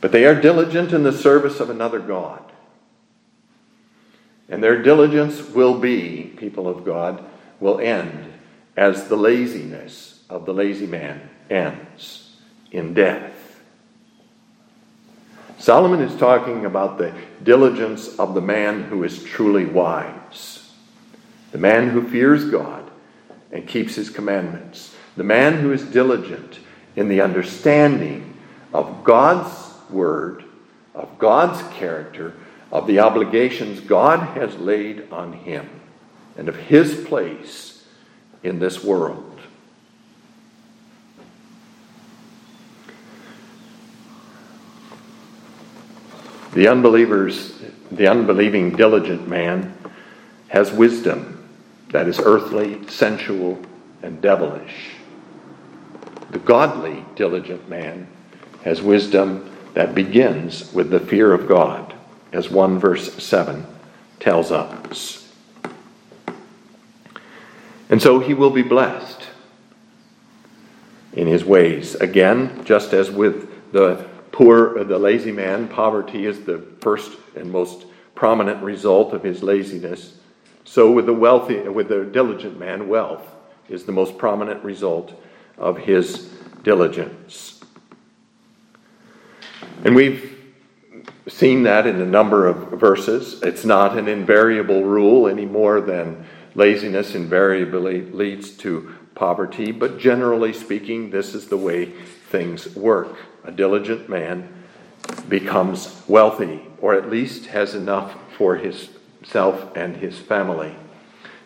But 0.00 0.12
they 0.12 0.24
are 0.24 0.40
diligent 0.40 0.92
in 0.92 1.02
the 1.02 1.12
service 1.12 1.60
of 1.60 1.70
another 1.70 1.98
God. 1.98 2.42
And 4.48 4.62
their 4.62 4.82
diligence 4.82 5.42
will 5.50 5.78
be, 5.78 6.32
people 6.36 6.68
of 6.68 6.84
God, 6.84 7.24
will 7.60 7.80
end 7.80 8.32
as 8.76 9.08
the 9.08 9.16
laziness 9.16 10.22
of 10.30 10.46
the 10.46 10.54
lazy 10.54 10.86
man 10.86 11.28
ends 11.50 12.36
in 12.70 12.94
death. 12.94 13.34
Solomon 15.58 16.00
is 16.00 16.14
talking 16.16 16.64
about 16.64 16.98
the 16.98 17.12
diligence 17.42 18.16
of 18.18 18.34
the 18.34 18.40
man 18.40 18.84
who 18.84 19.02
is 19.02 19.24
truly 19.24 19.64
wise, 19.64 20.72
the 21.50 21.58
man 21.58 21.90
who 21.90 22.08
fears 22.08 22.48
God 22.48 22.88
and 23.50 23.66
keeps 23.66 23.96
his 23.96 24.08
commandments, 24.08 24.94
the 25.16 25.24
man 25.24 25.54
who 25.54 25.72
is 25.72 25.82
diligent 25.82 26.60
in 26.94 27.08
the 27.08 27.20
understanding 27.20 28.36
of 28.72 29.02
God's 29.02 29.67
word, 29.90 30.44
of 30.94 31.18
God's 31.18 31.62
character, 31.74 32.34
of 32.70 32.86
the 32.86 32.98
obligations 32.98 33.80
God 33.80 34.20
has 34.36 34.56
laid 34.56 35.10
on 35.12 35.32
him, 35.32 35.68
and 36.36 36.48
of 36.48 36.56
his 36.56 37.04
place 37.06 37.84
in 38.42 38.58
this 38.58 38.84
world. 38.84 39.24
The 46.52 46.68
unbelievers, 46.68 47.54
the 47.92 48.08
unbelieving 48.08 48.72
diligent 48.72 49.28
man 49.28 49.76
has 50.48 50.72
wisdom 50.72 51.48
that 51.90 52.08
is 52.08 52.18
earthly, 52.18 52.86
sensual, 52.88 53.60
and 54.02 54.20
devilish. 54.20 54.90
The 56.30 56.38
godly 56.38 57.04
diligent 57.14 57.68
man 57.68 58.08
has 58.64 58.82
wisdom 58.82 59.50
that 59.78 59.94
begins 59.94 60.72
with 60.72 60.90
the 60.90 60.98
fear 60.98 61.32
of 61.32 61.46
God, 61.46 61.94
as 62.32 62.50
1 62.50 62.80
verse 62.80 63.14
7 63.22 63.64
tells 64.18 64.50
us. 64.50 65.32
And 67.88 68.02
so 68.02 68.18
he 68.18 68.34
will 68.34 68.50
be 68.50 68.62
blessed 68.62 69.28
in 71.12 71.28
his 71.28 71.44
ways. 71.44 71.94
Again, 71.94 72.64
just 72.64 72.92
as 72.92 73.08
with 73.08 73.70
the 73.70 74.04
poor, 74.32 74.82
the 74.82 74.98
lazy 74.98 75.30
man, 75.30 75.68
poverty 75.68 76.26
is 76.26 76.40
the 76.40 76.58
first 76.80 77.16
and 77.36 77.52
most 77.52 77.86
prominent 78.16 78.60
result 78.64 79.12
of 79.12 79.22
his 79.22 79.44
laziness. 79.44 80.18
So 80.64 80.90
with 80.90 81.06
the 81.06 81.14
wealthy, 81.14 81.60
with 81.68 81.86
the 81.86 82.04
diligent 82.04 82.58
man, 82.58 82.88
wealth 82.88 83.32
is 83.68 83.84
the 83.84 83.92
most 83.92 84.18
prominent 84.18 84.64
result 84.64 85.12
of 85.56 85.78
his 85.78 86.32
diligence. 86.64 87.57
And 89.84 89.94
we've 89.94 90.36
seen 91.28 91.62
that 91.62 91.86
in 91.86 92.00
a 92.00 92.06
number 92.06 92.46
of 92.46 92.80
verses. 92.80 93.40
It's 93.42 93.64
not 93.64 93.96
an 93.96 94.08
invariable 94.08 94.82
rule 94.82 95.28
any 95.28 95.46
more 95.46 95.80
than 95.80 96.26
laziness 96.54 97.14
invariably 97.14 98.02
leads 98.02 98.50
to 98.58 98.94
poverty, 99.14 99.70
but 99.70 99.98
generally 99.98 100.52
speaking, 100.52 101.10
this 101.10 101.34
is 101.34 101.48
the 101.48 101.56
way 101.56 101.86
things 101.86 102.74
work. 102.74 103.16
A 103.44 103.52
diligent 103.52 104.08
man 104.08 104.64
becomes 105.28 106.02
wealthy, 106.08 106.62
or 106.80 106.94
at 106.94 107.08
least 107.08 107.46
has 107.46 107.74
enough 107.74 108.16
for 108.36 108.56
himself 108.56 109.76
and 109.76 109.96
his 109.96 110.18
family. 110.18 110.74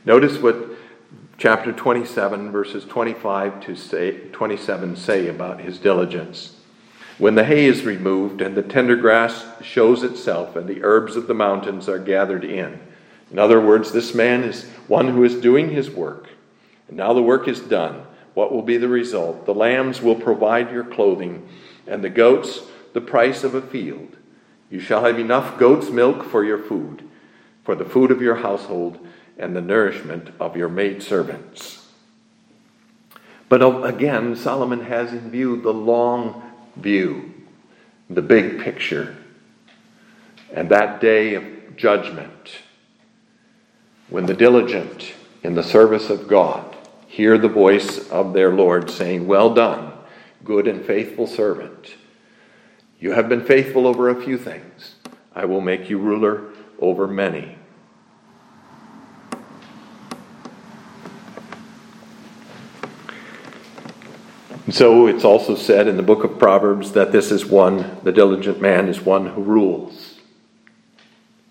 Notice 0.05 0.39
what 0.39 0.57
chapter 1.37 1.73
27, 1.73 2.51
verses 2.51 2.85
25 2.85 3.61
to 3.67 3.77
say, 3.77 4.29
27 4.31 4.97
say 4.97 5.29
about 5.29 5.61
his 5.61 5.79
diligence. 5.79 6.57
When 7.23 7.37
the 7.37 7.45
hay 7.45 7.67
is 7.67 7.85
removed 7.85 8.41
and 8.41 8.57
the 8.57 8.65
tender 8.65 8.97
grass 8.97 9.45
shows 9.63 10.03
itself 10.03 10.57
and 10.57 10.67
the 10.67 10.83
herbs 10.83 11.15
of 11.15 11.29
the 11.29 11.35
mountains 11.35 11.89
are 11.89 12.01
gathered 12.01 12.43
in. 12.43 12.81
In 13.31 13.39
other 13.39 13.61
words, 13.61 13.93
this 13.93 14.13
man 14.13 14.43
is 14.43 14.65
one 14.89 15.07
who 15.07 15.23
is 15.23 15.37
doing 15.37 15.71
his 15.71 15.89
work. 15.89 16.31
And 16.89 16.97
now 16.97 17.13
the 17.13 17.23
work 17.23 17.47
is 17.47 17.61
done. 17.61 18.07
What 18.35 18.51
will 18.51 18.63
be 18.63 18.77
the 18.77 18.89
result? 18.89 19.47
The 19.47 19.55
lambs 19.55 20.03
will 20.03 20.17
provide 20.17 20.73
your 20.73 20.83
clothing, 20.83 21.49
and 21.87 22.03
the 22.03 22.11
goats 22.11 22.63
the 22.93 23.01
price 23.01 23.45
of 23.45 23.55
a 23.55 23.63
field. 23.63 24.17
You 24.69 24.81
shall 24.81 25.05
have 25.05 25.21
enough 25.21 25.61
goat's 25.61 25.91
milk 25.91 26.25
for 26.25 26.45
your 26.45 26.59
food, 26.59 27.09
for 27.63 27.77
the 27.77 27.85
food 27.85 28.11
of 28.11 28.21
your 28.21 28.35
household, 28.35 28.99
and 29.39 29.55
the 29.55 29.61
nourishment 29.61 30.31
of 30.41 30.57
your 30.57 30.69
maidservants. 30.69 31.87
But 33.49 33.63
again, 33.85 34.35
Solomon 34.35 34.87
has 34.87 35.13
in 35.13 35.31
view 35.31 35.63
the 35.63 35.73
long 35.73 36.49
view, 36.77 37.33
the 38.09 38.23
big 38.23 38.61
picture, 38.61 39.17
and 40.53 40.69
that 40.69 41.01
day 41.01 41.35
of 41.35 41.45
judgment 41.77 42.59
when 44.09 44.27
the 44.27 44.35
diligent 44.35 45.15
in 45.43 45.55
the 45.55 45.63
service 45.63 46.11
of 46.11 46.29
God 46.29 46.77
hear 47.07 47.39
the 47.39 47.49
voice 47.49 48.09
of 48.11 48.33
their 48.33 48.53
Lord 48.53 48.91
saying, 48.91 49.27
Well 49.27 49.55
done, 49.55 49.93
good 50.45 50.67
and 50.67 50.85
faithful 50.85 51.27
servant. 51.27 51.95
You 53.01 53.13
have 53.13 53.29
been 53.29 53.45
faithful 53.45 53.87
over 53.87 54.09
a 54.09 54.23
few 54.23 54.39
things. 54.39 54.97
I 55.35 55.47
will 55.47 55.61
make 55.61 55.91
you 55.91 55.99
ruler 55.99 56.51
over 56.79 57.09
many. 57.09 57.57
So 64.73 65.07
it's 65.07 65.23
also 65.23 65.55
said 65.55 65.87
in 65.87 65.99
the 65.99 66.03
book 66.03 66.25
of 66.25 66.39
Proverbs 66.39 66.93
that 66.93 67.13
this 67.13 67.31
is 67.31 67.45
one, 67.45 67.99
the 68.05 68.11
diligent 68.11 68.59
man 68.59 68.89
is 68.89 69.03
one 69.03 69.27
who 69.27 69.43
rules. 69.43 70.19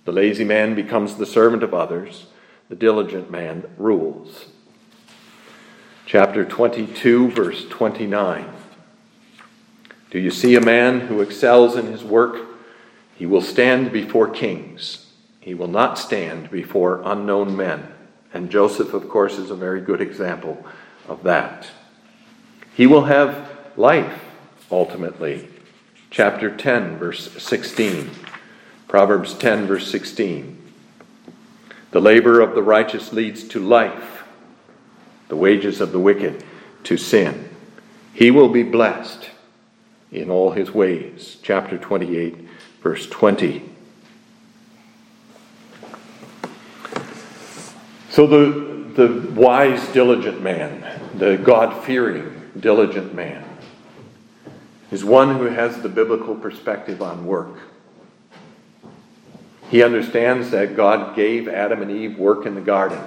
The 0.05 0.11
lazy 0.11 0.43
man 0.43 0.74
becomes 0.74 1.13
the 1.13 1.28
servant 1.28 1.61
of 1.61 1.72
others, 1.72 2.26
the 2.67 2.76
diligent 2.76 3.30
man 3.30 3.69
rules. 3.78 4.47
Chapter 6.07 6.43
22, 6.43 7.30
verse 7.30 7.67
29. 7.69 8.51
Do 10.09 10.17
you 10.17 10.32
see 10.32 10.55
a 10.55 10.61
man 10.61 11.01
who 11.01 11.22
excels 11.22 11.76
in 11.76 11.86
his 11.86 12.03
work? 12.03 12.41
He 13.15 13.28
will 13.28 13.43
stand 13.43 13.91
before 13.91 14.30
kings. 14.30 15.13
He 15.41 15.53
will 15.53 15.67
not 15.67 15.99
stand 15.99 16.49
before 16.49 17.03
unknown 17.05 17.55
men. 17.55 17.88
And 18.34 18.49
Joseph, 18.49 18.95
of 18.95 19.07
course, 19.07 19.38
is 19.38 19.51
a 19.51 19.55
very 19.55 19.82
good 19.82 20.01
example 20.01 20.65
of 21.07 21.22
that. 21.22 21.69
He 22.82 22.88
will 22.88 23.03
have 23.03 23.47
life 23.77 24.23
ultimately. 24.71 25.47
Chapter 26.09 26.49
10, 26.49 26.97
verse 26.97 27.32
16. 27.39 28.09
Proverbs 28.88 29.36
10, 29.36 29.67
verse 29.67 29.91
16. 29.91 30.57
The 31.91 32.01
labor 32.01 32.41
of 32.41 32.55
the 32.55 32.63
righteous 32.63 33.13
leads 33.13 33.43
to 33.49 33.59
life, 33.59 34.23
the 35.27 35.36
wages 35.36 35.79
of 35.79 35.91
the 35.91 35.99
wicked 35.99 36.43
to 36.86 36.97
sin. 36.97 37.49
He 38.15 38.32
will 38.32 38.49
be 38.49 38.63
blessed 38.63 39.29
in 40.11 40.32
all 40.32 40.53
his 40.53 40.73
ways. 40.73 41.38
Chapter 41.43 41.77
28, 41.77 42.36
verse 42.82 43.05
20. 43.05 43.61
So 48.09 48.25
the, 48.25 48.95
the 48.95 49.32
wise, 49.34 49.88
diligent 49.89 50.41
man, 50.41 50.99
the 51.13 51.38
God 51.38 51.84
fearing, 51.84 52.41
diligent 52.60 53.14
man 53.14 53.43
is 54.91 55.06
one 55.06 55.38
who 55.38 55.45
has 55.45 55.82
the 55.82 55.89
biblical 55.89 56.36
perspective 56.36 57.02
on 57.02 57.26
work. 57.26 57.58
He 59.70 59.84
understands 59.84 60.52
that 60.52 60.76
God 60.76 61.16
gave 61.16 61.47
Adam 61.47 61.82
and 61.82 61.89
Eve 61.89 62.18
work 62.18 62.45
in 62.45 62.56
the 62.56 62.62
garden. 62.62 62.99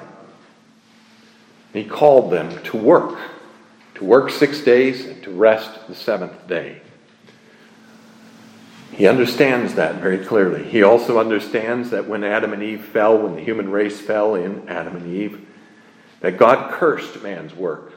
He 1.74 1.84
called 1.84 2.32
them 2.32 2.62
to 2.64 2.76
work, 2.76 3.18
to 3.96 4.04
work 4.04 4.30
six 4.30 4.60
days 4.60 5.04
and 5.04 5.22
to 5.24 5.30
rest 5.30 5.86
the 5.88 5.94
seventh 5.94 6.48
day. 6.48 6.80
He 8.92 9.08
understands 9.08 9.74
that 9.74 9.96
very 9.96 10.24
clearly. 10.24 10.62
He 10.62 10.82
also 10.84 11.18
understands 11.18 11.90
that 11.90 12.06
when 12.06 12.22
Adam 12.22 12.52
and 12.52 12.62
Eve 12.62 12.84
fell, 12.84 13.18
when 13.18 13.34
the 13.34 13.42
human 13.42 13.70
race 13.70 14.00
fell 14.00 14.36
in 14.36 14.68
Adam 14.68 14.96
and 14.96 15.14
Eve, 15.14 15.46
that 16.20 16.38
God 16.38 16.72
cursed 16.72 17.22
man's 17.22 17.54
work 17.54 17.93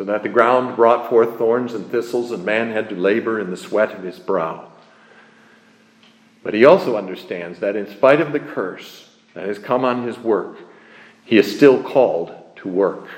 so 0.00 0.04
that 0.04 0.22
the 0.22 0.30
ground 0.30 0.76
brought 0.76 1.10
forth 1.10 1.36
thorns 1.36 1.74
and 1.74 1.90
thistles, 1.90 2.32
and 2.32 2.42
man 2.42 2.70
had 2.70 2.88
to 2.88 2.94
labor 2.94 3.38
in 3.38 3.50
the 3.50 3.56
sweat 3.58 3.92
of 3.92 4.02
his 4.02 4.18
brow. 4.18 4.66
But 6.42 6.54
he 6.54 6.64
also 6.64 6.96
understands 6.96 7.58
that 7.58 7.76
in 7.76 7.86
spite 7.86 8.22
of 8.22 8.32
the 8.32 8.40
curse 8.40 9.10
that 9.34 9.46
has 9.46 9.58
come 9.58 9.84
on 9.84 10.06
his 10.06 10.16
work, 10.16 10.56
he 11.26 11.36
is 11.36 11.54
still 11.54 11.82
called 11.82 12.34
to 12.56 12.68
work. 12.70 13.08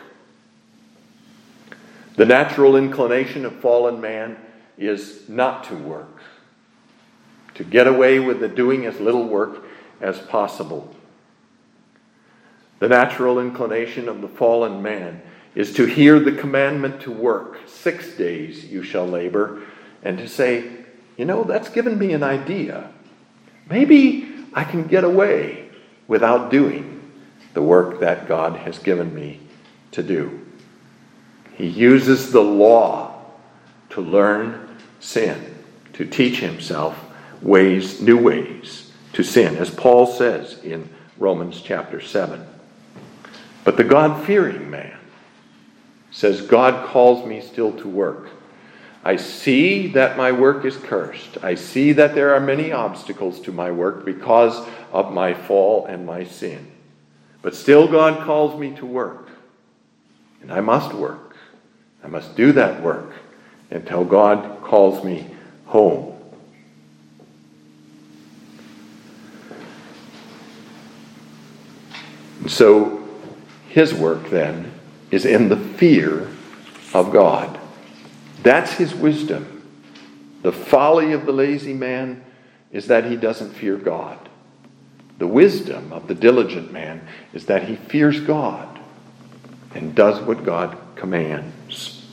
The 2.16 2.26
natural 2.26 2.74
inclination 2.74 3.44
of 3.44 3.60
fallen 3.60 4.00
man 4.00 4.36
is 4.76 5.28
not 5.28 5.62
to 5.68 5.76
work, 5.76 6.18
to 7.54 7.62
get 7.62 7.86
away 7.86 8.18
with 8.18 8.40
the 8.40 8.48
doing 8.48 8.86
as 8.86 8.98
little 8.98 9.28
work 9.28 9.62
as 10.00 10.18
possible. 10.18 10.92
The 12.80 12.88
natural 12.88 13.38
inclination 13.38 14.08
of 14.08 14.20
the 14.20 14.26
fallen 14.26 14.82
man 14.82 15.22
is 15.54 15.74
to 15.74 15.84
hear 15.84 16.18
the 16.18 16.32
commandment 16.32 17.02
to 17.02 17.10
work. 17.10 17.58
Six 17.66 18.14
days 18.16 18.64
you 18.64 18.82
shall 18.82 19.06
labor, 19.06 19.62
and 20.02 20.18
to 20.18 20.28
say, 20.28 20.64
you 21.16 21.24
know, 21.24 21.44
that's 21.44 21.68
given 21.68 21.98
me 21.98 22.12
an 22.12 22.22
idea. 22.22 22.90
Maybe 23.68 24.28
I 24.54 24.64
can 24.64 24.86
get 24.86 25.04
away 25.04 25.68
without 26.08 26.50
doing 26.50 27.12
the 27.54 27.62
work 27.62 28.00
that 28.00 28.26
God 28.26 28.56
has 28.56 28.78
given 28.78 29.14
me 29.14 29.40
to 29.92 30.02
do. 30.02 30.40
He 31.54 31.66
uses 31.66 32.32
the 32.32 32.42
law 32.42 33.20
to 33.90 34.00
learn 34.00 34.78
sin, 35.00 35.54
to 35.92 36.06
teach 36.06 36.40
himself 36.40 36.98
ways, 37.42 38.00
new 38.00 38.16
ways 38.16 38.90
to 39.12 39.22
sin, 39.22 39.56
as 39.56 39.70
Paul 39.70 40.06
says 40.06 40.58
in 40.64 40.88
Romans 41.18 41.60
chapter 41.60 42.00
7. 42.00 42.46
But 43.64 43.76
the 43.76 43.84
God 43.84 44.24
fearing 44.24 44.70
man 44.70 44.98
says, 46.12 46.42
God 46.42 46.88
calls 46.88 47.26
me 47.26 47.40
still 47.40 47.72
to 47.78 47.88
work. 47.88 48.28
I 49.02 49.16
see 49.16 49.88
that 49.88 50.16
my 50.16 50.30
work 50.30 50.64
is 50.64 50.76
cursed. 50.76 51.38
I 51.42 51.56
see 51.56 51.92
that 51.94 52.14
there 52.14 52.34
are 52.34 52.40
many 52.40 52.70
obstacles 52.70 53.40
to 53.40 53.52
my 53.52 53.72
work 53.72 54.04
because 54.04 54.64
of 54.92 55.12
my 55.12 55.34
fall 55.34 55.86
and 55.86 56.06
my 56.06 56.22
sin. 56.22 56.70
But 57.40 57.56
still, 57.56 57.88
God 57.88 58.24
calls 58.24 58.60
me 58.60 58.76
to 58.76 58.86
work. 58.86 59.28
And 60.40 60.52
I 60.52 60.60
must 60.60 60.92
work. 60.92 61.36
I 62.04 62.08
must 62.08 62.36
do 62.36 62.52
that 62.52 62.82
work 62.82 63.12
until 63.70 64.04
God 64.04 64.62
calls 64.62 65.02
me 65.02 65.26
home. 65.66 66.10
So, 72.46 73.08
his 73.68 73.94
work 73.94 74.28
then 74.30 74.71
is 75.12 75.24
in 75.24 75.48
the 75.48 75.56
fear 75.56 76.28
of 76.92 77.12
God. 77.12 77.60
That's 78.42 78.72
his 78.72 78.92
wisdom. 78.92 79.62
The 80.42 80.50
folly 80.50 81.12
of 81.12 81.26
the 81.26 81.32
lazy 81.32 81.74
man 81.74 82.24
is 82.72 82.88
that 82.88 83.04
he 83.04 83.14
doesn't 83.14 83.52
fear 83.52 83.76
God. 83.76 84.18
The 85.18 85.26
wisdom 85.28 85.92
of 85.92 86.08
the 86.08 86.14
diligent 86.16 86.72
man 86.72 87.06
is 87.32 87.46
that 87.46 87.68
he 87.68 87.76
fears 87.76 88.18
God 88.18 88.80
and 89.74 89.94
does 89.94 90.20
what 90.20 90.44
God 90.44 90.76
commands. 90.96 92.04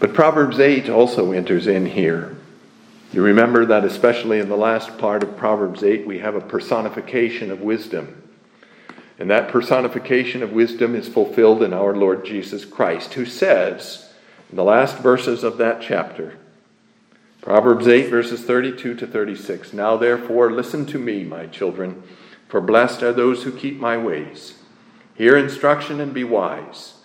But 0.00 0.14
Proverbs 0.14 0.58
8 0.58 0.88
also 0.88 1.32
enters 1.32 1.66
in 1.66 1.86
here. 1.86 2.36
You 3.12 3.22
remember 3.22 3.66
that, 3.66 3.84
especially 3.84 4.40
in 4.40 4.48
the 4.48 4.56
last 4.56 4.98
part 4.98 5.22
of 5.22 5.36
Proverbs 5.36 5.84
8, 5.84 6.06
we 6.06 6.18
have 6.18 6.34
a 6.34 6.40
personification 6.40 7.50
of 7.50 7.60
wisdom. 7.60 8.23
And 9.24 9.30
that 9.30 9.48
personification 9.48 10.42
of 10.42 10.52
wisdom 10.52 10.94
is 10.94 11.08
fulfilled 11.08 11.62
in 11.62 11.72
our 11.72 11.96
Lord 11.96 12.26
Jesus 12.26 12.66
Christ, 12.66 13.14
who 13.14 13.24
says, 13.24 14.12
in 14.50 14.56
the 14.56 14.62
last 14.62 14.98
verses 14.98 15.42
of 15.42 15.56
that 15.56 15.80
chapter, 15.80 16.36
Proverbs 17.40 17.88
8, 17.88 18.10
verses 18.10 18.42
32 18.42 18.94
to 18.96 19.06
36 19.06 19.72
Now 19.72 19.96
therefore, 19.96 20.52
listen 20.52 20.84
to 20.84 20.98
me, 20.98 21.24
my 21.24 21.46
children, 21.46 22.02
for 22.48 22.60
blessed 22.60 23.02
are 23.02 23.14
those 23.14 23.44
who 23.44 23.52
keep 23.52 23.80
my 23.80 23.96
ways. 23.96 24.58
Hear 25.14 25.38
instruction 25.38 26.02
and 26.02 26.12
be 26.12 26.24
wise, 26.24 26.98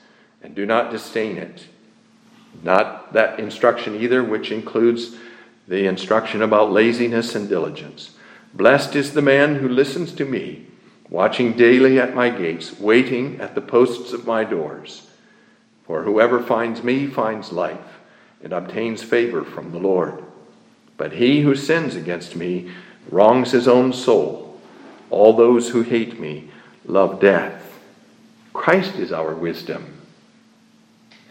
and 0.44 0.54
do 0.54 0.66
not 0.66 0.92
disdain 0.92 1.38
it. 1.38 1.68
Not 2.62 3.14
that 3.14 3.40
instruction 3.40 3.96
either, 3.96 4.22
which 4.26 4.52
includes 4.52 5.16
the 5.70 5.86
instruction 5.86 6.42
about 6.42 6.74
laziness 6.74 7.34
and 7.34 7.48
diligence. 7.48 8.18
Blessed 8.54 8.98
is 8.98 9.14
the 9.14 9.22
man 9.22 9.56
who 9.56 9.70
listens 9.70 10.12
to 10.12 10.26
me 10.26 10.66
watching 11.10 11.54
daily 11.54 12.00
at 12.00 12.14
my 12.14 12.30
gates, 12.30 12.80
waiting 12.80 13.40
at 13.42 13.56
the 13.56 13.62
posts 13.62 14.14
of 14.14 14.28
my 14.28 14.44
doors. 14.44 15.10
For 15.86 16.04
whoever 16.04 16.42
finds 16.42 16.84
me 16.84 17.08
finds 17.08 17.52
life 17.52 18.00
and 18.44 18.54
obtains 18.54 19.02
favor 19.02 19.44
from 19.44 19.72
the 19.72 19.80
Lord. 19.80 20.24
But 20.98 21.14
he 21.14 21.42
who 21.42 21.56
sins 21.56 21.96
against 21.96 22.36
me 22.36 22.72
wrongs 23.10 23.52
his 23.52 23.68
own 23.68 23.92
soul. 23.92 24.60
All 25.10 25.34
those 25.34 25.70
who 25.70 25.82
hate 25.82 26.20
me 26.20 26.52
love 26.86 27.20
death. 27.20 27.80
Christ 28.54 28.96
is 28.96 29.12
our 29.12 29.34
wisdom. 29.34 29.96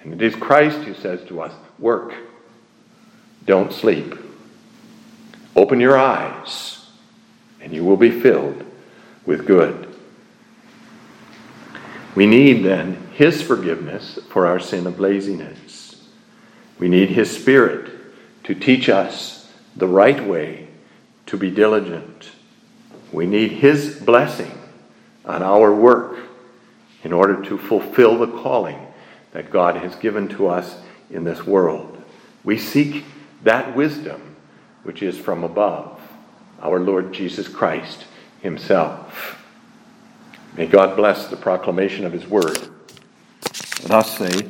And 0.02 0.12
it 0.12 0.22
is 0.22 0.34
Christ 0.34 0.78
who 0.78 0.94
says 0.94 1.22
to 1.28 1.40
us, 1.40 1.52
Work, 1.78 2.14
don't 3.44 3.72
sleep. 3.72 4.14
Open 5.54 5.80
your 5.80 5.98
eyes, 5.98 6.86
and 7.60 7.72
you 7.72 7.84
will 7.84 7.96
be 7.96 8.20
filled 8.20 8.64
with 9.28 9.46
good. 9.46 9.94
We 12.14 12.24
need 12.24 12.64
then 12.64 12.94
His 13.12 13.42
forgiveness 13.42 14.18
for 14.30 14.46
our 14.46 14.58
sin 14.58 14.86
of 14.86 14.98
laziness. 14.98 16.08
We 16.78 16.88
need 16.88 17.10
His 17.10 17.30
Spirit 17.30 17.92
to 18.44 18.54
teach 18.54 18.88
us 18.88 19.52
the 19.76 19.86
right 19.86 20.26
way 20.26 20.68
to 21.26 21.36
be 21.36 21.50
diligent. 21.50 22.30
We 23.12 23.26
need 23.26 23.52
His 23.52 24.00
blessing 24.00 24.50
on 25.26 25.42
our 25.42 25.74
work 25.74 26.20
in 27.04 27.12
order 27.12 27.44
to 27.44 27.58
fulfill 27.58 28.18
the 28.18 28.28
calling 28.40 28.86
that 29.32 29.50
God 29.50 29.76
has 29.76 29.94
given 29.96 30.28
to 30.28 30.46
us 30.46 30.78
in 31.10 31.24
this 31.24 31.46
world. 31.46 32.02
We 32.44 32.56
seek 32.56 33.04
that 33.42 33.76
wisdom 33.76 34.36
which 34.84 35.02
is 35.02 35.18
from 35.18 35.44
above, 35.44 36.00
our 36.62 36.80
Lord 36.80 37.12
Jesus 37.12 37.46
Christ 37.46 38.06
himself. 38.40 39.42
May 40.56 40.66
God 40.66 40.96
bless 40.96 41.26
the 41.26 41.36
proclamation 41.36 42.04
of 42.04 42.12
his 42.12 42.26
word. 42.26 42.58
Thus 43.82 44.18
say, 44.18 44.48